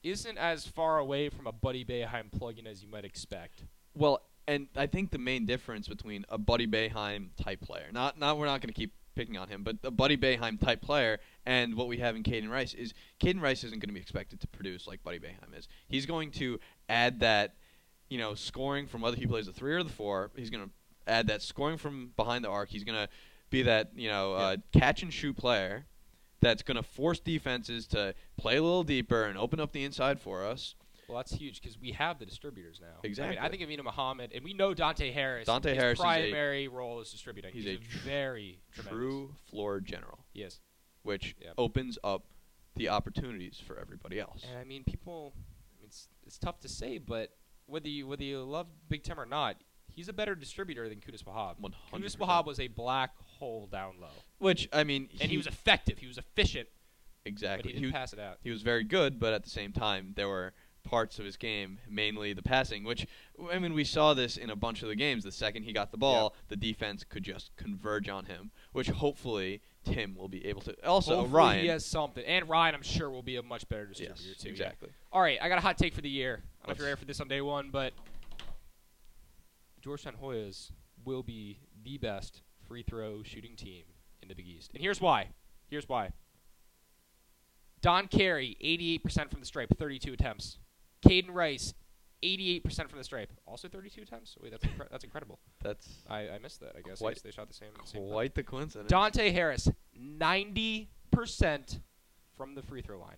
isn't 0.03 0.37
as 0.37 0.67
far 0.67 0.97
away 0.97 1.29
from 1.29 1.47
a 1.47 1.51
Buddy 1.51 1.83
Boeheim 1.85 2.31
plug-in 2.31 2.67
as 2.67 2.83
you 2.83 2.89
might 2.89 3.05
expect. 3.05 3.63
Well, 3.93 4.21
and 4.47 4.67
I 4.75 4.87
think 4.87 5.11
the 5.11 5.17
main 5.17 5.45
difference 5.45 5.87
between 5.87 6.25
a 6.29 6.37
Buddy 6.37 6.67
Boeheim 6.67 7.29
type 7.41 7.61
player, 7.61 7.87
not 7.91 8.19
not 8.19 8.37
we're 8.37 8.45
not 8.45 8.61
going 8.61 8.73
to 8.73 8.73
keep 8.73 8.93
picking 9.15 9.37
on 9.37 9.47
him, 9.47 9.63
but 9.63 9.77
a 9.83 9.91
Buddy 9.91 10.17
Boeheim 10.17 10.59
type 10.59 10.81
player 10.81 11.19
and 11.45 11.75
what 11.75 11.87
we 11.87 11.97
have 11.97 12.15
in 12.15 12.23
Kaiden 12.23 12.49
Rice 12.49 12.73
is 12.73 12.93
Kaiden 13.21 13.41
Rice 13.41 13.63
isn't 13.63 13.79
going 13.79 13.89
to 13.89 13.93
be 13.93 14.01
expected 14.01 14.41
to 14.41 14.47
produce 14.47 14.87
like 14.87 15.03
Buddy 15.03 15.19
Boeheim 15.19 15.57
is. 15.57 15.67
He's 15.87 16.05
going 16.05 16.31
to 16.31 16.59
add 16.89 17.19
that, 17.21 17.55
you 18.09 18.17
know, 18.17 18.33
scoring 18.33 18.87
from 18.87 19.01
whether 19.01 19.15
he 19.15 19.27
plays 19.27 19.45
the 19.45 19.53
three 19.53 19.73
or 19.73 19.83
the 19.83 19.89
four. 19.89 20.31
He's 20.35 20.49
going 20.49 20.65
to 20.65 20.71
add 21.07 21.27
that 21.27 21.41
scoring 21.41 21.77
from 21.77 22.11
behind 22.17 22.43
the 22.43 22.49
arc. 22.49 22.69
He's 22.69 22.83
going 22.83 22.97
to 22.97 23.07
be 23.53 23.61
that 23.61 23.91
you 23.95 24.09
know 24.09 24.33
uh, 24.33 24.57
catch 24.73 25.03
and 25.03 25.13
shoot 25.13 25.37
player 25.37 25.85
that's 26.43 26.61
going 26.63 26.75
to 26.77 26.83
force 26.83 27.19
defenses 27.19 27.87
to 27.87 28.13
play 28.37 28.57
a 28.57 28.61
little 28.63 28.83
deeper 28.83 29.23
and 29.23 29.37
open 29.37 29.59
up 29.59 29.71
the 29.71 29.83
inside 29.83 30.19
for 30.19 30.45
us. 30.45 30.75
Well, 31.07 31.17
that's 31.17 31.33
huge 31.33 31.61
because 31.61 31.77
we 31.79 31.91
have 31.91 32.17
the 32.19 32.25
distributors 32.25 32.79
now. 32.81 32.99
Exactly. 33.03 33.37
I, 33.37 33.41
mean, 33.49 33.51
I 33.51 33.55
think 33.57 33.69
Aminu 33.69 33.83
Mohammed, 33.83 34.31
and 34.33 34.43
we 34.43 34.53
know 34.53 34.73
Dante 34.73 35.11
Harris. 35.11 35.45
Dante 35.47 35.73
his 35.73 35.77
Harris 35.81 35.99
is 35.99 36.03
a 36.03 36.03
primary 36.03 36.67
role 36.67 37.01
is 37.01 37.11
distributing. 37.11 37.51
he's 37.53 37.65
He's, 37.65 37.77
a 37.77 37.81
tr- 37.81 37.97
very 38.05 38.61
tremendous. 38.71 38.97
True 38.99 39.35
floor 39.49 39.79
general. 39.81 40.19
Yes, 40.33 40.59
which 41.03 41.35
Yep. 41.41 41.53
opens 41.57 41.97
up 42.03 42.25
the 42.75 42.89
opportunities 42.89 43.61
for 43.65 43.77
everybody 43.77 44.19
else. 44.19 44.43
and 44.49 44.57
I 44.57 44.63
mean, 44.63 44.83
people. 44.85 45.33
I 45.35 45.75
mean, 45.81 45.85
it's 45.87 46.07
it's 46.25 46.37
tough 46.39 46.59
to 46.61 46.69
say, 46.69 46.97
but 46.99 47.31
whether 47.65 47.89
you 47.89 48.07
whether 48.07 48.23
you 48.23 48.41
love 48.43 48.67
Big 48.89 49.03
Tim 49.03 49.19
or 49.19 49.25
not, 49.25 49.57
he's 49.89 50.07
a 50.07 50.13
better 50.13 50.35
distributor 50.35 50.87
than 50.89 50.99
Qudus 50.99 51.23
Wahab. 51.25 51.59
100%. 51.59 51.73
Qudus 51.91 52.17
Wahab 52.17 52.45
was 52.45 52.59
a 52.61 52.67
black 52.69 53.11
hole 53.43 53.67
down 53.67 53.95
low, 53.99 54.07
Which 54.37 54.69
I 54.71 54.83
mean, 54.83 55.09
and 55.19 55.29
he 55.29 55.37
was 55.37 55.47
effective. 55.47 55.97
He 55.97 56.07
was 56.07 56.17
efficient, 56.17 56.69
exactly. 57.25 57.63
but 57.63 57.71
he 57.71 57.75
he, 57.75 57.81
didn't 57.81 57.93
was, 57.93 57.99
pass 57.99 58.13
it 58.13 58.19
out. 58.19 58.37
he 58.41 58.51
was 58.51 58.61
very 58.61 58.83
good, 58.83 59.19
but 59.19 59.33
at 59.33 59.43
the 59.43 59.49
same 59.49 59.73
time, 59.73 60.13
there 60.15 60.29
were 60.29 60.53
parts 60.83 61.17
of 61.19 61.25
his 61.25 61.37
game, 61.37 61.79
mainly 61.89 62.33
the 62.33 62.41
passing. 62.41 62.83
Which 62.83 63.05
I 63.51 63.59
mean, 63.59 63.73
we 63.73 63.83
saw 63.83 64.13
this 64.13 64.37
in 64.37 64.49
a 64.49 64.55
bunch 64.55 64.81
of 64.81 64.87
the 64.87 64.95
games. 64.95 65.23
The 65.23 65.31
second 65.31 65.63
he 65.63 65.73
got 65.73 65.91
the 65.91 65.97
ball, 65.97 66.33
the 66.47 66.55
defense 66.55 67.03
could 67.03 67.23
just 67.23 67.55
converge 67.57 68.07
on 68.07 68.25
him. 68.25 68.51
Which 68.71 68.89
hopefully 68.89 69.61
Tim 69.83 70.15
will 70.15 70.29
be 70.29 70.45
able 70.45 70.61
to. 70.61 70.87
Also, 70.87 71.15
Hopefully 71.15 71.37
Ryan. 71.37 71.61
he 71.61 71.67
has 71.67 71.85
something, 71.85 72.23
and 72.23 72.47
Ryan, 72.47 72.75
I'm 72.75 72.81
sure, 72.81 73.09
will 73.09 73.23
be 73.23 73.35
a 73.35 73.43
much 73.43 73.67
better 73.67 73.87
distributor 73.87 74.21
yes, 74.25 74.37
too. 74.37 74.47
yeah. 74.47 74.51
exactly. 74.51 74.89
All 75.11 75.21
right, 75.21 75.37
I 75.41 75.49
got 75.49 75.57
a 75.57 75.61
hot 75.61 75.77
take 75.77 75.93
for 75.93 76.01
the 76.01 76.09
year. 76.09 76.43
I 76.61 76.67
don't 76.67 76.67
know 76.67 76.71
if 76.71 76.77
you're 76.79 76.87
ready 76.87 76.99
for 76.99 77.05
this 77.05 77.19
on 77.19 77.27
day 77.27 77.41
one, 77.41 77.69
but 77.71 77.93
Georgetown 79.81 80.15
Hoyas 80.21 80.71
will 81.03 81.23
be 81.23 81.59
the 81.83 81.97
best 81.97 82.41
free 82.67 82.83
throw 82.83 83.23
shooting 83.23 83.55
team 83.55 83.83
in 84.21 84.27
the 84.27 84.35
Big 84.35 84.47
East. 84.47 84.71
And 84.73 84.81
here's 84.81 84.99
why. 85.01 85.27
Here's 85.69 85.87
why. 85.89 86.11
Don 87.81 88.07
Carey, 88.07 88.55
88% 88.63 89.29
from 89.29 89.39
the 89.41 89.45
stripe, 89.45 89.69
32 89.77 90.13
attempts. 90.13 90.57
Kaiden 91.05 91.29
Rice, 91.31 91.73
88% 92.23 92.89
from 92.89 92.97
the 92.97 93.03
stripe, 93.03 93.33
also 93.45 93.67
32 93.67 94.01
attempts. 94.03 94.37
Wait, 94.41 94.51
that's 94.51 94.63
incre- 94.63 94.89
that's 94.89 95.03
incredible. 95.03 95.39
That's 95.61 95.87
I, 96.09 96.29
I 96.29 96.39
missed 96.39 96.61
that. 96.61 96.73
I 96.77 96.81
guess 96.81 96.99
Quite- 96.99 97.15
Yes, 97.17 97.21
they 97.21 97.31
shot 97.31 97.49
the 97.49 97.53
same. 97.53 97.69
same 97.83 98.07
quite 98.09 98.35
the 98.35 98.43
coincidence. 98.43 98.89
Dante 98.89 99.31
Harris, 99.31 99.69
90% 99.99 101.79
from 102.37 102.55
the 102.55 102.61
free 102.61 102.81
throw 102.81 102.99
line. 102.99 103.17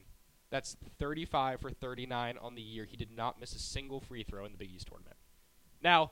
That's 0.50 0.76
35 1.00 1.60
for 1.62 1.70
39 1.70 2.38
on 2.42 2.56
the 2.56 2.62
year. 2.62 2.86
He 2.86 2.98
did 2.98 3.12
not 3.16 3.40
miss 3.40 3.54
a 3.56 3.60
single 3.60 4.00
free 4.00 4.24
throw 4.24 4.46
in 4.46 4.52
the 4.52 4.58
Big 4.58 4.72
East 4.72 4.88
tournament. 4.88 5.18
Now, 5.84 6.12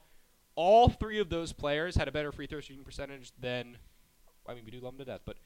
all 0.56 0.90
three 0.90 1.20
of 1.20 1.30
those 1.30 1.52
players 1.54 1.96
had 1.96 2.08
a 2.08 2.12
better 2.12 2.32
free 2.32 2.48
throw 2.48 2.60
shooting 2.60 2.84
percentage 2.84 3.32
than, 3.40 3.78
I 4.48 4.54
mean, 4.54 4.64
we 4.66 4.72
do 4.72 4.80
love 4.80 4.98
them 4.98 5.06
to 5.06 5.12
death, 5.12 5.22
but 5.26 5.38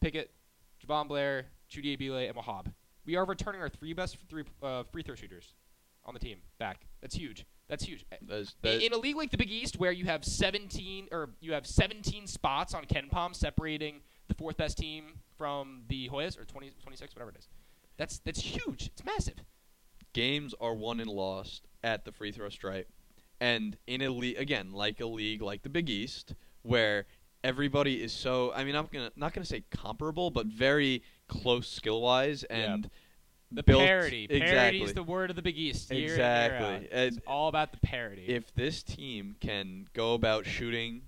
Pickett, 0.00 0.30
Jahvon 0.84 1.08
Blair, 1.08 1.46
Chudier 1.70 1.98
Bile, 1.98 2.16
and 2.28 2.34
Wahab. 2.36 2.72
We 3.04 3.16
are 3.16 3.24
returning 3.24 3.60
our 3.60 3.68
three 3.68 3.92
best 3.94 4.16
three 4.28 4.44
uh, 4.62 4.84
free 4.92 5.02
throw 5.02 5.14
shooters 5.14 5.54
on 6.04 6.14
the 6.14 6.20
team 6.20 6.38
back. 6.58 6.86
That's 7.00 7.14
huge. 7.14 7.46
That's 7.68 7.84
huge. 7.84 8.04
That's- 8.10 8.54
In- 8.62 8.70
that- 8.70 8.82
in 8.86 8.92
a 8.92 8.96
league 8.98 9.16
like 9.16 9.30
the 9.30 9.36
Big 9.38 9.50
East, 9.50 9.78
where 9.78 9.92
you 9.92 10.04
have 10.06 10.24
17 10.24 11.08
or 11.12 11.30
you 11.40 11.52
have 11.52 11.66
17 11.66 12.26
spots 12.26 12.74
on 12.74 12.84
KenPom 12.84 13.34
separating 13.34 14.00
the 14.28 14.34
fourth 14.34 14.56
best 14.56 14.78
team 14.78 15.20
from 15.36 15.82
the 15.88 16.08
Hoyas 16.08 16.38
or 16.38 16.44
20, 16.44 16.72
26, 16.82 17.14
whatever 17.14 17.30
it 17.30 17.36
is, 17.38 17.48
that's 17.96 18.18
that's 18.20 18.40
huge. 18.40 18.86
It's 18.86 19.04
massive. 19.04 19.36
games 20.14 20.54
are 20.60 20.74
won 20.74 21.00
and 21.00 21.10
lost 21.10 21.66
at 21.84 22.04
the 22.04 22.12
free 22.12 22.32
throw 22.32 22.48
stripe. 22.48 22.88
And 23.40 23.76
in 23.86 24.02
a 24.02 24.08
league, 24.10 24.36
again, 24.38 24.72
like 24.72 25.00
a 25.00 25.06
league 25.06 25.42
like 25.42 25.62
the 25.62 25.68
Big 25.68 25.88
East, 25.88 26.34
where 26.62 27.06
everybody 27.44 28.02
is 28.02 28.12
so, 28.12 28.52
I 28.52 28.64
mean, 28.64 28.74
I'm 28.74 28.88
gonna 28.92 29.12
not 29.16 29.32
gonna 29.32 29.44
say 29.44 29.62
comparable, 29.70 30.30
but 30.30 30.46
very 30.46 31.02
close 31.28 31.68
skill 31.68 32.00
wise 32.02 32.42
and 32.44 32.90
The 33.52 33.62
built- 33.62 33.80
parity. 33.84 34.26
Parity 34.26 34.44
exactly. 34.44 34.82
is 34.82 34.92
the 34.94 35.02
word 35.04 35.30
of 35.30 35.36
the 35.36 35.42
Big 35.42 35.56
East. 35.56 35.90
year 35.90 36.00
year 36.00 36.10
Exactly. 36.10 36.66
out. 36.66 36.82
It's 37.06 37.18
all 37.26 37.48
about 37.48 37.70
the 37.72 37.78
parity. 37.78 38.26
if 38.26 38.52
this 38.54 38.82
team 38.82 39.36
can 39.40 39.86
go 39.94 40.14
about 40.14 40.44
shooting, 40.44 41.02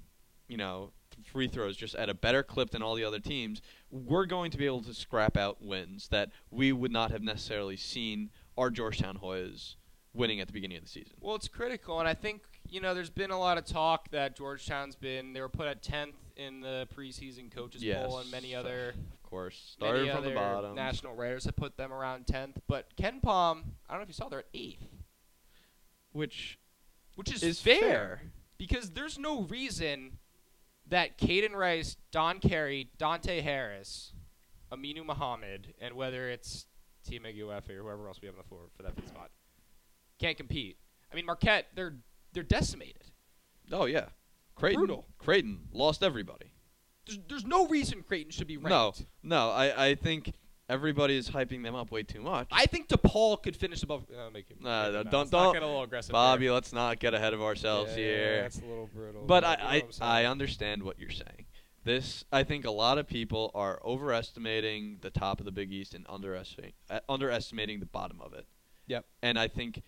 you 0.49 0.57
know, 0.57 0.93
free 1.25 1.49
throws 1.49 1.77
just 1.77 1.95
at 1.97 2.09
a 2.09 2.15
better 2.15 2.43
clip 2.43 2.71
than 2.71 2.81
all 2.83 2.95
the 2.95 3.05
other 3.05 3.21
teams, 3.21 3.61
we're 3.91 4.25
going 4.25 4.51
to 4.53 4.57
be 4.57 4.67
able 4.67 4.83
to 4.83 4.95
scrap 4.95 5.37
out 5.37 5.61
wins 5.63 6.09
that 6.09 6.31
we 6.51 6.73
would 6.73 6.91
not 6.93 7.11
have 7.11 7.23
necessarily 7.23 7.77
seen 7.77 8.31
our 8.57 8.71
Georgetown 8.71 9.19
Hoyas 9.19 9.75
winning 10.15 10.41
at 10.41 10.47
the 10.47 10.53
beginning 10.53 10.77
of 10.79 10.83
the 10.85 10.89
season. 10.91 11.13
Well, 11.21 11.37
it's 11.37 11.49
critical, 11.49 11.99
and 12.01 12.09
I 12.09 12.15
think 12.15 12.43
you 12.69 12.81
know 12.81 12.95
there's 12.95 13.11
been 13.11 13.31
a 13.31 13.39
lot 13.39 13.59
of 13.59 13.65
talk 13.65 14.11
that 14.11 14.37
Georgetown's 14.37 14.97
been 14.97 15.33
they 15.33 15.41
were 15.41 15.49
put 15.49 15.67
at 15.67 15.83
10th 15.83 16.15
in 16.37 16.61
the 16.61 16.89
preseason 16.97 17.51
coaches 17.51 17.83
Yes. 17.83 18.07
poll, 18.07 18.19
and 18.19 18.31
many 18.31 18.55
other 18.55 18.95
Of 19.13 19.23
course, 19.23 19.57
started 19.77 20.07
many 20.07 20.11
from 20.15 20.25
the 20.25 20.31
bottom. 20.35 20.75
national 20.75 21.15
writers 21.15 21.45
have 21.45 21.57
put 21.57 21.77
them 21.77 21.93
around 21.93 22.27
10th. 22.27 22.57
But 22.67 22.95
KenPom, 22.97 23.23
I 23.25 23.93
don't 23.93 23.99
know 23.99 24.03
if 24.03 24.09
you 24.09 24.15
saw, 24.15 24.29
they're 24.29 24.41
at 24.41 24.47
eighth, 24.55 24.87
which 26.13 26.59
which 27.17 27.33
is, 27.33 27.43
is 27.43 27.61
fair, 27.61 27.79
fair. 27.81 28.23
because 28.59 28.91
there's 28.91 29.19
no 29.19 29.43
reason 29.43 30.19
that 30.89 31.19
Kaiden 31.19 31.53
Rice, 31.53 31.97
Don 32.11 32.39
Carey, 32.41 32.91
Dante 32.99 33.41
Harris, 33.43 34.13
Aminu 34.73 35.05
Mohammed, 35.05 35.75
and 35.81 35.95
whether 35.95 36.29
it's 36.31 36.67
Tim 37.05 37.25
Ighoefe 37.25 37.71
or 37.71 37.83
whoever 37.83 38.09
else 38.09 38.21
we 38.23 38.27
have 38.27 38.35
on 38.35 38.43
the 38.43 38.49
floor 38.49 38.63
for 38.77 38.83
that 38.83 38.95
fifth 38.97 39.09
spot, 39.09 39.31
can't 40.21 40.37
compete. 40.37 40.77
I 41.13 41.17
mean, 41.17 41.27
Marquette, 41.27 41.67
they're 41.75 41.95
they're 42.33 42.43
decimated. 42.43 43.05
Oh 43.73 43.87
yeah, 43.87 44.07
Creighton. 44.55 44.81
Brutal. 44.81 45.07
Creighton 45.19 45.61
lost 45.73 46.03
everybody. 46.03 46.53
There's, 47.07 47.19
there's 47.29 47.45
no 47.47 47.67
reason 47.67 48.03
Creighton 48.03 48.31
should 48.31 48.47
be 48.47 48.57
ranked. 48.57 48.71
no. 48.71 48.93
no, 49.23 49.51
I, 49.51 49.87
I 49.89 49.95
think 49.95 50.33
everybody 50.69 51.17
is 51.17 51.31
hyping 51.31 51.63
them 51.65 51.75
up 51.75 51.91
way 51.91 52.03
too 52.05 52.21
much. 52.21 52.47
I 52.53 52.67
think 52.67 52.89
DePaul 52.89 53.43
could 53.43 53.57
finish 53.57 53.83
above. 53.83 54.05
Uh, 54.11 54.31
make 54.31 54.49
him, 54.49 54.59
Nah, 54.61 54.85
make 54.85 54.95
him 54.95 55.05
no, 55.07 55.11
don't- 55.11 55.31
don't- 55.31 55.53
get 55.55 55.63
a 55.63 55.67
little 55.67 55.83
aggressive. 55.83 56.13
Bobby, 56.13 56.45
there. 56.47 56.53
let's 56.55 56.73
not 56.73 57.01
get 57.01 57.15
ahead 57.15 57.33
of 57.35 57.43
ourselves 57.43 57.91
Yeah, 57.93 57.97
here. 57.97 58.35
yeah, 58.37 58.43
that's 58.43 58.59
a 58.61 58.65
little 58.65 58.89
brutal. 58.95 59.25
but 59.27 59.43
I, 59.45 59.83
I. 60.01 60.21
I 60.21 60.25
understand 60.27 60.83
what 60.83 60.99
you're 61.01 61.11
saying. 61.11 61.47
This, 61.83 62.25
I 62.31 62.45
think, 62.45 62.67
a 62.67 62.71
lot 62.71 62.99
of 62.99 63.09
people 63.09 63.51
are 63.55 63.81
overestimating 63.85 64.99
the 65.01 65.11
top 65.11 65.41
of 65.41 65.47
the 65.47 65.53
Big 65.53 65.73
East 65.73 65.95
and 65.95 66.05
underestimating 66.09 66.75
uh, 66.91 67.01
underestimating 67.09 67.81
the 67.81 67.87
bottom 67.87 68.21
of 68.21 68.35
it. 68.35 68.47
Yep. 68.87 69.07
And 69.23 69.39
I 69.39 69.49
think 69.49 69.83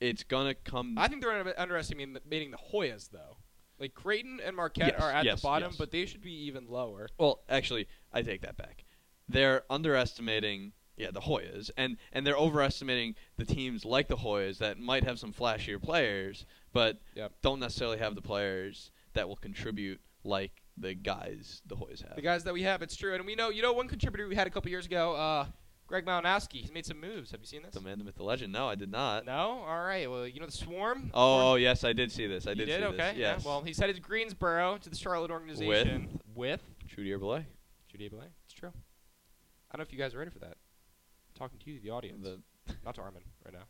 it's 0.00 0.22
gonna 0.22 0.54
come. 0.54 0.96
I 0.98 1.08
think 1.08 1.22
they're 1.22 1.32
under- 1.32 1.58
underestimating 1.58 2.14
the, 2.14 2.22
meaning 2.28 2.50
the 2.50 2.58
Hoyas 2.72 3.10
though. 3.10 3.38
Like 3.78 3.94
Creighton 3.94 4.40
and 4.44 4.56
Marquette 4.56 4.94
Yes, 4.94 5.02
are 5.02 5.12
at 5.12 5.24
yes, 5.26 5.40
the 5.40 5.46
bottom, 5.46 5.68
yes. 5.70 5.76
but 5.76 5.90
they 5.90 6.06
should 6.06 6.22
be 6.22 6.32
even 6.46 6.66
lower. 6.68 7.08
Well, 7.18 7.42
actually, 7.48 7.88
I 8.12 8.22
take 8.22 8.40
that 8.40 8.56
back. 8.56 8.84
They're 9.28 9.64
underestimating, 9.68 10.72
yeah, 10.96 11.10
the 11.10 11.20
Hoyas, 11.20 11.70
and 11.76 11.96
and 12.12 12.26
they're 12.26 12.36
overestimating 12.38 13.14
the 13.36 13.44
teams 13.44 13.84
like 13.84 14.08
the 14.08 14.16
Hoyas 14.16 14.58
that 14.58 14.78
might 14.78 15.04
have 15.04 15.18
some 15.18 15.32
flashier 15.32 15.80
players, 15.82 16.46
but 16.72 17.00
Yep. 17.14 17.32
don't 17.42 17.60
necessarily 17.60 17.98
have 17.98 18.14
the 18.14 18.22
players 18.22 18.90
that 19.14 19.28
will 19.28 19.36
contribute 19.36 20.00
like 20.24 20.62
the 20.78 20.94
guys 20.94 21.62
the 21.66 21.76
Hoyas 21.76 22.02
have. 22.06 22.16
The 22.16 22.22
guys 22.22 22.44
that 22.44 22.54
we 22.54 22.62
have, 22.62 22.80
it's 22.82 22.96
true, 22.96 23.14
and 23.14 23.26
we 23.26 23.34
know. 23.34 23.50
You 23.50 23.62
know, 23.62 23.72
one 23.72 23.88
contributor 23.88 24.26
we 24.28 24.36
had 24.36 24.46
a 24.46 24.50
couple 24.50 24.70
years 24.70 24.86
ago, 24.86 25.14
uh, 25.14 25.46
Greg 25.86 26.04
Malinowski. 26.04 26.54
He's 26.60 26.72
made 26.72 26.84
some 26.84 27.00
moves. 27.00 27.30
Have 27.30 27.40
you 27.40 27.46
seen 27.46 27.62
this? 27.62 27.74
the 27.74 27.80
man, 27.80 27.98
the 27.98 28.04
myth, 28.04 28.16
the 28.16 28.24
legend. 28.24 28.52
No, 28.52 28.68
I 28.68 28.74
did 28.74 28.90
not. 28.90 29.24
No. 29.24 29.62
All 29.66 29.84
right. 29.84 30.10
Well, 30.10 30.26
you 30.26 30.40
know 30.40 30.46
the 30.46 30.52
Swarm. 30.52 31.10
Oh, 31.14 31.52
oh, 31.52 31.54
yes, 31.54 31.84
I 31.84 31.92
did 31.92 32.10
see 32.10 32.26
this. 32.26 32.46
I 32.46 32.50
you 32.50 32.56
did, 32.56 32.66
did. 32.66 32.80
see 32.80 32.86
okay. 32.86 32.96
this. 32.96 33.16
Yes. 33.16 33.42
Yeah. 33.44 33.48
Well, 33.48 33.62
he 33.62 33.72
headed 33.72 33.96
to 33.96 34.02
Greensboro 34.02 34.78
to 34.78 34.90
the 34.90 34.96
Charlotte 34.96 35.30
organization 35.30 36.20
with, 36.34 36.60
with 36.60 36.88
Trudy 36.88 37.10
Herbalife. 37.10 37.44
Chudier 37.92 38.10
Bile. 38.10 38.24
It's 38.44 38.54
true. 38.54 38.70
I 38.70 39.76
don't 39.76 39.78
know 39.78 39.82
if 39.82 39.92
you 39.92 39.98
guys 39.98 40.14
are 40.14 40.18
ready 40.18 40.30
for 40.30 40.40
that. 40.40 40.56
I'm 40.56 41.38
talking 41.38 41.58
to 41.58 41.70
you, 41.70 41.80
the 41.80 41.90
audience, 41.90 42.22
The, 42.22 42.40
not 42.84 42.94
to 42.96 43.02
Armin 43.02 43.22
right 43.44 43.54
now. 43.54 43.64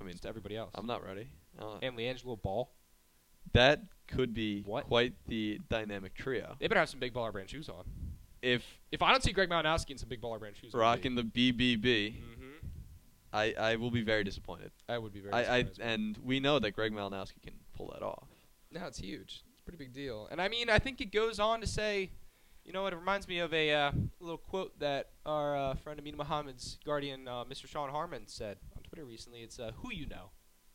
I 0.00 0.04
mean, 0.04 0.16
to 0.18 0.28
everybody 0.28 0.56
else. 0.56 0.70
I'm 0.74 0.86
not 0.86 1.04
ready. 1.04 1.30
Uh, 1.58 1.78
and 1.82 1.96
LiAngelo 1.96 2.40
Ball. 2.40 2.70
that 3.54 3.80
could 4.08 4.34
be 4.34 4.62
What? 4.62 4.84
quite 4.86 5.14
the 5.26 5.60
dynamic 5.68 6.14
trio. 6.14 6.56
They 6.58 6.68
better 6.68 6.80
have 6.80 6.90
some 6.90 7.00
big 7.00 7.14
baller 7.14 7.32
brand 7.32 7.48
shoes 7.50 7.68
on. 7.68 7.84
If 8.46 8.64
If 8.92 9.02
I 9.02 9.10
don't 9.10 9.22
see 9.22 9.32
Greg 9.32 9.50
Malinowski 9.50 9.90
in 9.90 9.98
some 9.98 10.08
big 10.08 10.20
baller 10.20 10.38
brand 10.38 10.56
shoes, 10.56 10.72
rocking 10.72 11.14
the 11.14 11.24
BBB, 11.24 12.14
hmm 12.14 12.46
I, 13.32 13.54
I 13.58 13.76
will 13.76 13.90
be 13.90 14.02
very 14.02 14.24
disappointed. 14.24 14.70
I 14.88 14.96
would 14.96 15.12
be 15.12 15.20
very. 15.20 15.34
I, 15.34 15.58
I 15.58 15.62
well. 15.62 15.72
and 15.80 16.16
we 16.24 16.40
know 16.40 16.58
that 16.58 16.70
Greg 16.70 16.92
Malinowski 16.92 17.42
can 17.42 17.54
pull 17.76 17.90
that 17.92 18.02
off. 18.02 18.28
No, 18.70 18.86
it's 18.86 18.98
huge. 18.98 19.42
It's 19.52 19.60
a 19.60 19.64
pretty 19.64 19.76
big 19.78 19.92
deal. 19.92 20.28
And 20.30 20.40
I 20.40 20.48
mean, 20.48 20.70
I 20.70 20.78
think 20.78 21.00
it 21.00 21.12
goes 21.12 21.38
on 21.38 21.60
to 21.60 21.66
say, 21.66 22.12
you 22.64 22.72
know 22.72 22.82
what? 22.82 22.92
It 22.92 22.96
reminds 22.96 23.28
me 23.28 23.40
of 23.40 23.52
a 23.52 23.72
uh, 23.72 23.92
little 24.20 24.38
quote 24.38 24.78
that 24.78 25.10
our 25.26 25.56
uh, 25.56 25.74
friend 25.74 26.00
Amin 26.00 26.16
Muhammad's 26.16 26.78
guardian, 26.86 27.28
uh, 27.28 27.44
Mr. 27.44 27.66
Sean 27.66 27.90
Harmon, 27.90 28.22
said 28.26 28.56
on 28.76 28.82
Twitter 28.84 29.04
recently. 29.04 29.40
It's 29.40 29.58
uh, 29.58 29.72
"Who 29.82 29.92
you 29.92 30.06
know." 30.06 30.30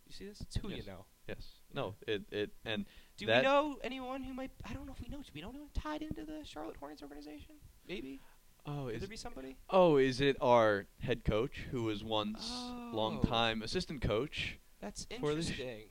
You 0.05 0.13
see 0.13 0.25
this? 0.25 0.41
It's 0.41 0.57
who 0.57 0.69
you 0.69 0.83
know. 0.85 1.05
Yes. 1.27 1.47
No. 1.73 1.95
It 2.05 2.23
it 2.31 2.51
and 2.65 2.85
Do 3.21 3.27
That- 3.27 3.43
we 3.43 3.47
know 3.47 3.77
anyone 3.83 4.23
who 4.23 4.33
might? 4.33 4.49
I 4.65 4.73
don't 4.73 4.87
know 4.87 4.93
if 4.93 4.99
we 5.01 5.07
know. 5.07 5.17
Do 5.21 5.29
we 5.33 5.41
know 5.41 5.49
anyone 5.51 5.69
tied 5.75 6.01
into 6.01 6.25
the 6.25 6.43
Charlotte 6.43 6.75
Hornets 6.77 7.03
organization? 7.03 7.55
Maybe. 7.87 8.19
oh 8.65 8.85
Could 8.85 8.95
is 8.95 8.99
there 9.01 9.09
be 9.09 9.15
somebody? 9.15 9.57
oh 9.69 9.97
is 9.97 10.21
it 10.21 10.37
our 10.41 10.87
head 10.99 11.23
coach 11.23 11.65
who 11.71 11.83
was 11.83 12.03
once 12.03 12.47
Oh. 12.51 12.89
long 12.93 13.21
time 13.21 13.61
assistant 13.61 14.01
coach? 14.01 14.57
That's 14.79 15.05
For 15.19 15.35
the 15.35 15.43
sh- 15.43 15.49
interesting. 15.59 15.83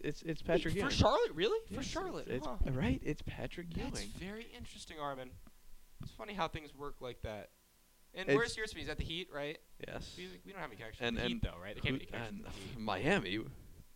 It's 0.00 0.20
it's 0.22 0.42
Patrick 0.42 0.74
Wait, 0.74 0.84
for 0.84 0.90
Charlotte, 0.90 1.32
really? 1.34 1.58
for 1.74 1.82
Charlotte, 1.82 2.28
It's, 2.28 2.46
huh. 2.46 2.56
it's 2.64 2.76
right. 2.76 3.00
It's 3.04 3.22
Patrick 3.22 3.70
That's 3.72 4.00
Ewing. 4.00 4.12
very 4.18 4.46
interesting, 4.54 4.98
Armin. 4.98 5.30
It's 6.02 6.10
funny 6.12 6.34
how 6.34 6.46
things 6.48 6.74
work 6.74 6.96
like 7.00 7.22
that. 7.22 7.50
And 8.12 8.22
It's- 8.28 8.36
where's 8.36 8.56
yours? 8.56 8.72
He's 8.74 8.88
at 8.88 8.98
the 8.98 9.04
Heat, 9.04 9.28
right? 9.32 9.58
Yes. 9.86 10.14
We, 10.16 10.28
we 10.44 10.52
don't 10.52 10.60
have 10.60 10.70
any 10.70 10.76
connection. 10.76 11.06
And- 11.06 11.16
the 11.16 11.22
and 11.22 11.30
Heat, 11.34 11.42
though, 11.42 11.58
right? 11.62 11.74
They 11.74 11.80
can't 11.80 11.98
be 11.98 12.02
any 12.02 12.10
connections. 12.10 12.36
and 12.38 12.44
with 12.46 12.54
the 12.54 12.60
Heat. 12.70 12.78
Miami, 12.80 13.38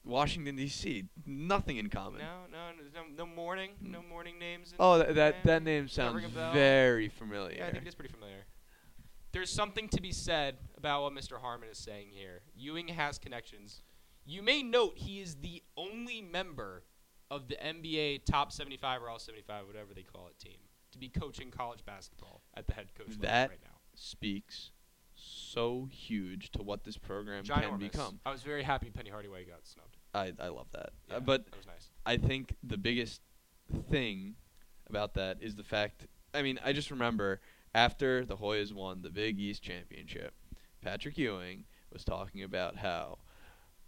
Washington 0.04 0.56
D.C. 0.56 1.04
Nothing 1.26 1.76
in 1.76 1.88
common. 1.90 2.20
No, 2.20 2.40
no, 2.50 2.70
no, 2.94 3.02
no, 3.16 3.26
morning, 3.26 3.70
no 3.82 4.02
morning 4.02 4.38
names. 4.38 4.70
in 4.72 4.76
Oh, 4.80 4.98
that 4.98 5.14
that, 5.14 5.44
that 5.44 5.62
name 5.62 5.88
sounds 5.88 6.16
ring 6.16 6.24
a 6.24 6.28
bell? 6.28 6.52
very 6.52 7.08
familiar. 7.08 7.56
Yeah, 7.58 7.66
I 7.66 7.70
think 7.72 7.84
it 7.84 7.88
is 7.88 7.94
pretty 7.94 8.12
familiar. 8.12 8.46
There's 9.32 9.50
something 9.50 9.88
to 9.90 10.00
be 10.00 10.10
said 10.12 10.56
about 10.76 11.02
what 11.02 11.12
Mr. 11.12 11.40
Harmon 11.40 11.68
is 11.70 11.78
saying 11.78 12.08
here. 12.12 12.40
Ewing 12.56 12.88
has 12.88 13.18
connections. 13.18 13.82
You 14.24 14.42
may 14.42 14.62
note 14.62 14.94
he 14.96 15.20
is 15.20 15.36
the 15.36 15.62
only 15.76 16.20
member 16.20 16.82
of 17.30 17.46
the 17.48 17.54
NBA 17.56 18.24
top 18.24 18.50
75 18.50 19.02
or 19.02 19.08
all 19.10 19.18
75, 19.20 19.66
whatever 19.66 19.94
they 19.94 20.02
call 20.02 20.26
it, 20.28 20.38
team 20.38 20.58
to 20.90 20.98
be 20.98 21.08
coaching 21.08 21.50
college 21.52 21.84
basketball 21.84 22.42
at 22.54 22.66
the 22.66 22.72
head 22.74 22.88
coach 22.96 23.06
level 23.10 23.22
That 23.22 23.50
right 23.50 23.58
now. 23.62 23.76
speaks 23.94 24.72
so 25.14 25.86
huge 25.90 26.50
to 26.52 26.62
what 26.62 26.82
this 26.82 26.96
program 26.96 27.44
Ginormous. 27.44 27.68
can 27.68 27.78
become. 27.78 28.20
I 28.26 28.32
was 28.32 28.42
very 28.42 28.64
happy 28.64 28.90
Penny 28.90 29.10
Hardaway 29.10 29.44
got 29.44 29.64
snubbed. 29.66 29.89
I, 30.14 30.32
I 30.40 30.48
love 30.48 30.66
that. 30.72 30.90
Yeah, 31.08 31.16
Uh, 31.16 31.20
but 31.20 31.44
that 31.46 31.56
was 31.56 31.66
nice. 31.66 31.88
I 32.06 32.16
think 32.16 32.56
the 32.62 32.78
biggest 32.78 33.20
thing 33.90 34.34
about 34.88 35.14
that 35.14 35.38
is 35.40 35.54
the 35.56 35.64
fact. 35.64 36.06
I 36.34 36.42
mean, 36.42 36.58
I 36.64 36.72
just 36.72 36.90
remember 36.90 37.40
after 37.74 38.24
the 38.24 38.36
Hoyas 38.36 38.72
won 38.72 39.02
the 39.02 39.10
Big 39.10 39.38
East 39.38 39.62
championship, 39.62 40.34
Patrick 40.82 41.16
Ewing 41.18 41.64
was 41.92 42.04
talking 42.04 42.42
about 42.42 42.76
how 42.76 43.18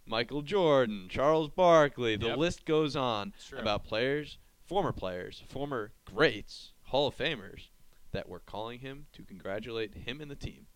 Michael 0.06 0.42
Jordan, 0.42 1.06
Charles 1.08 1.48
Barkley, 1.48 2.16
the 2.16 2.26
Yep. 2.28 2.38
list 2.38 2.64
goes 2.64 2.94
on 2.96 3.32
about 3.56 3.84
players, 3.84 4.38
former 4.64 4.92
players, 4.92 5.42
former 5.48 5.92
greats, 6.04 6.72
Hall 6.84 7.08
of 7.08 7.16
Famers 7.16 7.68
that 8.12 8.28
were 8.28 8.40
calling 8.40 8.80
him 8.80 9.06
to 9.12 9.22
congratulate 9.22 9.94
him 9.94 10.20
and 10.20 10.30
the 10.30 10.36
team. 10.36 10.66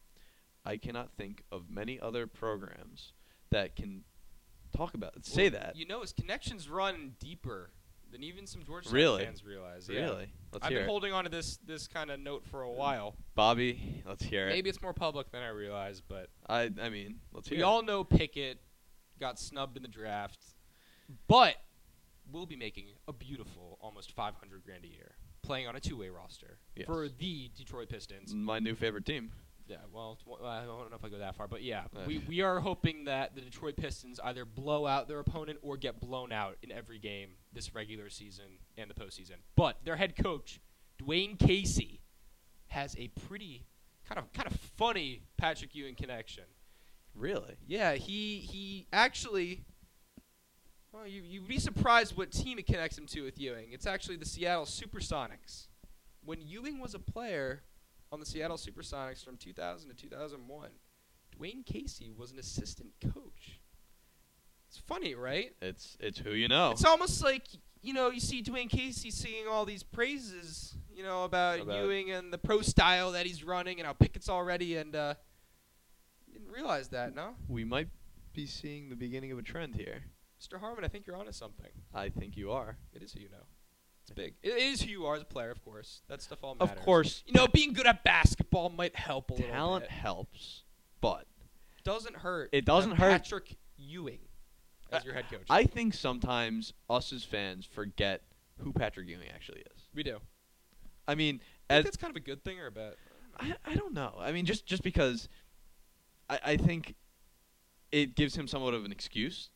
I 0.64 0.76
cannot 0.78 1.12
think 1.12 1.42
of 1.52 1.68
many 1.70 2.00
other 2.00 2.26
programs 2.26 3.12
that 3.50 3.76
can 3.76 4.04
talk 4.76 4.94
about 4.94 5.24
say 5.24 5.48
Well, 5.48 5.60
that. 5.60 5.76
You 5.76 5.86
know, 5.86 6.00
his 6.02 6.12
connections 6.12 6.68
run 6.68 7.16
deeper 7.18 7.70
than 8.12 8.22
even 8.22 8.46
some 8.46 8.64
Georgetown 8.64 8.94
Really? 8.94 9.24
fans 9.24 9.44
realize. 9.44 9.88
Yeah. 9.88 10.00
Really? 10.04 10.28
Let's 10.52 10.64
I've 10.64 10.70
hear 10.70 10.80
been 10.80 10.84
it. 10.88 10.90
holding 10.90 11.12
on 11.12 11.24
to 11.24 11.30
this 11.30 11.56
this 11.58 11.86
kind 11.88 12.10
of 12.10 12.20
note 12.20 12.44
for 12.46 12.62
a 12.62 12.70
while. 12.70 13.16
Bobby, 13.34 14.02
let's 14.06 14.22
hear 14.24 14.48
it. 14.48 14.52
Maybe 14.52 14.68
it's 14.70 14.80
more 14.80 14.92
public 14.94 15.30
than 15.32 15.42
I 15.42 15.48
realize, 15.48 16.00
but 16.00 16.30
I 16.48 16.70
I 16.80 16.88
mean, 16.88 17.20
let's 17.32 17.48
hear 17.48 17.56
it. 17.56 17.58
we 17.58 17.62
it. 17.62 17.66
all 17.66 17.82
know 17.82 18.04
Pickett 18.04 18.58
got 19.18 19.38
snubbed 19.38 19.76
in 19.76 19.82
the 19.82 19.88
draft, 19.88 20.38
but 21.28 21.56
will 22.30 22.46
be 22.46 22.56
making 22.56 22.86
a 23.08 23.12
beautiful 23.12 23.78
almost 23.80 24.12
500 24.12 24.64
grand 24.64 24.84
a 24.84 24.88
year 24.88 25.12
playing 25.42 25.68
on 25.68 25.76
a 25.76 25.80
two-way 25.80 26.08
roster 26.08 26.58
Yes. 26.74 26.86
for 26.86 27.08
the 27.08 27.50
Detroit 27.56 27.88
Pistons. 27.88 28.34
my 28.34 28.58
new 28.58 28.74
favorite 28.74 29.06
team. 29.06 29.30
Yeah, 29.68 29.78
well, 29.92 30.16
I 30.44 30.64
don't 30.64 30.90
know 30.90 30.96
if 30.96 31.04
I 31.04 31.08
go 31.08 31.18
that 31.18 31.34
far, 31.34 31.48
but 31.48 31.62
yeah, 31.62 31.84
we, 32.06 32.18
we 32.18 32.40
are 32.40 32.60
hoping 32.60 33.06
that 33.06 33.34
the 33.34 33.40
Detroit 33.40 33.76
Pistons 33.76 34.20
either 34.22 34.44
blow 34.44 34.86
out 34.86 35.08
their 35.08 35.18
opponent 35.18 35.58
or 35.60 35.76
get 35.76 35.98
blown 35.98 36.30
out 36.30 36.56
in 36.62 36.70
every 36.70 37.00
game 37.00 37.30
this 37.52 37.74
regular 37.74 38.08
season 38.08 38.44
and 38.78 38.88
the 38.88 38.94
postseason. 38.94 39.38
But 39.56 39.84
their 39.84 39.96
head 39.96 40.14
coach, 40.16 40.60
Dwane 41.02 41.36
Casey, 41.36 42.00
has 42.68 42.94
a 42.96 43.08
pretty 43.26 43.66
kind 44.08 44.18
of 44.18 44.32
kind 44.32 44.46
of 44.46 44.56
funny 44.76 45.22
Patrick 45.36 45.74
Ewing 45.74 45.96
connection. 45.96 46.44
Really? 47.14 47.56
Yeah, 47.66 47.94
he 47.94 48.38
he 48.38 48.86
actually. 48.92 49.64
Well, 50.92 51.06
you 51.06 51.22
you'd 51.22 51.48
be 51.48 51.58
surprised 51.58 52.16
what 52.16 52.30
team 52.30 52.58
it 52.58 52.66
connects 52.66 52.96
him 52.96 53.06
to 53.06 53.22
with 53.22 53.38
Ewing. 53.40 53.68
It's 53.72 53.86
actually 53.86 54.16
the 54.16 54.26
Seattle 54.26 54.64
SuperSonics. 54.64 55.66
When 56.24 56.40
Ewing 56.40 56.78
was 56.78 56.94
a 56.94 56.98
player 56.98 57.62
on 58.16 58.20
the 58.20 58.24
Seattle 58.24 58.56
SuperSonics 58.56 59.22
from 59.22 59.36
2000 59.36 59.90
to 59.90 59.94
2001, 59.94 60.70
Dwane 61.38 61.66
Casey 61.66 62.10
was 62.16 62.32
an 62.32 62.38
assistant 62.38 62.94
coach. 63.02 63.60
It's 64.70 64.78
funny, 64.78 65.14
right? 65.14 65.54
It's 65.60 65.98
it's 66.00 66.18
who 66.18 66.30
you 66.30 66.48
know. 66.48 66.70
It's 66.70 66.84
almost 66.86 67.22
like 67.22 67.42
you 67.82 67.92
know 67.92 68.08
you 68.08 68.20
see 68.20 68.42
Dwane 68.42 68.70
Casey 68.70 69.10
singing 69.10 69.46
all 69.46 69.66
these 69.66 69.82
praises, 69.82 70.76
you 70.94 71.02
know, 71.02 71.24
about, 71.24 71.60
About- 71.60 71.76
Ewing 71.76 72.10
and 72.10 72.32
the 72.32 72.38
pro 72.38 72.62
style 72.62 73.12
that 73.12 73.26
he's 73.26 73.44
running 73.44 73.80
and 73.80 73.86
how 73.86 73.92
Pickett's 73.92 74.30
already, 74.30 74.76
and 74.76 74.96
uh, 74.96 75.12
didn't 76.32 76.50
realize 76.50 76.88
that, 76.88 77.14
no, 77.14 77.34
we 77.48 77.64
might 77.64 77.88
be 78.32 78.46
seeing 78.46 78.88
the 78.88 78.96
beginning 78.96 79.30
of 79.30 79.38
a 79.38 79.42
trend 79.42 79.74
here. 79.74 80.04
Mr. 80.40 80.58
Harmon, 80.58 80.86
I 80.86 80.88
think 80.88 81.06
you're 81.06 81.16
onto 81.16 81.32
something. 81.32 81.70
I 81.94 82.08
think 82.08 82.34
you 82.34 82.50
are. 82.50 82.78
It 82.94 83.02
is 83.02 83.12
who 83.12 83.20
you 83.20 83.28
know. 83.28 83.44
It's 84.06 84.14
big. 84.14 84.34
It 84.40 84.56
is 84.56 84.82
who 84.82 84.88
you 84.90 85.06
are 85.06 85.16
as 85.16 85.22
a 85.22 85.26
player, 85.26 85.50
of 85.50 85.64
course. 85.64 86.02
That 86.06 86.22
stuff 86.22 86.38
all 86.42 86.54
matters. 86.54 86.76
Of 86.78 86.84
course, 86.84 87.24
you 87.26 87.32
know, 87.32 87.48
being 87.48 87.72
good 87.72 87.88
at 87.88 88.04
basketball 88.04 88.68
might 88.70 88.94
help 88.94 89.30
a 89.30 89.32
little 89.32 89.46
bit. 89.48 89.52
talent 89.52 89.82
bit. 89.82 89.90
helps, 89.90 90.62
but 91.00 91.26
doesn't 91.82 92.16
hurt. 92.18 92.50
It 92.52 92.64
doesn't 92.64 92.92
hurt. 92.92 93.10
Patrick 93.10 93.56
Ewing 93.76 94.20
as 94.92 95.04
your 95.04 95.14
head 95.14 95.24
coach. 95.28 95.42
I 95.50 95.64
think 95.64 95.92
sometimes 95.94 96.72
us 96.88 97.12
as 97.12 97.24
fans 97.24 97.66
forget 97.66 98.22
who 98.58 98.72
Patrick 98.72 99.08
Ewing 99.08 99.28
actually 99.34 99.60
is. 99.74 99.82
we 99.92 100.04
do. 100.04 100.18
I 101.08 101.16
mean, 101.16 101.40
I 101.68 101.82
that's 101.82 101.96
kind 101.96 102.10
of 102.12 102.16
a 102.16 102.20
good 102.24 102.44
thing 102.44 102.60
or 102.60 102.68
a 102.68 102.70
bad. 102.72 102.94
I, 103.40 103.54
I 103.64 103.74
don't 103.74 103.92
know. 103.92 104.14
I 104.20 104.30
mean, 104.30 104.46
just 104.46 104.66
just 104.66 104.84
because 104.84 105.28
I, 106.30 106.38
I 106.44 106.56
think 106.56 106.94
it 107.90 108.14
gives 108.14 108.36
him 108.36 108.46
somewhat 108.46 108.72
of 108.72 108.84
an 108.84 108.92
excuse 108.92 109.50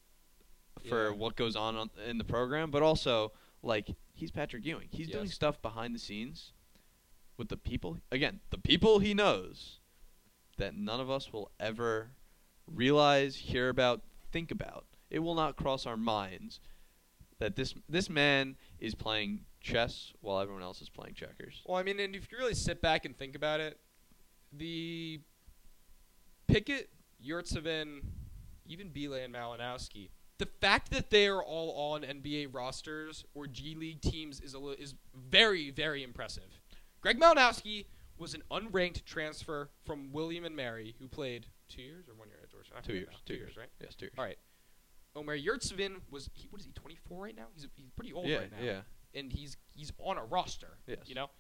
for 0.89 1.11
Yeah. 1.11 1.15
what 1.17 1.37
goes 1.37 1.55
on, 1.55 1.77
on 1.77 1.91
in 2.05 2.19
the 2.19 2.25
program, 2.25 2.71
but 2.73 2.83
also 2.83 3.33
like 3.63 3.89
he's 4.21 4.31
Patrick 4.31 4.65
Ewing. 4.65 4.89
He's 4.91 5.09
doing 5.09 5.27
stuff 5.27 5.61
behind 5.63 5.95
the 5.95 5.99
scenes 5.99 6.53
with 7.37 7.49
the 7.49 7.57
people. 7.57 7.97
Again, 8.13 8.41
the 8.51 8.59
people 8.59 8.99
he 8.99 9.15
knows 9.15 9.81
that 10.59 10.77
none 10.77 11.01
of 11.01 11.11
us 11.11 11.33
will 11.33 11.51
ever 11.59 12.11
realize, 12.67 13.37
hear 13.37 13.71
about, 13.71 14.03
think 14.31 14.51
about. 14.51 14.85
It 15.11 15.21
will 15.21 15.35
not 15.35 15.57
cross 15.57 15.87
our 15.87 15.97
minds 15.97 16.61
that 17.39 17.57
this 17.57 17.75
this 17.89 18.11
man 18.11 18.57
is 18.79 18.95
playing 18.95 19.41
chess 19.61 20.13
while 20.21 20.39
everyone 20.39 20.63
else 20.63 20.83
is 20.83 20.91
playing 20.91 21.15
checkers. 21.15 21.63
Well, 21.67 21.79
I 21.79 21.83
mean, 21.83 21.99
and 21.99 22.15
if 22.15 22.31
you 22.31 22.39
really 22.39 22.55
sit 22.55 22.81
back 22.83 23.07
and 23.07 23.17
think 23.17 23.35
about 23.35 23.61
it, 23.61 23.81
the 24.53 25.21
Pickett, 26.47 26.91
Yurtseven, 27.25 28.01
even 28.67 28.91
Bile 28.91 29.15
and 29.15 29.35
Malinowski, 29.35 30.11
the 30.41 30.47
fact 30.47 30.91
that 30.91 31.11
they 31.11 31.29
are 31.29 31.43
all 31.43 31.93
on 31.93 32.03
NBA 32.03 32.49
rosters 32.53 33.25
or 33.35 33.47
G 33.47 33.75
League 33.75 34.01
teams 34.01 34.41
is 34.41 34.55
a 34.55 34.59
li- 34.59 34.77
is 34.79 34.95
very 35.15 35.71
very 35.71 36.03
impressive. 36.03 36.59
Greg 37.03 37.21
Malinowski 37.21 37.85
was 38.19 38.35
an 38.35 38.43
unranked 38.51 39.05
transfer 39.05 39.71
from 39.85 40.11
William 40.13 40.45
and 40.45 40.57
Mary, 40.57 40.95
who 40.99 41.09
played 41.09 41.47
two 41.69 41.83
years 41.83 42.09
or 42.09 42.15
one 42.15 42.29
year 42.29 42.39
at 42.43 42.51
Georgetown. 42.51 42.83
Two 42.83 42.95
years. 42.95 43.09
now. 43.11 43.19
Two, 43.27 43.35
years, 43.35 43.57
right? 43.57 43.69
Yes, 43.81 43.95
two 43.95 44.07
years. 44.07 44.15
All 44.19 44.25
right. 44.25 44.39
Omer 45.15 45.39
Yurtseven 45.39 45.97
was 46.11 46.31
he, 46.33 46.47
what 46.49 46.61
is 46.61 46.67
he 46.67 46.73
24 46.73 47.23
right 47.23 47.37
now? 47.37 47.47
He's 47.55 47.67
he's 47.75 47.91
pretty 47.91 48.13
old 48.13 48.27
yeah, 48.27 48.39
right 48.39 48.51
now 48.51 48.65
yeah. 48.65 48.81
and 49.15 49.31
he's 49.31 49.57
he's 49.75 49.93
on 49.99 50.17
a 50.17 50.25
roster. 50.25 50.79
Yes. 50.87 50.99
You 51.07 51.17
know, 51.17 51.31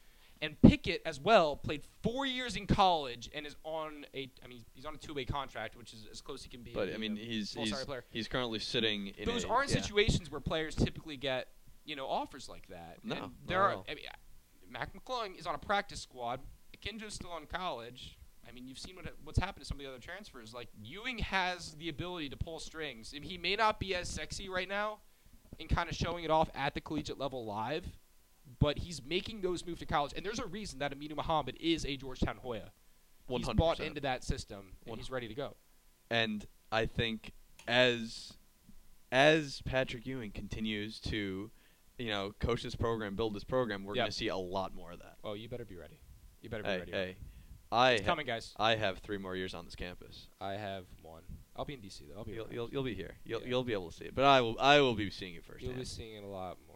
and 0.42 0.60
Pickett 0.62 1.02
as 1.04 1.20
well 1.20 1.56
played 1.56 1.82
four 2.02 2.24
years 2.26 2.56
in 2.56 2.66
college 2.66 3.30
and 3.34 3.46
is 3.46 3.56
on 3.64 4.06
a 4.14 4.30
I 4.44 4.48
mean 4.48 4.64
he's 4.74 4.84
on 4.84 4.94
a 4.94 4.98
two 4.98 5.14
way 5.14 5.24
contract, 5.24 5.76
which 5.76 5.92
is 5.92 6.06
as 6.10 6.20
close 6.20 6.42
he 6.42 6.48
can 6.48 6.62
be. 6.62 6.72
But 6.72 6.92
I 6.94 6.96
mean, 6.96 7.16
he's 7.16 7.52
he's, 7.52 7.74
he's 8.10 8.28
currently 8.28 8.58
sitting 8.58 9.08
in 9.18 9.26
Those 9.26 9.44
a, 9.44 9.48
aren't 9.48 9.70
yeah. 9.70 9.80
situations 9.80 10.30
where 10.30 10.40
players 10.40 10.74
typically 10.74 11.16
get 11.16 11.48
you 11.84 11.96
know 11.96 12.06
offers 12.06 12.48
like 12.48 12.68
that. 12.68 12.98
No, 13.04 13.16
And 13.16 13.32
there 13.46 13.62
are. 13.62 13.82
I 13.88 13.94
mean, 13.94 14.04
Mac 14.70 14.92
McClung 14.94 15.38
is 15.38 15.46
on 15.46 15.54
a 15.54 15.58
practice 15.58 16.00
squad. 16.00 16.40
Akinjo's 16.76 17.14
still 17.14 17.36
in 17.36 17.46
college. 17.46 18.16
I 18.48 18.52
mean, 18.52 18.66
you've 18.66 18.78
seen 18.78 18.96
what 18.96 19.06
what's 19.24 19.38
happened 19.38 19.64
to 19.64 19.68
some 19.68 19.78
of 19.78 19.84
the 19.84 19.88
other 19.88 20.00
transfers. 20.00 20.54
Like 20.54 20.68
Ewing 20.82 21.18
has 21.18 21.72
the 21.72 21.88
ability 21.88 22.30
to 22.30 22.36
pull 22.36 22.58
strings. 22.58 23.12
I 23.14 23.20
mean, 23.20 23.30
he 23.30 23.38
may 23.38 23.56
not 23.56 23.78
be 23.78 23.94
as 23.94 24.08
sexy 24.08 24.48
right 24.48 24.68
now, 24.68 24.98
in 25.58 25.68
kind 25.68 25.88
of 25.88 25.94
showing 25.94 26.24
it 26.24 26.30
off 26.30 26.50
at 26.54 26.74
the 26.74 26.80
collegiate 26.80 27.18
level 27.18 27.44
live, 27.44 27.86
but 28.60 28.78
he's 28.78 29.02
making 29.04 29.40
those 29.40 29.66
moves 29.66 29.80
to 29.80 29.86
college. 29.86 30.12
And 30.14 30.24
there's 30.24 30.38
a 30.38 30.46
reason 30.46 30.78
that 30.78 30.96
Aminu 30.96 31.16
Mohammed 31.16 31.56
is 31.58 31.84
a 31.84 31.96
Georgetown 31.96 32.36
Hoya. 32.36 32.70
He's 33.28 33.46
100%. 33.48 33.56
bought 33.56 33.80
into 33.80 34.00
that 34.02 34.22
system 34.22 34.74
and 34.82 34.90
One- 34.90 34.98
he's 34.98 35.10
ready 35.10 35.26
to 35.28 35.34
go. 35.34 35.56
and 36.10 36.46
I 36.72 36.86
think 36.86 37.32
as 37.66 38.34
as 39.12 39.60
Patrick 39.62 40.06
Ewing 40.06 40.30
continues 40.30 41.00
to, 41.00 41.50
you 41.98 42.08
know, 42.08 42.32
coach 42.38 42.62
this 42.62 42.76
program, 42.76 43.16
build 43.16 43.34
this 43.34 43.42
program, 43.44 43.84
we're 43.84 43.94
Yep. 43.96 44.02
going 44.02 44.10
to 44.10 44.16
see 44.16 44.28
a 44.28 44.36
lot 44.36 44.72
more 44.74 44.92
of 44.92 45.00
that. 45.00 45.16
Oh, 45.24 45.32
you 45.34 45.48
better 45.48 45.64
be 45.64 45.76
ready. 45.76 45.98
You 46.42 46.48
better 46.48 46.62
be 46.62 46.68
Hey, 46.68 46.78
ready. 46.78 46.92
hey, 46.92 47.16
I 47.72 47.92
It's 47.92 48.02
ha- 48.02 48.06
coming, 48.06 48.26
guys. 48.26 48.54
I 48.56 48.76
have 48.76 48.98
three 48.98 49.18
more 49.18 49.34
years 49.36 49.52
on 49.54 49.64
this 49.64 49.74
campus. 49.74 50.28
I 50.40 50.52
have 50.54 50.86
one. 51.02 51.22
I'll 51.56 51.64
be 51.64 51.74
in 51.74 51.80
DC 51.80 52.06
though. 52.08 52.18
I'll 52.18 52.24
be. 52.24 52.32
You'll, 52.32 52.52
you'll, 52.52 52.70
you'll 52.70 52.82
be 52.84 52.94
here. 52.94 53.16
You'll, 53.24 53.40
Yeah. 53.42 53.48
you'll 53.48 53.64
be 53.64 53.72
able 53.72 53.90
to 53.90 53.96
see 53.96 54.04
it, 54.06 54.14
but 54.14 54.24
I 54.24 54.40
will 54.40 54.56
I 54.60 54.80
will 54.80 54.94
be 54.94 55.10
seeing 55.10 55.34
it 55.34 55.44
first. 55.44 55.62
You'll 55.64 55.74
be 55.74 55.84
seeing 55.84 56.14
it 56.14 56.22
a 56.24 56.28
lot 56.28 56.58
more. 56.68 56.69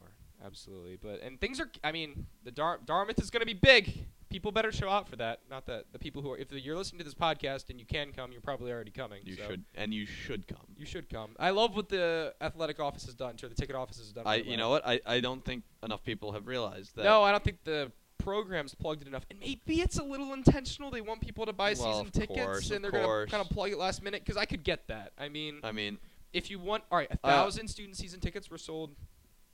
Absolutely. 0.45 0.99
But 1.01 1.23
and 1.23 1.41
things 1.41 1.61
are. 1.61 1.71
I 1.83 1.93
mean, 1.93 2.27
the 2.45 2.51
Dar- 2.51 2.81
Dartmouth 2.85 3.19
is 3.21 3.31
going 3.31 3.41
to 3.41 3.47
be 3.47 3.55
big. 3.55 4.07
People 4.31 4.51
better 4.51 4.73
show 4.73 4.89
out 4.89 5.09
for 5.09 5.15
that. 5.17 5.41
Not 5.49 5.67
that 5.67 5.85
the 5.93 5.99
people 5.99 6.21
who 6.21 6.33
are. 6.33 6.37
If 6.37 6.51
you're 6.53 6.77
listening 6.77 6.99
to 6.99 7.05
this 7.05 7.15
podcast 7.15 7.71
and 7.71 7.79
you 7.79 7.87
can 7.87 8.13
come, 8.13 8.33
you're 8.33 8.41
probably 8.41 8.73
already 8.73 8.91
coming. 8.91 9.21
you 9.25 9.37
so 9.37 9.47
should 9.49 9.65
and 9.77 9.95
you 9.95 10.07
should 10.07 10.49
come. 10.49 10.67
You 10.77 10.85
should 10.87 11.09
come. 11.09 11.31
I 11.39 11.51
love 11.51 11.77
what 11.77 11.89
the 11.89 12.35
athletic 12.41 12.81
office 12.81 13.05
has 13.07 13.15
done, 13.15 13.37
or 13.43 13.49
the 13.49 13.55
ticket 13.55 13.77
office 13.77 13.99
has 13.99 14.13
done. 14.13 14.25
I 14.27 14.37
you 14.37 14.57
know 14.57 14.71
what 14.71 14.87
I, 14.87 15.01
I 15.07 15.21
don't 15.21 15.45
think 15.45 15.63
enough 15.85 16.03
people 16.03 16.33
have 16.33 16.47
realized 16.47 16.97
that. 16.97 17.05
No, 17.05 17.23
I 17.23 17.31
don't 17.31 17.45
think 17.45 17.59
the 17.65 17.93
program's 18.19 18.75
plugged 18.75 19.03
it 19.03 19.09
enough. 19.09 19.25
And 19.31 19.39
maybe 19.39 19.81
it's 19.81 19.99
a 19.99 20.05
little 20.05 20.33
intentional. 20.33 20.91
They 20.91 21.01
want 21.01 21.21
people 21.21 21.47
to 21.47 21.53
buy 21.53 21.75
Well, 21.79 21.99
season 22.05 22.11
tickets, 22.11 22.41
course, 22.45 22.71
and 22.71 22.83
they're 22.83 22.91
going 22.91 23.27
to 23.27 23.31
kind 23.31 23.43
of 23.43 23.51
plug 23.51 23.71
it 23.71 23.79
last 23.79 24.03
minute. 24.03 24.23
Because 24.25 24.37
I 24.37 24.47
could 24.47 24.65
get 24.65 24.89
that. 24.89 25.13
I 25.19 25.29
mean, 25.29 25.61
I 25.63 25.73
mean, 25.73 25.99
if 26.33 26.51
you 26.51 26.59
want, 26.59 26.83
all 26.91 26.99
right, 26.99 27.11
a 27.11 27.19
Uh, 27.27 27.31
thousand 27.31 27.69
student 27.69 27.97
season 27.97 28.19
tickets 28.21 28.51
were 28.51 28.59
sold 28.59 28.97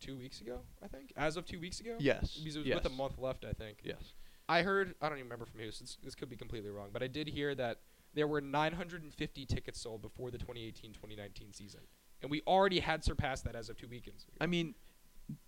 two 0.00 0.16
weeks 0.16 0.40
ago. 0.40 0.60
I 0.82 0.88
think 0.88 1.12
as 1.16 1.36
of 1.36 1.44
two 1.46 1.60
weeks 1.60 1.80
ago. 1.80 1.96
yes, 1.98 2.34
Because 2.38 2.56
it 2.56 2.60
was 2.60 2.66
yes, 2.68 2.76
with 2.82 2.86
a 2.92 2.96
month 2.96 3.18
left, 3.18 3.44
I 3.44 3.52
think. 3.52 3.78
Yes. 3.84 4.14
I 4.48 4.62
heard, 4.62 4.94
I 5.00 5.08
don't 5.08 5.18
even 5.18 5.26
remember 5.28 5.44
from 5.46 5.60
who, 5.60 5.70
so 5.70 5.84
this, 5.84 5.96
this 6.02 6.14
could 6.16 6.28
be 6.28 6.36
completely 6.36 6.70
wrong, 6.70 6.88
but 6.92 7.02
I 7.02 7.06
did 7.06 7.28
hear 7.28 7.54
that 7.54 7.78
there 8.14 8.26
were 8.26 8.40
950 8.40 9.46
tickets 9.46 9.80
sold 9.80 10.02
before 10.02 10.30
the 10.32 10.38
2018-2019 10.38 11.54
season. 11.54 11.80
And 12.22 12.30
we 12.30 12.42
already 12.46 12.80
had 12.80 13.04
surpassed 13.04 13.44
that 13.44 13.54
as 13.54 13.68
of 13.68 13.76
two 13.76 13.88
weekends 13.88 14.24
ago. 14.24 14.32
I 14.40 14.46
mean, 14.46 14.74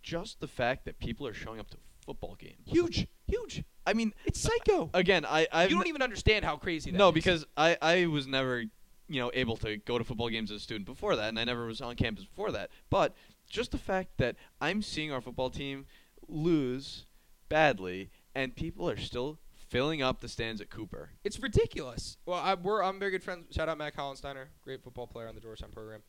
just 0.02 0.40
the 0.40 0.46
fact 0.48 0.84
that 0.84 0.98
people 1.00 1.26
are 1.26 1.34
showing 1.34 1.58
up 1.58 1.68
to 1.70 1.76
football 2.06 2.36
games. 2.38 2.60
huge, 2.66 3.06
huge. 3.26 3.64
I 3.86 3.92
mean, 3.94 4.12
It's 4.24 4.40
psycho. 4.40 4.90
again, 4.94 5.24
I 5.26 5.48
I 5.52 5.64
you 5.64 5.74
don't 5.74 5.88
even 5.88 6.02
understand 6.02 6.44
how 6.44 6.56
crazy 6.56 6.90
that 6.92 6.96
no 6.98 7.08
is. 7.08 7.14
because 7.14 7.44
I 7.56 7.76
I 7.82 8.06
was 8.06 8.26
never 8.28 8.60
you 9.08 9.20
know 9.20 9.30
able 9.34 9.56
to 9.58 9.76
go 9.78 9.98
to 9.98 10.04
football 10.04 10.28
games 10.28 10.50
as 10.52 10.58
a 10.58 10.60
student 10.60 10.86
before 10.86 11.16
that, 11.16 11.28
and 11.28 11.38
I 11.38 11.44
never 11.44 11.66
was 11.66 11.80
on 11.80 11.96
campus 11.96 12.24
before 12.24 12.52
that. 12.52 12.70
But 12.90 13.14
just 13.52 13.70
the 13.70 13.78
fact 13.78 14.18
that 14.18 14.34
I'm 14.60 14.82
seeing 14.82 15.12
our 15.12 15.20
football 15.20 15.50
team 15.50 15.86
lose 16.26 17.06
badly, 17.48 18.10
and 18.34 18.56
people 18.56 18.88
are 18.88 18.96
still 18.96 19.38
filling 19.68 20.02
up 20.02 20.20
the 20.20 20.28
stands 20.28 20.60
at 20.60 20.70
Cooper. 20.70 21.10
It's 21.22 21.38
ridiculous. 21.38 22.16
Well, 22.26 22.38
I, 22.38 22.54
we're 22.54 22.82
I'm 22.82 22.98
very 22.98 23.10
good 23.12 23.22
friends. 23.22 23.54
Shout 23.54 23.68
out 23.68 23.78
Matt 23.78 23.94
Hollensteiner, 23.96 24.46
great 24.62 24.82
football 24.82 25.06
player 25.06 25.28
on 25.28 25.34
the 25.34 25.40
Georgetown 25.40 25.70
program. 25.70 26.02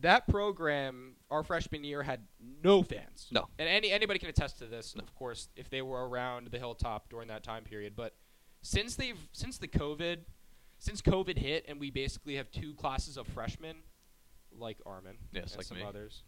That 0.00 0.28
program, 0.28 1.16
our 1.30 1.42
freshman 1.42 1.82
year, 1.82 2.02
had 2.04 2.20
no 2.62 2.82
fans. 2.82 3.26
No. 3.32 3.48
and 3.58 3.68
any 3.68 3.90
anybody 3.90 4.20
can 4.20 4.28
attest 4.28 4.58
to 4.58 4.66
this. 4.66 4.94
No. 4.94 5.02
Of 5.02 5.14
course, 5.16 5.48
if 5.56 5.68
they 5.68 5.82
were 5.82 6.08
around 6.08 6.48
the 6.52 6.58
hilltop 6.58 7.08
during 7.08 7.26
that 7.28 7.42
time 7.42 7.64
period. 7.64 7.94
But 7.96 8.14
since 8.62 8.94
they've 8.94 9.18
since 9.32 9.58
the 9.58 9.66
COVID, 9.66 10.18
since 10.78 11.02
COVID 11.02 11.38
hit, 11.38 11.64
and 11.68 11.80
we 11.80 11.90
basically 11.90 12.36
have 12.36 12.50
two 12.52 12.74
classes 12.74 13.16
of 13.16 13.26
freshmen, 13.26 13.76
like 14.56 14.78
Armin 14.86 15.16
Yes, 15.32 15.52
and 15.52 15.56
like 15.58 15.66
some 15.66 15.78
me. 15.78 15.84
others. 15.84 16.22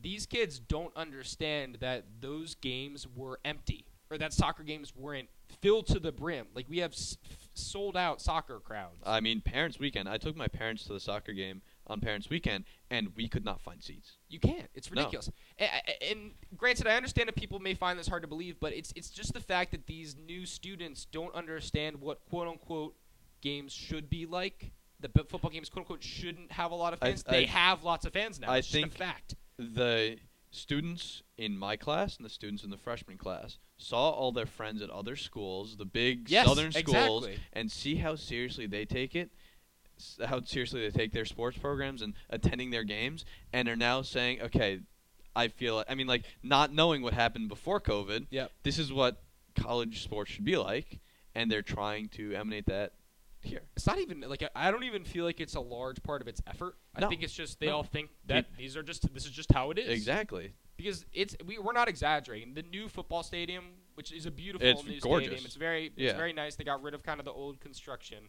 These 0.00 0.26
kids 0.26 0.58
don't 0.58 0.94
understand 0.96 1.78
that 1.80 2.04
those 2.20 2.54
games 2.54 3.06
were 3.14 3.40
empty, 3.44 3.86
or 4.10 4.18
that 4.18 4.32
soccer 4.32 4.62
games 4.62 4.94
weren't 4.94 5.28
filled 5.60 5.86
to 5.88 5.98
the 5.98 6.12
brim. 6.12 6.46
Like 6.54 6.66
we 6.68 6.78
have 6.78 6.92
s- 6.92 7.16
sold 7.54 7.96
out 7.96 8.20
soccer 8.20 8.60
crowds. 8.60 9.02
I 9.04 9.20
mean, 9.20 9.40
Parents 9.40 9.78
Weekend. 9.78 10.08
I 10.08 10.18
took 10.18 10.36
my 10.36 10.46
parents 10.48 10.84
to 10.84 10.92
the 10.92 11.00
soccer 11.00 11.32
game 11.32 11.62
on 11.88 12.00
Parents 12.00 12.30
Weekend, 12.30 12.64
and 12.90 13.08
we 13.16 13.28
could 13.28 13.44
not 13.44 13.60
find 13.60 13.82
seats. 13.82 14.12
You 14.28 14.38
can't. 14.38 14.68
It's 14.74 14.90
ridiculous. 14.90 15.30
A- 15.58 15.64
a- 15.64 16.10
And, 16.12 16.32
granted, 16.56 16.86
I 16.86 16.94
understand 16.96 17.28
that 17.28 17.36
people 17.36 17.58
may 17.58 17.74
find 17.74 17.98
this 17.98 18.06
hard 18.08 18.22
to 18.22 18.28
believe, 18.28 18.60
but 18.60 18.72
it's 18.72 18.92
it's 18.94 19.10
just 19.10 19.32
the 19.34 19.40
fact 19.40 19.72
that 19.72 19.86
these 19.86 20.16
new 20.16 20.46
students 20.46 21.04
don't 21.06 21.34
understand 21.34 22.00
what 22.00 22.20
quote 22.28 22.46
unquote 22.46 22.94
games 23.40 23.72
should 23.72 24.08
be 24.08 24.26
like. 24.26 24.72
The 25.00 25.08
football 25.08 25.50
games 25.50 25.68
quote 25.68 25.82
unquote 25.82 26.02
shouldn't 26.02 26.52
have 26.52 26.70
a 26.70 26.74
lot 26.74 26.92
of 26.92 26.98
I- 27.02 27.06
fans. 27.08 27.22
they 27.24 27.44
I- 27.44 27.50
have 27.50 27.82
lots 27.84 28.04
of 28.06 28.12
fans 28.12 28.38
now. 28.38 28.50
I 28.50 28.58
it's 28.58 28.70
think- 28.70 28.94
a 28.94 28.96
fact. 28.98 29.34
The 29.58 30.16
students 30.50 31.22
in 31.36 31.56
my 31.58 31.76
class 31.76 32.16
and 32.16 32.24
the 32.24 32.30
students 32.30 32.64
in 32.64 32.70
the 32.70 32.76
freshman 32.78 33.18
class 33.18 33.58
saw 33.76 34.10
all 34.10 34.32
their 34.32 34.46
friends 34.46 34.80
at 34.82 34.90
other 34.90 35.14
schools, 35.16 35.76
the 35.76 35.84
big 35.84 36.28
Yes, 36.30 36.46
southern 36.46 36.72
schools, 36.72 37.24
exactly. 37.26 37.44
and 37.52 37.70
see 37.70 37.96
how 37.96 38.14
seriously 38.16 38.66
they 38.66 38.84
take 38.84 39.14
it, 39.14 39.30
s- 39.98 40.18
how 40.26 40.40
seriously 40.42 40.80
they 40.80 40.90
take 40.96 41.12
their 41.12 41.24
sports 41.24 41.58
programs 41.58 42.02
and 42.02 42.14
attending 42.30 42.70
their 42.70 42.84
games, 42.84 43.24
and 43.52 43.68
are 43.68 43.76
now 43.76 44.02
saying, 44.02 44.40
okay, 44.42 44.80
I 45.36 45.48
feel, 45.48 45.84
I 45.88 45.94
mean, 45.94 46.06
like 46.06 46.24
not 46.42 46.72
knowing 46.72 47.02
what 47.02 47.12
happened 47.14 47.48
before 47.48 47.80
COVID, 47.80 48.26
Yep. 48.30 48.50
this 48.62 48.78
is 48.78 48.92
what 48.92 49.22
college 49.54 50.02
sports 50.02 50.30
should 50.32 50.44
be 50.44 50.56
like, 50.56 50.98
and 51.34 51.50
they're 51.50 51.62
trying 51.62 52.08
to 52.10 52.34
emanate 52.34 52.66
that 52.66 52.94
here. 53.42 53.62
It's 53.76 53.86
not 53.86 53.98
even 53.98 54.20
like 54.22 54.42
I- 54.42 54.50
I 54.54 54.70
don't 54.70 54.84
even 54.84 55.04
feel 55.04 55.24
like 55.24 55.40
it's 55.40 55.54
a 55.54 55.60
large 55.60 56.02
part 56.02 56.22
of 56.22 56.28
its 56.28 56.40
effort. 56.46 56.76
I 56.94 57.00
No. 57.00 57.08
think 57.08 57.22
it's 57.22 57.32
just 57.32 57.60
they 57.60 57.66
No. 57.66 57.76
all 57.76 57.82
think 57.84 58.10
that 58.26 58.46
these 58.56 58.76
are 58.76 58.82
just 58.82 59.12
this 59.14 59.24
is 59.24 59.30
just 59.30 59.52
how 59.52 59.70
it 59.70 59.78
is. 59.78 59.88
Exactly. 59.88 60.54
because 60.76 61.04
it's 61.12 61.34
we, 61.44 61.58
we're 61.58 61.72
not 61.72 61.88
exaggerating. 61.88 62.54
The 62.54 62.62
new 62.62 62.88
football 62.88 63.22
stadium, 63.22 63.64
which 63.94 64.12
is 64.12 64.26
a 64.26 64.30
beautiful 64.30 64.66
It's 64.68 64.84
new 64.84 65.00
gorgeous. 65.00 65.26
stadium, 65.28 65.44
it's 65.46 65.56
very 65.56 65.86
it's 65.86 65.98
Yeah. 65.98 66.16
very 66.16 66.32
nice. 66.32 66.56
They 66.56 66.64
got 66.64 66.82
rid 66.82 66.94
of 66.94 67.02
kind 67.02 67.18
of 67.20 67.24
the 67.24 67.32
old 67.32 67.58
construction 67.60 68.28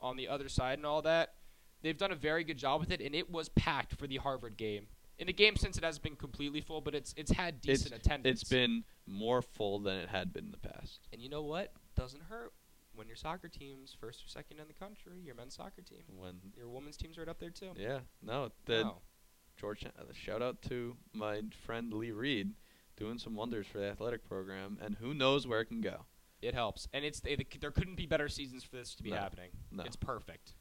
on 0.00 0.16
the 0.16 0.26
other 0.28 0.48
side 0.48 0.78
and 0.78 0.86
all 0.86 1.02
that. 1.02 1.34
They've 1.82 1.96
done 1.98 2.12
a 2.12 2.16
very 2.16 2.44
good 2.44 2.58
job 2.58 2.80
with 2.80 2.90
it, 2.92 3.00
and 3.00 3.14
it 3.14 3.30
was 3.30 3.48
packed 3.50 3.94
for 3.96 4.06
the 4.06 4.16
Harvard 4.18 4.56
game. 4.56 4.86
In 5.18 5.26
the 5.26 5.32
game 5.32 5.56
since 5.56 5.76
it 5.76 5.84
has 5.84 5.98
been 5.98 6.16
completely 6.16 6.60
full, 6.60 6.80
but 6.80 6.94
it's 6.94 7.12
it's 7.16 7.32
had 7.32 7.60
decent 7.60 7.92
It's, 7.94 8.06
attendance. 8.06 8.40
it's 8.42 8.50
been 8.50 8.84
more 9.06 9.42
full 9.42 9.78
than 9.80 9.96
it 9.98 10.08
had 10.08 10.32
been 10.32 10.46
in 10.46 10.50
the 10.50 10.56
past. 10.58 11.00
and 11.12 11.20
you 11.20 11.28
know 11.28 11.42
what? 11.42 11.72
Doesn't 11.94 12.22
hurt 12.24 12.52
when 12.94 13.06
your 13.06 13.16
soccer 13.16 13.48
team's 13.48 13.94
first 13.98 14.24
or 14.24 14.28
second 14.28 14.60
in 14.60 14.68
the 14.68 14.74
country. 14.74 15.18
Your 15.24 15.34
men's 15.34 15.54
soccer 15.54 15.82
team, 15.82 16.02
When 16.16 16.40
your 16.56 16.68
women's 16.68 16.96
team's 16.96 17.18
right 17.18 17.28
up 17.28 17.38
there 17.38 17.50
too. 17.50 17.72
Yeah, 17.76 18.00
no, 18.22 18.50
the 18.66 18.82
Wow. 18.84 19.02
Georgetown. 19.56 19.92
uh, 19.98 20.12
Shout 20.12 20.42
out 20.42 20.62
to 20.62 20.96
my 21.12 21.42
friend 21.64 21.92
Lee 21.92 22.10
Reed, 22.10 22.54
doing 22.96 23.18
some 23.18 23.34
wonders 23.34 23.66
for 23.66 23.78
the 23.78 23.86
athletic 23.86 24.24
program, 24.24 24.78
and 24.80 24.96
who 24.96 25.14
knows 25.14 25.46
where 25.46 25.60
it 25.60 25.66
can 25.66 25.80
go. 25.80 26.06
It 26.40 26.54
helps, 26.54 26.88
and 26.92 27.04
it's 27.04 27.20
there 27.20 27.70
couldn't 27.70 27.94
be 27.96 28.06
better 28.06 28.28
seasons 28.28 28.64
for 28.64 28.76
this 28.76 28.94
to 28.96 29.02
be 29.02 29.10
No. 29.10 29.16
happening. 29.16 29.50
No. 29.70 29.84
It's 29.84 29.96
perfect. 29.96 30.54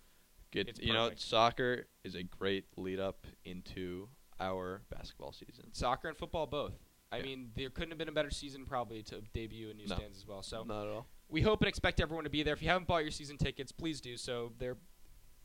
Get 0.51 0.67
It's 0.67 0.79
you 0.79 0.93
know, 0.93 1.11
soccer 1.15 1.87
is 2.03 2.13
a 2.13 2.23
great 2.23 2.65
lead 2.77 2.99
up 2.99 3.25
into 3.45 4.09
our 4.39 4.83
basketball 4.89 5.31
season. 5.31 5.73
Soccer 5.73 6.07
and 6.09 6.17
football 6.17 6.45
both. 6.45 6.73
I 7.11 7.17
Yeah. 7.17 7.23
mean, 7.23 7.51
there 7.55 7.69
couldn't 7.69 7.91
have 7.91 7.97
been 7.97 8.09
a 8.09 8.13
better 8.13 8.29
season 8.29 8.65
probably 8.65 9.01
to 9.03 9.21
debut 9.33 9.69
in 9.69 9.77
new 9.77 9.87
No. 9.87 9.95
stands 9.95 10.17
as 10.17 10.25
well. 10.27 10.43
So 10.43 10.63
Not 10.63 10.87
at 10.87 10.93
all. 10.93 11.07
We 11.31 11.41
hope 11.41 11.61
and 11.61 11.67
expect 11.67 11.99
everyone 11.99 12.23
to 12.25 12.29
be 12.29 12.43
there. 12.43 12.53
If 12.53 12.61
you 12.61 12.67
haven't 12.69 12.87
bought 12.87 13.03
your 13.03 13.11
season 13.11 13.37
tickets, 13.37 13.71
please 13.71 14.01
do 14.01 14.17
so. 14.17 14.51
They're 14.59 14.77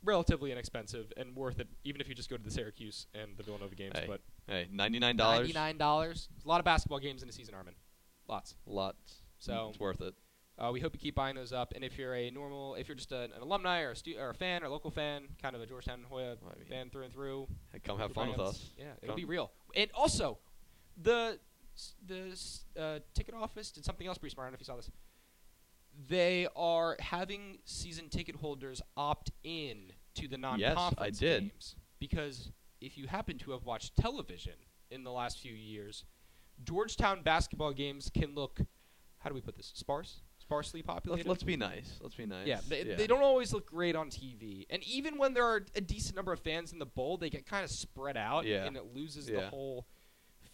relatively 0.04 0.52
inexpensive 0.52 1.12
and 1.16 1.34
worth 1.34 1.58
it, 1.60 1.68
even 1.84 2.00
if 2.00 2.08
you 2.08 2.14
just 2.14 2.28
go 2.28 2.36
to 2.36 2.42
the 2.42 2.50
Syracuse 2.50 3.06
and 3.14 3.36
the 3.36 3.42
Villanova 3.42 3.74
games. 3.74 3.98
Hey, 3.98 4.04
But 4.06 4.20
Hey, 4.46 4.68
ninety-nine 4.70 5.16
dollars. 5.16 5.38
ninety-nine 5.40 5.78
dollars. 5.78 6.28
A 6.44 6.48
lot 6.48 6.58
of 6.60 6.64
basketball 6.64 6.98
games 7.00 7.22
in 7.22 7.28
a 7.28 7.32
season, 7.32 7.54
Armin. 7.54 7.74
Lots. 8.28 8.54
Lots. 8.66 9.22
So- 9.38 9.68
it's 9.70 9.80
worth 9.80 10.00
it. 10.02 10.14
Uh, 10.58 10.70
we 10.72 10.80
hope 10.80 10.94
you 10.94 10.98
keep 10.98 11.14
buying 11.14 11.36
those 11.36 11.52
up. 11.52 11.72
And 11.74 11.84
if 11.84 11.98
you're 11.98 12.14
a 12.14 12.30
normal, 12.30 12.76
if 12.76 12.88
you're 12.88 12.94
just 12.94 13.12
a, 13.12 13.24
an 13.24 13.32
alumni 13.42 13.82
or 13.82 13.90
a, 13.90 13.96
stu- 13.96 14.16
or 14.18 14.30
a 14.30 14.34
fan 14.34 14.62
or 14.62 14.66
a 14.66 14.70
local 14.70 14.90
fan, 14.90 15.24
kind 15.42 15.54
of 15.54 15.60
a 15.60 15.66
Georgetown 15.66 16.02
Hoya 16.08 16.36
Well, 16.40 16.52
I 16.54 16.58
mean, 16.58 16.66
fan 16.66 16.88
through 16.88 17.02
and 17.04 17.12
through, 17.12 17.46
Hey, 17.74 17.78
come 17.80 17.98
have 17.98 18.12
fun 18.12 18.30
with 18.30 18.38
us. 18.40 18.70
Yeah, 18.78 18.84
it'll 19.02 19.08
Come. 19.08 19.16
be 19.16 19.26
real. 19.26 19.50
And 19.74 19.90
also, 19.94 20.38
the 20.96 21.38
the 22.06 22.34
uh, 22.80 23.00
ticket 23.12 23.34
office 23.34 23.70
did 23.70 23.84
something 23.84 24.06
else 24.06 24.16
pretty 24.16 24.32
smart. 24.34 24.46
I 24.46 24.48
don't 24.48 24.52
know 24.52 24.56
if 24.56 24.60
you 24.60 24.64
saw 24.64 24.76
this. 24.76 24.90
They 26.08 26.46
are 26.54 26.96
having 27.00 27.58
season 27.64 28.08
ticket 28.08 28.36
holders 28.36 28.82
opt 28.96 29.30
in 29.44 29.92
to 30.14 30.28
the 30.28 30.36
non-conference 30.36 31.18
did. 31.18 31.42
games 31.42 31.76
because 31.98 32.50
if 32.80 32.98
you 32.98 33.06
happen 33.06 33.38
to 33.38 33.52
have 33.52 33.64
watched 33.64 33.96
television 33.96 34.54
in 34.90 35.04
the 35.04 35.10
last 35.10 35.40
few 35.40 35.54
years, 35.54 36.04
Georgetown 36.64 37.22
basketball 37.22 37.72
games 37.72 38.10
can 38.12 38.34
look. 38.34 38.60
How 39.18 39.30
do 39.30 39.34
we 39.34 39.40
put 39.40 39.56
this? 39.56 39.72
Sparse, 39.74 40.20
sparsely 40.38 40.82
populated. 40.82 41.26
Let's, 41.26 41.40
let's 41.40 41.42
be 41.42 41.56
nice. 41.56 41.98
Let's 42.00 42.14
be 42.14 42.26
nice. 42.26 42.46
Yeah, 42.46 42.60
they, 42.68 42.82
they 42.84 43.06
don't 43.06 43.22
always 43.22 43.52
look 43.52 43.66
great 43.66 43.96
on 43.96 44.08
TV. 44.10 44.66
And 44.70 44.82
even 44.84 45.18
when 45.18 45.34
there 45.34 45.44
are 45.44 45.64
a 45.74 45.80
decent 45.80 46.14
number 46.14 46.32
of 46.32 46.40
fans 46.40 46.72
in 46.72 46.78
the 46.78 46.86
bowl, 46.86 47.16
they 47.16 47.30
get 47.30 47.46
kind 47.46 47.64
of 47.64 47.70
spread 47.70 48.16
out 48.16 48.46
Yeah. 48.46 48.64
and 48.64 48.76
it 48.76 48.94
loses 48.94 49.26
the 49.26 49.48
whole 49.48 49.86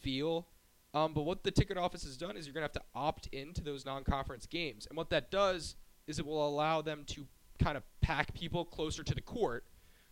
feel. 0.00 0.46
Um, 0.94 1.14
but 1.14 1.22
what 1.22 1.42
the 1.42 1.50
ticket 1.50 1.76
office 1.78 2.04
has 2.04 2.16
done 2.16 2.36
is 2.36 2.46
you're 2.46 2.52
going 2.54 2.62
to 2.62 2.66
have 2.66 2.72
to 2.72 2.82
opt 2.94 3.26
into 3.32 3.62
those 3.62 3.84
non 3.84 4.04
conference 4.04 4.46
games. 4.46 4.86
And 4.86 4.96
what 4.96 5.10
that 5.10 5.30
does 5.30 5.76
is 6.06 6.18
it 6.18 6.26
will 6.26 6.46
allow 6.46 6.82
them 6.82 7.04
to 7.08 7.26
kind 7.62 7.76
of 7.76 7.82
pack 8.00 8.34
people 8.34 8.64
closer 8.64 9.02
to 9.02 9.14
the 9.14 9.20
court 9.20 9.64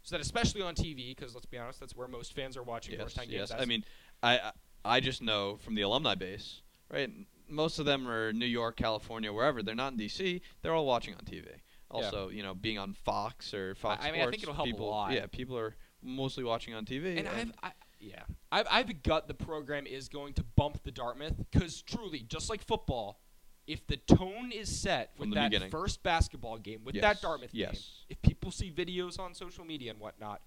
so 0.02 0.14
that, 0.16 0.22
especially 0.22 0.62
on 0.62 0.74
TV, 0.74 1.14
because 1.14 1.34
let's 1.34 1.46
be 1.46 1.58
honest, 1.58 1.80
that's 1.80 1.94
where 1.94 2.08
most 2.08 2.34
fans 2.34 2.56
are 2.56 2.62
watching 2.62 2.92
Yes, 2.92 3.00
Georgetown 3.12 3.24
yes. 3.28 3.50
games. 3.50 3.60
I 3.62 3.64
mean, 3.66 3.84
I 4.22 4.38
I- 4.38 4.52
I 4.82 5.00
just 5.00 5.20
know 5.20 5.58
from 5.58 5.74
the 5.74 5.82
alumni 5.82 6.14
base, 6.14 6.62
right? 6.88 7.10
Most 7.46 7.78
of 7.78 7.84
them 7.84 8.08
are 8.08 8.32
New 8.32 8.46
York, 8.46 8.76
California, 8.76 9.30
wherever. 9.30 9.62
They're 9.62 9.74
not 9.74 9.92
in 9.92 9.98
DC. 9.98 10.40
They're 10.62 10.72
all 10.72 10.86
watching 10.86 11.14
on 11.14 11.20
TV. 11.26 11.48
Also, 11.90 12.30
you 12.30 12.42
know, 12.42 12.54
being 12.54 12.78
on 12.78 12.94
Fox 12.94 13.52
or 13.52 13.74
Fox 13.74 14.02
I 14.02 14.10
mean, 14.12 14.22
I 14.22 14.30
think 14.30 14.40
Sports, 14.40 14.42
it'll 14.44 14.54
help 14.54 14.68
a 14.68 14.70
people, 14.70 14.88
lot. 14.88 15.12
Yeah, 15.12 15.26
people 15.26 15.58
are 15.58 15.76
mostly 16.02 16.44
watching 16.44 16.72
on 16.72 16.86
TV. 16.86 17.18
And 17.18 17.28
I've, 17.28 17.52
I, 17.62 17.72
yeah, 18.00 18.22
I've, 18.50 18.66
I've 18.70 19.02
got 19.02 19.28
the 19.28 19.34
program 19.34 19.86
is 19.86 20.08
going 20.08 20.34
to 20.34 20.44
bump 20.56 20.82
the 20.82 20.90
Dartmouth 20.90 21.34
because 21.50 21.82
truly, 21.82 22.20
just 22.20 22.48
like 22.48 22.62
football, 22.62 23.20
if 23.66 23.86
the 23.86 23.98
tone 23.98 24.50
is 24.52 24.74
set 24.74 25.16
From 25.16 25.30
with 25.30 25.36
that 25.36 25.50
beginning. 25.50 25.70
first 25.70 26.02
basketball 26.02 26.58
game, 26.58 26.80
with 26.84 26.94
Yes, 26.94 27.02
that 27.02 27.20
Dartmouth 27.20 27.52
game, 27.52 27.70
if 28.08 28.22
people 28.22 28.50
see 28.50 28.70
videos 28.70 29.20
on 29.20 29.34
social 29.34 29.64
media 29.64 29.90
and 29.92 30.00
whatnot 30.00 30.40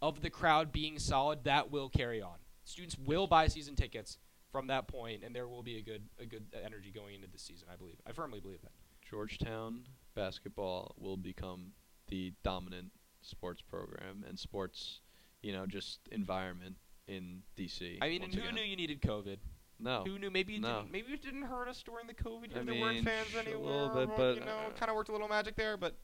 of 0.00 0.20
the 0.20 0.30
crowd 0.30 0.70
being 0.70 0.98
solid, 0.98 1.44
that 1.44 1.70
will 1.70 1.88
carry 1.88 2.22
on. 2.22 2.36
Students 2.64 2.96
will 2.98 3.26
buy 3.26 3.48
season 3.48 3.74
tickets 3.74 4.18
from 4.52 4.66
that 4.68 4.86
point, 4.86 5.24
and 5.24 5.34
there 5.34 5.48
will 5.48 5.62
be 5.62 5.78
a 5.78 5.82
good 5.82 6.02
a 6.20 6.26
good 6.26 6.44
energy 6.64 6.92
going 6.94 7.14
into 7.14 7.26
the 7.26 7.38
season. 7.38 7.68
I 7.72 7.76
believe. 7.76 7.96
I 8.06 8.12
firmly 8.12 8.40
believe 8.40 8.62
that. 8.62 8.72
Georgetown 9.08 9.84
basketball 10.14 10.94
will 10.98 11.16
become 11.16 11.72
the 12.08 12.34
dominant 12.44 12.90
sports 13.22 13.62
program 13.62 14.24
and 14.28 14.38
sports, 14.38 15.00
you 15.42 15.52
know, 15.52 15.66
just 15.66 16.00
environment 16.12 16.76
in 17.08 17.42
DC. 17.56 17.98
I 18.00 18.08
mean, 18.08 18.22
and 18.22 18.34
who 18.34 18.40
again. 18.42 18.54
knew 18.54 18.62
you 18.62 18.76
needed 18.76 19.00
COVID? 19.02 19.38
No. 19.80 20.04
Who 20.06 20.18
knew? 20.18 20.30
Maybe 20.30 20.56
it 20.56 20.60
No. 20.60 20.80
didn't. 20.80 20.92
Maybe 20.92 21.12
it 21.12 21.22
didn't 21.22 21.42
hurt 21.42 21.68
us 21.68 21.82
during 21.82 22.06
the 22.06 22.14
COVID 22.14 22.50
year. 22.50 22.60
I 22.60 22.64
there 22.64 22.74
weren't 22.80 22.96
mean, 22.96 23.04
fans 23.04 23.28
sh- 23.28 23.34
a 23.46 23.56
little 23.58 23.88
bit, 23.90 24.08
but, 24.16 24.34
you 24.34 24.40
know, 24.40 24.56
uh, 24.66 24.70
kind 24.78 24.90
of 24.90 24.96
worked 24.96 25.08
a 25.08 25.12
little 25.12 25.28
magic 25.28 25.56
there. 25.56 25.76
But 25.76 25.94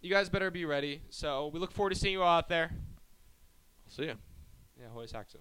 you 0.00 0.10
guys 0.10 0.28
better 0.28 0.50
be 0.50 0.64
ready. 0.64 1.00
So 1.10 1.48
we 1.48 1.58
look 1.58 1.72
forward 1.72 1.90
to 1.90 1.96
seeing 1.96 2.12
you 2.14 2.22
all 2.22 2.38
out 2.38 2.48
there. 2.48 2.72
See 3.88 4.06
ya. 4.06 4.14
Yeah, 4.78 4.88
Hoya 4.92 5.08
Saxa. 5.08 5.38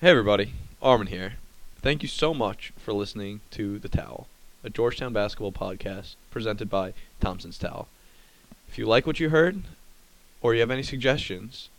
Hey 0.00 0.10
everybody, 0.10 0.52
Armin 0.82 1.06
here. 1.06 1.34
Thank 1.80 2.02
you 2.02 2.08
so 2.08 2.34
much 2.34 2.72
for 2.76 2.92
listening 2.92 3.40
to 3.52 3.78
The 3.78 3.88
Towel, 3.88 4.26
a 4.62 4.68
Georgetown 4.70 5.12
basketball 5.14 5.52
podcast 5.52 6.16
presented 6.30 6.68
by 6.68 6.92
Thompson's 7.20 7.56
Towel. 7.58 7.88
If 8.68 8.76
you 8.78 8.84
like 8.86 9.06
what 9.06 9.18
you 9.20 9.30
heard, 9.30 9.62
or 10.42 10.52
you 10.54 10.60
have 10.60 10.70
any 10.70 10.82
suggestions, 10.82 11.70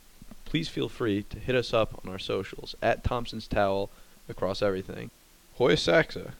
please 0.48 0.68
feel 0.68 0.88
free 0.88 1.24
to 1.24 1.38
hit 1.38 1.54
us 1.54 1.74
up 1.74 2.00
on 2.02 2.10
our 2.10 2.18
socials 2.18 2.74
at 2.80 3.04
Thompson's 3.04 3.46
Towel 3.46 3.90
across 4.30 4.62
everything. 4.62 5.10
Hoya 5.56 5.76
Saxa. 5.76 6.32